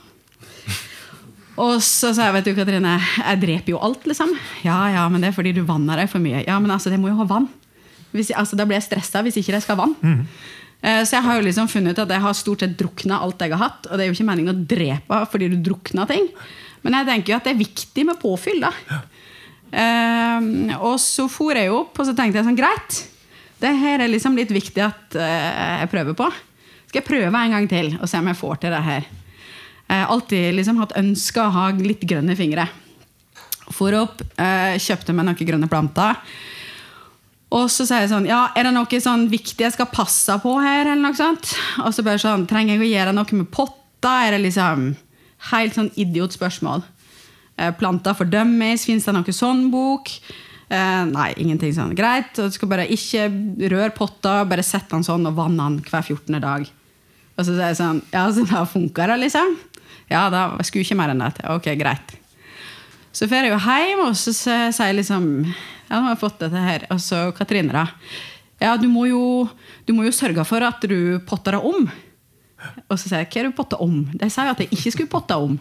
Og 1.57 1.79
så 1.81 2.11
sa 2.13 2.27
jeg, 2.27 2.35
vet 2.35 2.49
du 2.49 2.53
Katrine, 2.53 2.97
jeg 3.17 3.41
dreper 3.41 3.73
jo 3.73 3.79
alt, 3.81 4.03
liksom. 4.05 4.35
Ja, 4.61 4.77
ja, 4.93 5.07
men 5.09 5.23
det 5.23 5.31
er 5.31 5.37
fordi 5.37 5.55
du 5.57 5.63
vanner 5.65 5.97
deg 5.97 6.11
for 6.11 6.21
mye. 6.21 6.43
Ja, 6.45 6.59
men 6.61 6.73
altså, 6.73 6.91
det 6.93 6.99
må 7.01 7.09
jo 7.09 7.17
ha 7.17 7.25
vann. 7.29 7.47
Hvis, 8.13 8.29
altså, 8.29 8.59
da 8.59 8.67
blir 8.69 8.77
jeg 8.77 8.85
stressa 8.85 9.23
hvis 9.25 9.39
ikke 9.41 9.55
jeg 9.55 9.65
skal 9.65 9.73
ha 9.73 9.87
vann. 9.87 9.95
Mm. 10.05 10.21
Så 10.77 11.17
jeg 11.17 11.25
har 11.25 11.39
jo 11.39 11.45
liksom 11.47 11.69
funnet 11.71 11.97
ut 11.97 12.03
at 12.03 12.13
jeg 12.13 12.21
har 12.21 12.35
stort 12.37 12.61
sett 12.61 12.77
drukna 12.77 13.17
alt 13.25 13.41
jeg 13.41 13.55
har 13.55 13.63
hatt. 13.63 13.89
Og 13.89 13.97
det 13.97 14.05
er 14.05 14.11
jo 14.11 14.15
ikke 14.15 14.27
meningen 14.29 14.53
å 14.53 14.65
drepe 14.69 15.21
fordi 15.33 15.49
du 15.49 15.57
drukner 15.65 16.05
ting. 16.09 16.29
Men 16.85 16.99
jeg 16.99 17.09
tenker 17.09 17.33
jo 17.33 17.39
at 17.39 17.49
det 17.49 17.55
er 17.55 17.63
viktig 17.65 18.05
med 18.05 18.21
påfyll, 18.21 18.61
da. 18.61 19.01
Eh, 19.67 20.77
og 20.77 20.95
så 21.01 21.25
for 21.31 21.57
jeg 21.57 21.73
opp, 21.73 21.97
og 21.97 22.07
så 22.07 22.13
tenkte 22.15 22.39
jeg 22.39 22.47
sånn, 22.47 22.59
greit. 22.59 23.01
Det 23.57 23.73
her 23.81 24.03
er 24.03 24.11
liksom 24.11 24.37
litt 24.37 24.53
viktig 24.53 24.83
at 24.85 25.17
uh, 25.17 25.81
jeg 25.81 25.89
prøver 25.89 26.13
på. 26.17 26.27
Skal 26.87 27.01
jeg 27.01 27.07
prøve 27.07 27.39
en 27.43 27.55
gang 27.55 27.69
til 27.69 27.93
og 27.99 28.07
se 28.09 28.19
om 28.19 28.27
jeg 28.31 28.39
får 28.39 28.59
til 28.63 28.75
det 28.75 28.83
her. 28.85 29.07
Jeg 29.87 30.03
har 30.03 30.11
alltid 30.11 30.55
liksom 30.55 30.79
hatt 30.81 30.95
ønske 30.99 31.43
å 31.43 31.53
ha 31.55 31.69
litt 31.75 32.03
grønne 32.07 32.35
fingre. 32.39 32.67
For 33.75 33.95
opp, 33.99 34.21
eh, 34.39 34.79
kjøpte 34.79 35.15
meg 35.15 35.27
noen 35.27 35.47
grønne 35.47 35.67
planter. 35.71 36.19
Og 37.55 37.69
så 37.71 37.85
sier 37.87 38.03
jeg 38.03 38.11
sånn 38.11 38.27
Ja, 38.27 38.49
er 38.55 38.67
det 38.67 38.73
noe 38.75 38.99
sånn 38.99 39.29
viktig 39.31 39.63
jeg 39.63 39.75
skal 39.75 39.87
passe 39.91 40.35
på 40.43 40.57
her? 40.59 40.85
eller 40.85 40.99
noe 40.99 41.15
sånt? 41.15 41.53
Og 41.85 41.93
så 41.95 42.03
bare 42.03 42.19
sånn 42.19 42.43
Trenger 42.47 42.75
jeg 42.75 42.83
å 42.83 42.89
gjøre 42.91 43.13
noe 43.15 43.39
med 43.39 43.51
potter? 43.51 44.27
Er 44.27 44.35
det 44.35 44.41
liksom 44.43 44.89
Helt 45.51 45.75
sånn 45.77 45.91
idiotspørsmål. 45.93 46.81
Eh, 47.57 47.71
planter 47.77 48.15
fordømmes. 48.17 48.87
Fins 48.89 49.05
det 49.05 49.13
noe 49.13 49.35
sånn 49.35 49.67
bok? 49.71 50.09
Eh, 50.67 51.03
nei, 51.07 51.29
ingenting 51.39 51.71
sånn. 51.75 51.95
Greit. 51.95 52.33
Du 52.35 52.51
skal 52.51 52.71
bare 52.71 52.87
ikke 52.91 53.27
røre 53.71 53.93
potta, 53.95 54.41
bare 54.49 54.65
sett 54.65 54.89
den 54.91 55.05
sånn 55.07 55.27
og 55.29 55.37
vann 55.37 55.55
den 55.59 55.79
hver 55.87 56.03
14. 56.03 56.41
dag. 56.43 56.67
Og 57.37 57.45
så 57.45 57.53
sier 57.53 57.69
jeg 57.69 57.77
sånn 57.77 57.99
Ja, 58.11 58.25
så 58.33 58.43
da 58.49 58.63
funker 58.67 59.11
det, 59.13 59.19
liksom? 59.27 59.57
Ja, 60.09 60.25
da 60.33 60.49
skulle 60.65 60.83
ikke 60.83 60.97
mer 60.99 61.13
enn 61.13 61.21
det 61.23 61.35
til. 61.37 61.51
Ok, 61.53 61.69
greit. 61.79 62.15
Så 63.15 63.29
drar 63.29 63.47
jeg 63.47 63.53
jo 63.53 63.61
hjem, 63.63 64.01
og 64.05 64.17
så 64.19 64.33
sier 64.35 64.71
jeg 64.71 64.97
liksom 64.99 65.29
Ja, 65.45 65.99
nå 65.99 66.03
har 66.09 66.15
jeg 66.15 66.23
fått 66.25 66.41
dette 66.43 66.65
her. 66.65 66.87
Og 66.93 66.99
så 67.03 67.29
Katrine, 67.37 67.71
da. 67.71 67.85
Ja, 68.59 68.73
du 68.81 68.87
må 68.89 69.05
jo, 69.07 69.21
du 69.85 69.93
må 69.93 70.03
jo 70.07 70.15
sørge 70.15 70.43
for 70.49 70.65
at 70.65 70.83
du 70.89 71.21
potter 71.29 71.55
deg 71.55 71.65
om. 71.69 71.87
Og 72.89 72.97
så 72.97 73.05
sier 73.05 73.21
jeg, 73.21 73.29
hva 73.31 73.39
er 73.39 73.47
det 73.47 73.53
du 73.53 73.57
potter 73.59 73.83
om? 73.85 73.97
De 74.17 74.29
sier 74.33 74.51
at 74.51 74.63
jeg 74.63 74.73
ikke 74.73 74.93
skulle 74.95 75.13
potte 75.13 75.37
om. 75.37 75.55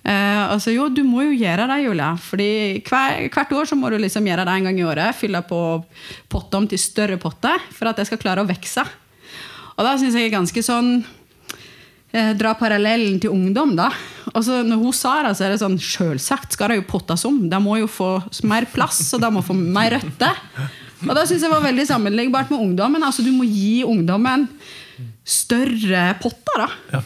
Eh, 0.00 0.42
altså, 0.48 0.72
jo, 0.72 0.88
du 0.88 1.02
må 1.04 1.26
jo 1.26 1.36
gjøre 1.36 1.66
det, 1.68 1.78
Julia. 1.84 2.10
Fordi 2.20 2.50
hver, 2.86 3.28
hvert 3.28 3.54
år 3.56 3.68
så 3.68 3.78
må 3.78 3.90
du 3.92 3.98
liksom 4.00 4.26
gjøre 4.26 4.46
det 4.48 4.56
en 4.56 4.68
gang 4.70 4.80
i 4.80 4.86
året. 4.88 5.16
Fylle 5.18 5.42
på 5.46 5.60
potte 6.32 6.60
om 6.60 6.68
til 6.70 6.80
større 6.80 7.20
potter 7.20 7.60
for 7.76 7.90
at 7.90 8.00
jeg 8.00 8.10
skal 8.10 8.22
klare 8.22 8.44
å 8.44 8.48
vokse. 8.48 8.84
Og 9.76 9.86
da 9.86 9.96
syns 10.00 10.16
jeg 10.16 10.28
er 10.28 10.34
ganske 10.34 10.62
sånn 10.64 10.90
eh, 12.12 12.32
Dra 12.36 12.54
parallellen 12.58 13.20
til 13.22 13.32
ungdom, 13.32 13.76
da. 13.78 13.90
Altså, 14.32 14.60
når 14.66 14.82
hun 14.82 14.96
sa 14.96 15.14
det, 15.26 15.34
så 15.36 15.46
er 15.46 15.54
det 15.54 15.62
sånn 15.62 15.80
Sjølsagt 15.80 16.56
skal 16.56 16.72
det 16.72 16.80
jo 16.80 16.88
pottes 16.90 17.24
om. 17.28 17.42
De 17.50 17.60
må 17.62 17.80
jo 17.80 17.88
få 17.90 18.12
mer 18.48 18.68
plass, 18.72 19.02
og 19.16 19.24
de 19.24 19.32
må 19.32 19.44
få 19.44 19.56
mer 19.56 19.98
røtter. 19.98 20.44
Og 21.06 21.14
da 21.16 21.24
syns 21.24 21.44
jeg 21.44 21.52
var 21.52 21.64
veldig 21.64 21.86
sammenlignbart 21.88 22.52
med 22.52 22.60
ungdommen. 22.60 23.04
Altså, 23.04 23.24
du 23.24 23.32
må 23.32 23.46
gi 23.48 23.80
ungdommen 23.88 24.48
større 25.24 26.10
potter, 26.20 26.66
da. 26.66 27.00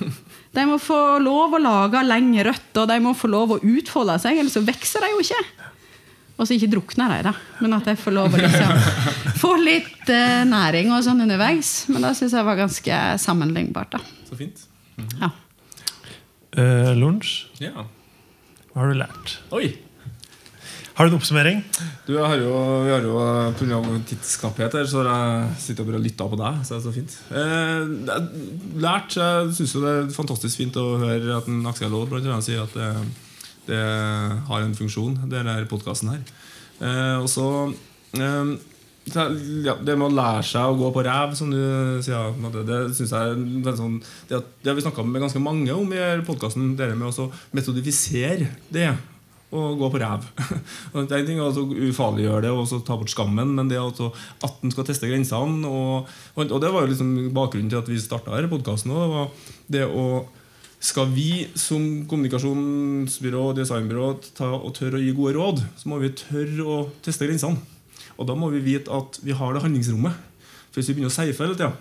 De 0.55 0.65
må 0.71 0.77
få 0.79 0.99
lov 1.23 1.57
å 1.57 1.61
lage 1.63 2.03
lenge 2.07 2.45
røtter, 2.47 2.87
de 2.87 2.99
må 3.03 3.15
få 3.19 3.31
lov 3.33 3.57
å 3.57 3.61
utfolde 3.61 4.15
seg, 4.23 4.39
ellers 4.39 4.55
så 4.55 4.63
vokser 4.65 5.03
de 5.03 5.09
jo 5.11 5.23
ikke. 5.25 5.41
Og 6.35 6.47
så 6.47 6.57
ikke 6.57 6.71
drukner 6.73 7.13
de, 7.15 7.19
da. 7.29 7.33
Men 7.63 7.77
at 7.77 7.87
de 7.87 7.95
får 7.99 8.15
lov 8.15 8.35
å 8.35 8.41
liksom 8.43 8.73
få 9.43 9.53
litt 9.63 10.09
uh, 10.11 10.43
næring 10.51 10.91
og 10.95 11.03
sånn 11.07 11.23
underveis. 11.27 11.73
Men 11.91 12.03
det 12.07 12.15
syns 12.19 12.35
jeg 12.35 12.47
var 12.47 12.59
ganske 12.59 13.01
sammenlignbart. 13.23 13.95
da. 13.95 14.01
Så 14.31 14.39
fint. 14.39 14.65
Ja. 15.21 15.31
Uh, 16.59 16.91
Lunsj, 16.99 17.45
Ja. 17.63 17.87
hva 18.73 18.83
har 18.83 18.91
du 18.95 18.99
lært? 18.99 19.37
Oi! 19.55 19.73
Har 20.95 21.09
du 21.09 21.11
en 21.11 21.19
oppsummering? 21.19 21.63
Du, 22.07 22.13
jeg 22.15 22.23
har 22.23 22.39
jo, 22.39 22.51
vi 22.87 22.93
har 22.93 23.03
jo 23.03 23.15
Pga. 23.59 23.81
tidsknapphet 24.07 24.77
her, 24.79 24.87
så 24.87 25.03
jeg 25.03 25.55
sittet 25.59 25.83
og 25.83 25.89
bare 25.91 26.03
lytta 26.03 26.27
på 26.31 26.39
deg. 26.39 26.61
Så 26.63 26.77
det 26.77 26.79
er 26.79 26.85
så 26.85 26.93
fint. 26.95 27.17
Eh, 27.35 28.77
lært, 28.85 29.17
jeg 29.19 29.57
syns 29.59 29.73
det 29.75 29.95
er 29.95 30.13
fantastisk 30.15 30.61
fint 30.61 30.77
å 30.79 30.85
høre 31.03 31.41
at 31.41 31.49
en 31.51 31.65
Aksel 31.67 31.91
Aall 31.91 32.13
annet 32.21 32.47
sier 32.47 32.63
at 32.63 32.77
det, 32.79 32.93
det 33.67 33.81
har 34.47 34.63
en 34.63 34.77
funksjon, 34.79 35.17
det 35.33 35.43
er 35.43 35.67
podkasten 35.71 36.13
her. 36.13 36.23
Eh, 36.79 37.17
og 37.19 37.27
så 37.33 37.49
eh, 38.15 38.55
ja, 39.67 39.75
Det 39.83 39.97
med 39.99 40.07
å 40.07 40.15
lære 40.15 40.45
seg 40.47 40.69
å 40.69 40.77
gå 40.79 40.93
på 40.95 41.03
ræv, 41.05 41.35
som 41.39 41.51
du 41.51 41.59
sier, 42.07 42.39
det, 42.55 42.63
det 42.71 42.79
synes 42.95 43.17
jeg 43.17 43.35
veldig 43.67 43.75
sånn, 43.81 43.99
det, 44.31 44.41
det 44.63 44.71
har 44.71 44.79
vi 44.79 44.87
snakka 44.87 45.05
med 45.09 45.27
ganske 45.27 45.43
mange 45.43 45.75
om 45.75 45.91
i 45.91 46.05
podkasten. 46.27 46.77
Det 46.79 46.93
med 46.95 47.11
å 47.11 47.29
metodifisere 47.59 48.49
det 48.71 48.93
å 49.55 49.65
gå 49.79 49.91
på 49.93 50.01
ræv. 50.03 50.25
Det 50.95 51.05
er 51.05 51.19
en 51.21 51.29
ting 51.29 51.43
å 51.43 51.51
ufarliggjøre 51.89 52.47
det 52.47 52.53
og 52.55 52.87
ta 52.87 52.97
bort 52.99 53.13
skammen, 53.13 53.53
men 53.59 53.69
det 53.71 53.81
at, 53.81 54.01
at 54.47 54.65
en 54.65 54.73
skal 54.73 54.87
teste 54.89 55.11
grensene 55.11 55.69
og, 55.69 56.09
og, 56.39 56.57
det 56.63 56.73
var 56.73 56.85
jo 56.85 56.93
liksom 56.93 57.13
bakgrunnen 57.37 57.71
til 57.73 57.83
at 57.83 57.91
vi 57.91 58.01
starta 58.01 58.35
denne 58.35 58.51
podkasten. 58.51 58.95
Det 59.71 59.85
å 59.87 60.25
skal 60.85 61.09
vi 61.15 61.47
som 61.57 62.05
kommunikasjonsbyrå 62.11 63.47
og 63.49 63.57
designbyrå 63.57 64.09
ta 64.37 64.51
og 64.53 64.75
tørre 64.77 64.99
å 64.99 65.05
gi 65.05 65.15
gode 65.17 65.33
råd, 65.39 65.63
så 65.81 65.89
må 65.89 66.01
vi 66.03 66.13
tørre 66.19 66.67
å 66.69 66.77
teste 67.05 67.25
grensene. 67.25 67.63
Og 68.21 68.29
da 68.29 68.37
må 68.37 68.51
vi 68.53 68.61
vite 68.63 68.93
at 68.93 69.17
vi 69.25 69.35
har 69.37 69.55
det 69.55 69.63
handlingsrommet. 69.65 70.19
For 70.69 70.81
Hvis 70.81 70.91
vi 70.91 70.99
begynner 70.99 71.13
å 71.13 71.15
seife 71.15 71.47
hele 71.47 71.57
tida, 71.57 71.73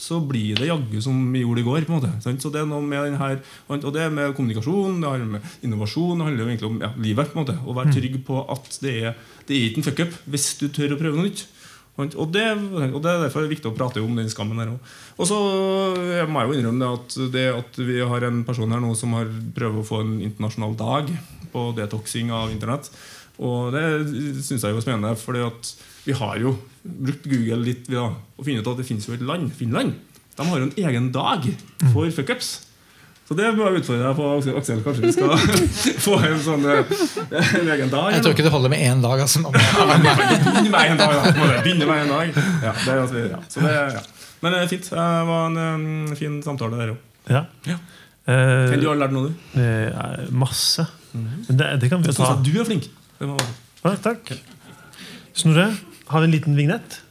så 0.00 0.16
blir 0.24 0.56
det 0.56 0.70
jaggu 0.70 0.96
som 1.04 1.16
vi 1.32 1.42
gjorde 1.42 1.60
i 1.60 1.66
går. 1.66 1.84
på 1.84 1.92
en 1.92 2.00
måte 2.00 2.40
Så 2.40 2.50
det 2.50 2.62
er 2.62 2.68
noe 2.68 2.80
med 2.80 3.04
denne, 3.04 3.40
Og 3.68 3.92
det 3.92 4.00
er 4.00 4.10
med 4.10 4.34
kommunikasjon, 4.34 5.00
det 5.00 5.10
handler 5.10 5.32
med 5.36 5.42
innovasjon, 5.62 6.18
det 6.18 6.26
handler 6.26 6.46
egentlig 6.46 6.70
om 6.70 6.80
ja, 6.80 6.92
livet. 6.96 7.32
på 7.32 7.38
en 7.38 7.44
måte 7.44 7.58
Å 7.60 7.74
være 7.76 7.90
mm. 7.90 7.94
trygg 7.94 8.20
på 8.24 8.44
at 8.48 8.78
det 8.80 8.94
er, 9.04 9.16
det 9.46 9.56
er 9.56 9.66
ikke 9.68 9.82
en 9.82 9.88
fuckup 9.90 10.20
hvis 10.24 10.46
du 10.60 10.68
tør 10.68 10.96
å 10.96 11.00
prøve 11.00 11.18
noe 11.18 11.28
nytt. 11.28 11.46
Og 12.00 12.30
det, 12.32 12.46
og 12.94 13.02
det, 13.04 13.10
er 13.10 13.24
derfor 13.26 13.44
viktig 13.50 13.68
å 13.68 13.76
prate 13.76 14.00
om 14.00 14.14
den 14.16 14.30
skammen 14.32 14.56
her 14.62 14.70
òg. 14.72 14.92
Og 15.20 15.28
så 15.28 15.36
må 16.30 16.40
jeg 16.40 16.48
jo 16.48 16.56
innrømme 16.56 16.80
det 16.80 16.90
at, 16.96 17.16
det 17.34 17.46
at 17.52 17.80
vi 17.82 17.98
har 18.00 18.24
en 18.24 18.40
person 18.46 18.72
her 18.72 18.80
nå 18.80 18.94
som 18.96 19.12
har 19.18 19.28
prøvd 19.28 19.82
å 19.82 19.84
få 19.84 20.00
en 20.06 20.14
internasjonal 20.24 20.78
dag 20.80 21.10
på 21.52 21.66
detoxing 21.76 22.32
av 22.32 22.54
Internett. 22.54 22.88
Og 23.36 23.74
det 23.74 23.84
syns 24.46 24.64
jeg 24.64 24.72
er 24.72 24.80
spennende, 24.80 25.12
for 25.20 25.36
vi 26.04 26.16
har 26.16 26.40
jo 26.40 26.54
brukt 26.82 27.26
Google 27.28 27.60
litt 27.66 27.90
ja, 27.92 28.08
og 28.08 28.46
funnet 28.46 28.64
ut 28.64 28.72
at 28.72 28.80
det 28.80 28.88
finnes 28.88 29.06
jo 29.08 29.14
et 29.16 29.24
land, 29.24 29.50
Finland. 29.56 29.94
De 30.36 30.48
har 30.48 30.60
jo 30.62 30.68
en 30.70 30.76
egen 30.88 31.08
dag 31.12 31.46
for 31.92 32.08
mm. 32.08 32.12
fuckups. 32.16 32.50
Så 33.30 33.36
det 33.38 33.46
må 33.54 33.68
jeg 33.68 33.78
utfordre 33.78 34.08
deg 34.08 34.16
på, 34.18 34.54
Aksel. 34.58 34.80
Kanskje 34.82 35.04
vi 35.04 35.12
skal 35.14 35.34
få 36.06 36.16
en 36.26 36.40
sånn 36.42 36.64
eh, 36.66 36.96
en 37.60 37.68
egen 37.76 37.92
dag? 37.92 38.08
Jeg 38.16 38.24
tror 38.24 38.34
ikke 38.34 38.46
det 38.48 38.50
holder 38.50 38.72
med 38.72 38.82
én 38.82 39.04
dag. 39.04 39.22
Altså. 39.22 39.44
Begynne 39.54 40.72
med 40.72 40.94
en 40.96 40.98
dag, 40.98 41.28
Begynne 41.62 41.86
med 41.86 42.02
en 42.08 42.10
dag. 42.10 42.40
Ja, 42.64 42.72
det, 42.74 42.96
altså, 43.04 43.22
ja. 43.22 43.38
Så 43.46 43.62
det, 43.62 43.76
ja. 43.94 44.02
Men 44.40 44.56
det 44.56 44.64
er 44.64 44.72
fint. 44.72 44.90
Det 44.90 45.04
var 45.30 45.46
en 45.46 45.60
um, 45.62 46.16
fin 46.18 46.40
samtale 46.42 46.80
der 46.80 46.90
òg. 46.96 47.04
Ja. 47.30 47.44
ja. 47.68 47.78
Uh, 48.26 48.74
du 48.80 48.88
har 48.88 48.98
lært 48.98 49.14
noe, 49.14 49.30
du? 49.30 49.54
Uh, 49.54 50.26
masse. 50.34 50.88
Mm 51.12 51.28
-hmm. 51.28 51.46
det, 51.54 51.70
det, 51.84 51.88
kan 51.92 52.02
vi 52.02 52.10
jo 52.10 52.16
ta. 52.18 52.34
Du 52.42 52.50
er 52.60 52.66
flink. 52.66 52.90
Ja, 53.20 53.94
takk. 54.02 54.34
Snorre, 55.38 55.70
har 56.10 56.20
vi 56.20 56.24
en 56.24 56.30
liten 56.30 56.56
vignett? 56.56 57.02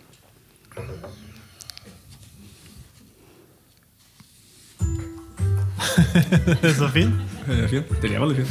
Så 6.78 6.90
fin. 6.90 7.14
Det 7.48 7.64
er 7.64 7.68
fin. 7.68 7.84
Det 8.02 8.12
er 8.12 8.20
veldig 8.20 8.36
fin. 8.42 8.50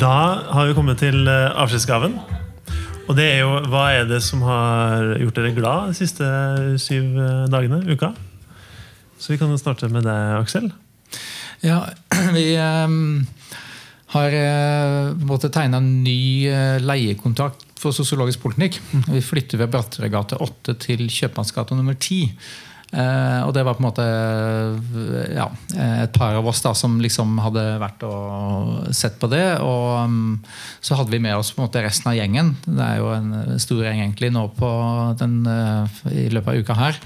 Da 0.00 0.14
har 0.54 0.66
vi 0.70 0.76
kommet 0.78 1.02
til 1.02 1.28
eh, 1.28 1.60
avskjedsgaven. 1.60 2.16
Og 3.10 3.16
det 3.18 3.26
er 3.26 3.38
jo 3.42 3.50
hva 3.68 3.90
er 3.92 4.08
det 4.08 4.22
som 4.24 4.40
har 4.46 5.18
gjort 5.20 5.36
dere 5.36 5.52
glad 5.56 5.90
de 5.90 5.98
siste 5.98 6.24
syv 6.80 7.04
eh, 7.12 7.44
dagene? 7.52 7.82
Uka? 7.92 8.14
Så 9.20 9.34
vi 9.34 9.40
kan 9.42 9.52
starte 9.60 9.88
med 9.92 10.08
deg, 10.08 10.38
Aksel. 10.38 10.72
Ja, 11.60 11.82
vi 12.36 12.56
um 12.56 13.26
har 14.14 14.34
eh, 14.34 15.12
måttet 15.26 15.54
tegne 15.54 15.78
en 15.78 15.90
ny 16.04 16.48
eh, 16.50 16.78
leiekontrakt 16.82 17.66
for 17.80 17.96
sosiologisk 17.96 18.42
poliklinikk. 18.42 18.80
Vi 19.06 19.22
flytter 19.24 19.60
ved 19.60 19.70
Bratteregate 19.72 20.40
8 20.42 20.74
til 20.82 21.06
Kjøpmannsgata 21.08 21.78
nummer 21.78 21.94
10. 21.94 22.34
Eh, 22.90 23.40
og 23.46 23.52
det 23.54 23.62
var 23.62 23.76
på 23.78 23.84
en 23.84 23.86
måte 23.86 24.06
ja, 25.30 25.46
et 25.78 26.16
par 26.16 26.34
av 26.34 26.48
oss 26.50 26.58
da 26.64 26.72
som 26.74 26.96
liksom 27.00 27.38
hadde 27.38 27.62
vært 27.80 28.02
og 28.08 28.90
sett 28.96 29.20
på 29.22 29.30
det. 29.30 29.44
Og 29.62 30.10
um, 30.10 30.40
så 30.82 30.98
hadde 30.98 31.14
vi 31.14 31.22
med 31.22 31.38
oss 31.38 31.54
på 31.54 31.62
en 31.62 31.68
måte 31.68 31.84
resten 31.86 32.10
av 32.10 32.18
gjengen. 32.18 32.56
Det 32.66 32.82
er 32.82 32.98
jo 32.98 33.14
en 33.14 33.62
stor 33.62 33.86
gjeng 33.86 34.02
egentlig 34.02 34.32
nå 34.34 34.48
på 34.58 34.72
den, 35.22 35.38
i 36.10 36.26
løpet 36.34 36.50
av 36.50 36.66
uka 36.66 36.78
her. 36.82 37.00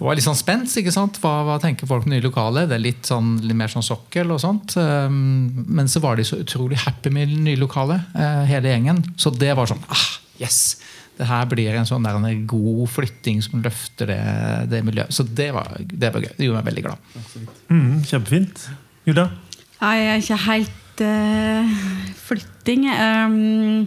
Og 0.00 0.08
var 0.08 0.16
litt 0.16 0.24
sånn 0.24 0.38
spent. 0.38 0.72
ikke 0.80 0.92
sant? 0.94 1.18
Hva, 1.20 1.42
hva 1.44 1.58
tenker 1.60 1.88
folk 1.88 2.06
om 2.06 2.14
nye 2.14 2.24
lokaler? 2.24 2.68
Det 2.68 2.78
er 2.78 2.84
litt, 2.86 3.02
sånn, 3.08 3.34
litt 3.44 3.58
mer 3.58 3.72
sånn 3.72 3.84
sokkel 3.84 4.32
og 4.32 4.40
sånt. 4.40 4.72
Um, 4.80 5.66
men 5.68 5.90
så 5.92 6.00
var 6.00 6.16
de 6.16 6.24
så 6.24 6.40
utrolig 6.40 6.80
happy 6.86 7.12
med 7.12 7.34
nye 7.44 7.60
lokaler, 7.60 8.00
uh, 8.16 8.46
hele 8.48 8.72
gjengen. 8.72 9.02
Så 9.20 9.32
det 9.36 9.52
var 9.58 9.68
sånn 9.70 9.84
ah, 9.92 10.08
Yes! 10.40 10.80
Det 11.20 11.26
her 11.28 11.44
blir 11.50 11.74
en 11.76 11.84
sånn 11.84 12.06
der, 12.06 12.16
en 12.16 12.46
god 12.48 12.86
flytting 12.88 13.42
som 13.44 13.60
løfter 13.60 14.08
det, 14.08 14.20
det 14.72 14.78
miljøet. 14.86 15.12
Så 15.12 15.26
det 15.28 15.50
var, 15.52 15.74
det 15.84 16.08
var, 16.14 16.24
gøy. 16.24 16.32
Det 16.38 16.46
gjorde 16.46 16.62
meg 16.62 16.70
veldig 16.70 16.84
glad. 16.86 17.10
Mm, 17.68 17.98
kjempefint. 18.08 18.62
Julia? 19.04 19.26
Jeg 19.82 20.06
er 20.06 20.22
ikke 20.22 20.38
helt 20.46 21.02
uh, 21.04 21.74
flytting. 22.24 22.88
Um, 22.88 23.84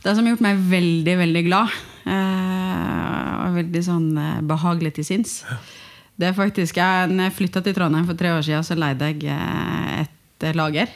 det 0.00 0.14
som 0.16 0.24
har 0.24 0.32
gjort 0.32 0.46
meg 0.46 0.64
veldig, 0.70 1.18
veldig 1.20 1.44
glad, 1.50 1.76
og 2.12 3.58
veldig 3.58 3.82
sånn 3.84 4.08
eh, 4.18 4.40
behagelig 4.48 4.94
til 4.98 5.06
sinns. 5.06 5.40
Det 6.18 6.30
er 6.30 6.36
faktisk, 6.36 6.80
jeg, 6.80 7.10
når 7.12 7.28
jeg 7.28 7.36
flytta 7.38 7.62
til 7.62 7.76
Trondheim 7.76 8.06
for 8.08 8.18
tre 8.18 8.32
år 8.34 8.44
siden, 8.46 8.66
så 8.66 8.76
leide 8.78 9.12
jeg 9.12 9.28
eh, 9.34 10.04
et 10.04 10.48
lager. 10.58 10.90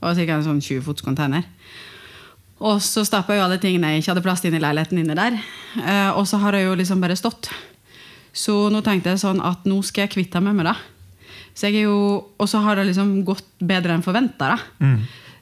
Og 0.00 0.16
ca. 0.16 0.36
en 0.36 0.46
sånn 0.46 0.62
20 0.62 0.84
fots 0.86 1.04
container. 1.04 1.46
Og 2.60 2.80
så 2.84 3.02
stappa 3.08 3.34
jeg 3.34 3.44
alle 3.44 3.58
tingene 3.60 3.94
jeg 3.94 4.02
ikke 4.02 4.12
hadde 4.12 4.24
plass 4.24 4.42
til 4.44 4.54
i 4.56 4.60
leiligheten 4.60 5.00
inne 5.00 5.16
der. 5.16 5.36
Eh, 5.80 6.10
og 6.12 6.26
så 6.28 6.40
har 6.42 6.56
jeg 6.56 6.68
jo 6.68 6.78
liksom 6.78 7.02
bare 7.02 7.18
stått. 7.18 7.50
Så 8.36 8.68
nå 8.70 8.82
tenkte 8.86 9.14
jeg 9.14 9.22
sånn 9.24 9.40
at 9.42 9.66
nå 9.68 9.80
skal 9.86 10.06
jeg 10.06 10.14
kvitte 10.14 10.42
meg 10.44 10.56
med 10.58 10.68
det. 10.70 10.76
Så 11.56 11.68
jeg 11.68 11.82
er 11.82 11.88
jo, 11.88 11.98
og 12.38 12.48
så 12.48 12.60
har 12.62 12.78
det 12.78 12.86
liksom 12.88 13.18
gått 13.26 13.48
bedre 13.58 13.96
enn 13.96 14.04
forventa. 14.04 14.54
Mm. 14.78 15.00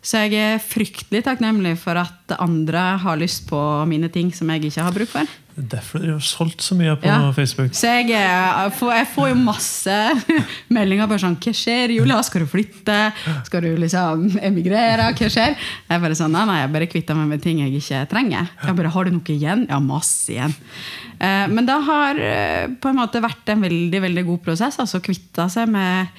Så 0.09 0.23
jeg 0.25 0.39
er 0.41 0.63
fryktelig 0.63 1.21
takknemlig 1.27 1.75
for 1.83 1.99
at 2.01 2.33
andre 2.41 2.95
har 3.03 3.19
lyst 3.21 3.45
på 3.51 3.59
mine 3.91 4.09
ting 4.13 4.31
som 4.33 4.49
jeg 4.55 4.71
ikke 4.71 4.87
har 4.87 4.95
bruk 4.95 5.11
for. 5.13 5.37
Derfor 5.59 6.01
du 6.01 6.13
har 6.13 6.23
solgt 6.23 6.63
så 6.63 6.77
mye 6.79 6.95
på 7.01 7.09
ja. 7.09 7.33
Facebook. 7.35 7.75
Så 7.75 7.91
jeg, 7.91 8.13
jeg, 8.15 8.71
får, 8.79 8.93
jeg, 8.95 9.09
får, 9.11 9.27
jo 9.33 9.39
masse 9.43 9.97
meldinger 10.77 11.11
bare 11.11 11.21
sånn 11.25 11.37
Hva 11.43 11.55
skjer, 11.61 11.93
Julia? 11.97 12.21
Skal 12.25 12.47
du 12.47 12.49
flytte? 12.49 12.99
Skal 13.49 13.67
du 13.67 13.73
liksom 13.83 14.29
emigrere? 14.49 15.11
Hva 15.19 15.31
skjer? 15.35 15.59
Jeg 15.91 16.05
bare 16.07 16.17
sånn, 16.17 16.33
nei, 16.37 16.47
nei, 16.49 16.61
jeg 16.63 16.73
bare 16.79 16.91
kvitter 16.95 17.19
meg 17.19 17.35
med 17.35 17.45
ting 17.45 17.61
jeg 17.65 17.75
ikke 17.83 18.07
trenger. 18.15 18.49
Jeg 18.65 18.81
bare, 18.81 18.95
Har 18.95 19.09
du 19.09 19.17
noe 19.19 19.35
igjen? 19.35 19.67
Ja, 19.69 19.83
masse 19.83 20.33
igjen. 20.37 20.55
Eh, 21.19 21.47
men 21.51 21.69
det 21.69 21.81
har 21.91 22.23
eh, 22.23 22.67
på 22.79 22.93
en 22.93 23.03
måte 23.03 23.25
vært 23.25 23.51
en 23.51 23.67
veldig 23.67 24.05
veldig 24.09 24.29
god 24.31 24.45
prosess. 24.47 24.79
altså 24.79 25.03
Kvitte 25.05 25.51
seg 25.53 25.69
med 25.75 26.15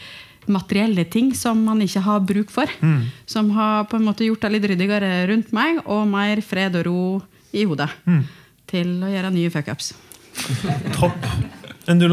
materielle 0.47 1.05
ting 1.11 1.33
som 1.37 1.59
man 1.65 1.81
ikke 1.83 2.03
har 2.05 2.21
bruk 2.25 2.53
for. 2.53 2.69
Mm. 2.81 3.09
Som 3.29 3.51
har 3.57 3.87
på 3.89 3.99
en 3.99 4.05
måte 4.07 4.27
gjort 4.27 4.45
det 4.45 4.53
litt 4.55 4.69
ryddigere 4.71 5.11
rundt 5.31 5.51
meg, 5.55 5.81
og 5.85 6.07
mer 6.09 6.41
fred 6.45 6.77
og 6.79 6.85
ro 6.87 7.01
i 7.51 7.65
hodet. 7.65 7.89
Mm. 8.05 8.23
Til 8.69 8.95
å 9.03 9.11
gjøre 9.11 9.33
nye 9.35 9.51
fuckups. 9.53 9.93
Topp. 10.97 11.29
Enn? 11.89 12.03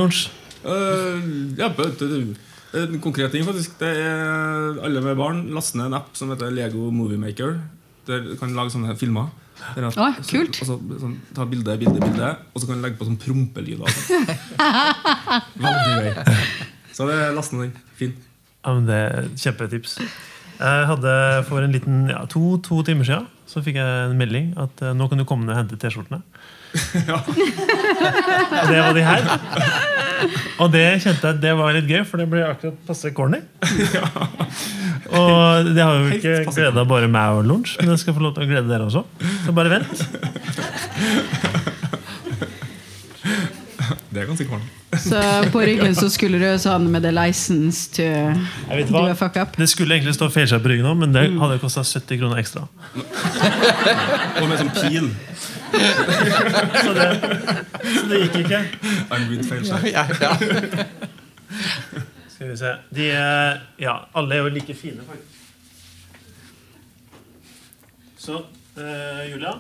Uh, 0.67 1.55
ja, 1.59 1.71
en 2.77 3.01
konkret 3.01 3.33
ting, 3.33 3.45
faktisk. 3.47 3.79
Det 3.81 3.89
er 3.89 4.81
Alle 4.85 5.03
med 5.05 5.17
barn 5.19 5.47
laster 5.55 5.81
ned 5.81 5.93
en 5.93 5.99
app 6.01 6.17
som 6.19 6.33
heter 6.33 6.53
Lego 6.55 6.91
Movie 6.91 7.21
Maker. 7.21 7.61
Der 8.07 8.25
du 8.25 8.37
kan 8.41 8.55
lage 8.57 8.75
sånne 8.75 8.97
filmer. 8.99 9.31
At, 9.57 9.97
oh, 9.97 10.19
kult. 10.29 10.59
Så, 10.59 10.67
så, 10.69 10.77
sånn, 11.01 11.15
ta 11.35 11.47
bilde, 11.49 11.73
bilde, 11.81 11.97
bilde, 11.97 12.29
og 12.53 12.61
så 12.61 12.69
kan 12.69 12.77
du 12.77 12.85
legge 12.85 12.99
på 13.01 13.07
sånn 13.09 13.17
prompelyder. 13.21 13.89
Veldig 15.65 15.95
gøy. 15.97 16.11
Så 16.97 17.07
det 17.11 17.19
laster 17.37 17.61
den. 17.61 17.75
Fin. 17.99 18.17
Ja, 18.65 18.73
men 18.73 18.87
det 18.89 18.97
er 18.97 19.29
Kjempetips. 19.37 19.99
Jeg 20.57 20.87
hadde 20.89 21.11
For 21.51 21.61
en 21.61 21.75
liten, 21.75 22.07
ja, 22.09 22.23
to, 22.33 22.57
to, 22.65 22.81
timer 22.87 23.05
siden 23.05 23.33
så 23.47 23.61
fikk 23.63 23.77
jeg 23.79 24.07
en 24.09 24.17
melding 24.19 24.49
at 24.59 24.81
uh, 24.83 24.91
nå 24.97 25.07
kan 25.07 25.21
du 25.21 25.25
komme 25.29 25.47
ned 25.47 25.55
og 25.55 25.61
hente 25.61 25.77
T-skjortene. 25.81 26.23
Ja. 27.09 27.21
og 27.23 28.67
det 28.69 28.81
var 28.83 28.97
de 28.97 29.05
her. 29.07 29.29
Og 30.61 30.73
det 30.73 30.83
kjente 31.05 31.31
jeg 31.31 31.39
det 31.45 31.53
var 31.57 31.77
litt 31.77 31.87
gøy, 31.89 32.03
for 32.09 32.21
det 32.21 32.27
ble 32.33 32.43
akkurat 32.45 32.77
passe 32.89 33.13
corny. 33.17 33.39
Ja. 33.95 34.09
Og 35.07 35.71
det 35.71 35.79
har 35.79 35.95
jo 36.03 36.19
ikke 36.19 36.51
gleda 36.51 36.85
bare 36.91 37.09
meg 37.13 37.39
og 37.39 37.47
lunsj, 37.47 37.79
men 37.81 37.95
jeg 37.95 38.03
skal 38.03 38.17
få 38.19 38.25
lov 38.27 38.35
til 38.37 38.45
å 38.45 38.51
glede 38.51 38.69
dere 38.73 38.89
også. 38.91 39.07
Så 39.47 39.55
bare 39.57 39.73
vent. 39.77 39.95
Det 44.13 44.23
er 44.23 44.29
ganske 44.29 44.47
kvalmt. 44.49 44.73
Så 45.03 45.21
på 45.53 45.61
ryggen 45.67 45.95
så 45.99 46.09
skulle 46.13 46.39
du 46.41 46.47
sånn 46.63 46.87
med 46.93 47.05
the 47.05 47.13
license 47.13 47.91
to 47.97 48.07
do 48.89 49.03
a 49.05 49.15
fuck 49.19 49.37
up. 49.37 49.57
Det 49.59 49.69
skulle 49.69 49.99
egentlig 49.99 50.15
stå 50.17 50.29
feilskjær 50.33 50.63
på 50.65 50.73
ryggen 50.73 50.89
òg, 50.89 50.97
men 51.03 51.15
det 51.15 51.27
hadde 51.41 51.59
kosta 51.63 51.85
70 51.85 52.21
kroner 52.23 52.41
ekstra. 52.41 52.65
Og 54.41 54.49
med 54.49 54.63
sånn 54.63 54.73
pil. 54.79 55.11
Så 55.77 56.97
det, 56.97 57.09
så 57.83 58.05
det 58.11 58.23
gikk 58.25 58.41
ikke. 58.45 58.63
Arnvid 59.11 59.47
feilskjær. 59.51 59.89
Ja, 59.91 60.07
ja. 60.23 60.33
Skal 62.37 62.53
vi 62.53 62.59
se. 62.61 62.77
De 62.97 63.11
er, 63.17 63.65
ja, 63.81 63.99
alle 64.17 64.39
er 64.39 64.47
jo 64.47 64.55
like 64.55 64.77
fine, 64.77 65.05
faktisk. 65.09 65.33
Så 68.27 68.41
eh, 68.77 69.23
Julia, 69.31 69.55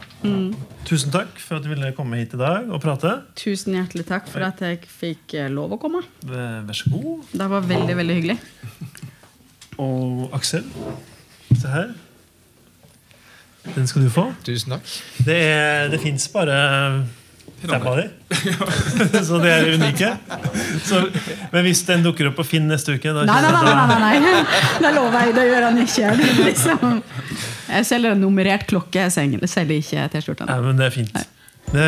tusen 0.86 1.12
takk 1.14 1.38
for 1.42 1.58
at 1.58 1.64
du 1.66 1.70
ville 1.72 1.90
komme 1.96 2.18
hit 2.20 2.34
i 2.36 2.40
dag 2.40 2.68
og 2.72 2.80
prate. 2.84 3.12
Tusen 3.38 3.76
hjertelig 3.78 4.06
takk 4.08 4.28
for 4.30 4.44
at 4.46 4.60
jeg 4.64 4.82
fikk 4.90 5.36
eh, 5.40 5.50
lov 5.52 5.76
å 5.76 5.80
komme. 5.82 6.02
Vær 6.26 6.76
så 6.76 6.90
god. 6.92 7.26
Det 7.32 7.48
var 7.52 7.66
veldig, 7.68 7.96
veldig 8.00 8.16
hyggelig. 8.20 8.38
Og 9.82 10.32
Aksel, 10.36 10.64
se 11.52 11.68
her. 11.68 11.90
Den 13.74 13.86
skal 13.90 14.04
du 14.06 14.10
få. 14.14 14.28
Tusen 14.46 14.76
takk. 14.76 14.90
Det, 15.26 15.36
er- 15.42 15.88
det 15.90 15.98
fins 16.04 16.28
bare 16.32 16.56
fem 17.66 17.82
av. 17.88 17.98
Så 19.26 19.40
de 19.42 19.48
er 19.50 19.66
unike. 19.74 20.12
Så, 20.86 21.00
men 21.50 21.64
hvis 21.66 21.80
den 21.88 22.04
dukker 22.04 22.28
opp 22.30 22.36
på 22.38 22.44
Finn 22.46 22.68
neste 22.70 22.94
uke 22.94 23.10
da 23.16 23.24
Nei, 23.26 23.38
nei, 23.42 23.50
nei, 23.50 23.74
nei, 23.74 23.98
nei, 24.04 24.18
nei. 24.22 24.62
det 24.84 24.92
lover 24.94 25.24
jeg. 25.24 25.34
Det 25.40 25.46
gjør 25.50 25.66
han 25.66 25.80
ikke. 25.82 26.12
Det 26.20 26.32
Liksom. 26.46 27.00
Jeg 27.66 27.86
selger 27.88 28.14
en 28.14 28.20
nummerert 28.22 28.66
klokke, 28.70 29.06
jeg 29.06 29.12
selger 29.16 29.80
ikke 29.80 30.08
T-skjorta. 30.14 30.46
Ja, 30.50 30.60
men 30.64 30.78
det 30.78 30.86
er 30.88 30.94
fint. 30.94 31.16
Det, 31.66 31.86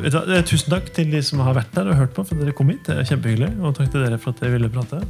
vet 0.00 0.14
du, 0.14 0.32
er 0.32 0.44
tusen 0.48 0.72
takk 0.72 0.86
til 0.96 1.10
de 1.12 1.20
som 1.24 1.42
har 1.44 1.56
vært 1.58 1.74
der 1.76 1.90
og 1.92 1.98
hørt 1.98 2.14
på, 2.16 2.24
for 2.24 2.38
at 2.38 2.44
dere 2.44 2.54
kom 2.56 2.70
hit. 2.72 2.86
Det 2.86 2.96
er 3.02 3.08
kjempehyggelig. 3.10 3.50
Og 3.60 3.74
takk 3.76 3.90
til 3.92 4.06
dere 4.06 4.20
for 4.20 4.32
at 4.32 4.40
dere 4.40 4.54
ville 4.56 4.70
prate. 4.72 5.02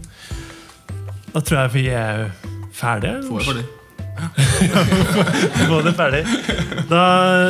Da 1.30 1.42
tror 1.42 1.60
jeg 1.62 1.74
vi 1.76 1.84
er 1.94 2.24
ferdige. 2.74 3.20
Får. 3.28 3.62
Få 5.70 5.78
det 5.86 5.94
ferdig. 5.96 6.24
Da, 6.90 7.04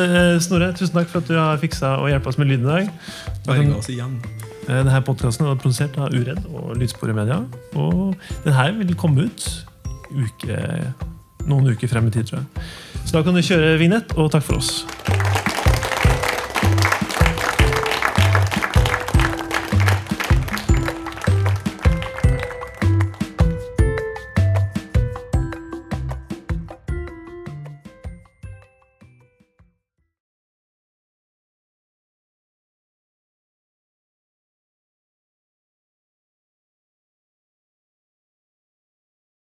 eh, 0.05 0.35
Snorre, 0.43 0.69
tusen 0.77 0.95
takk 0.95 1.09
for 1.11 1.23
at 1.23 1.31
du 1.31 1.35
har 1.39 1.57
fiksa 1.61 1.95
og 1.99 2.11
hjulpet 2.11 2.31
oss 2.31 2.39
med 2.39 2.51
lyden 2.51 2.69
i 2.69 2.71
dag. 2.75 2.93
Berga 3.47 3.75
oss 3.79 3.89
igjen. 3.91 4.19
Eh, 4.67 4.77
Denne 4.77 5.01
podkasten 5.07 5.49
er 5.49 5.57
produsert 5.59 5.97
av 5.99 6.13
Uredd 6.13 6.45
og 6.53 6.75
Lydsporet 6.79 7.17
Media. 7.17 7.41
Og 7.73 8.13
den 8.45 8.55
her 8.55 8.71
vil 8.77 8.93
komme 8.99 9.27
ut 9.27 9.49
uke, 10.11 10.59
noen 11.49 11.73
uker 11.73 11.91
frem 11.91 12.07
i 12.09 12.13
tid, 12.13 12.29
tror 12.29 12.41
jeg. 12.41 12.69
Så 13.05 13.17
da 13.17 13.25
kan 13.25 13.37
du 13.37 13.43
kjøre 13.45 13.75
vignett, 13.81 14.17
og 14.17 14.31
takk 14.33 14.45
for 14.47 14.61
oss. 14.61 14.81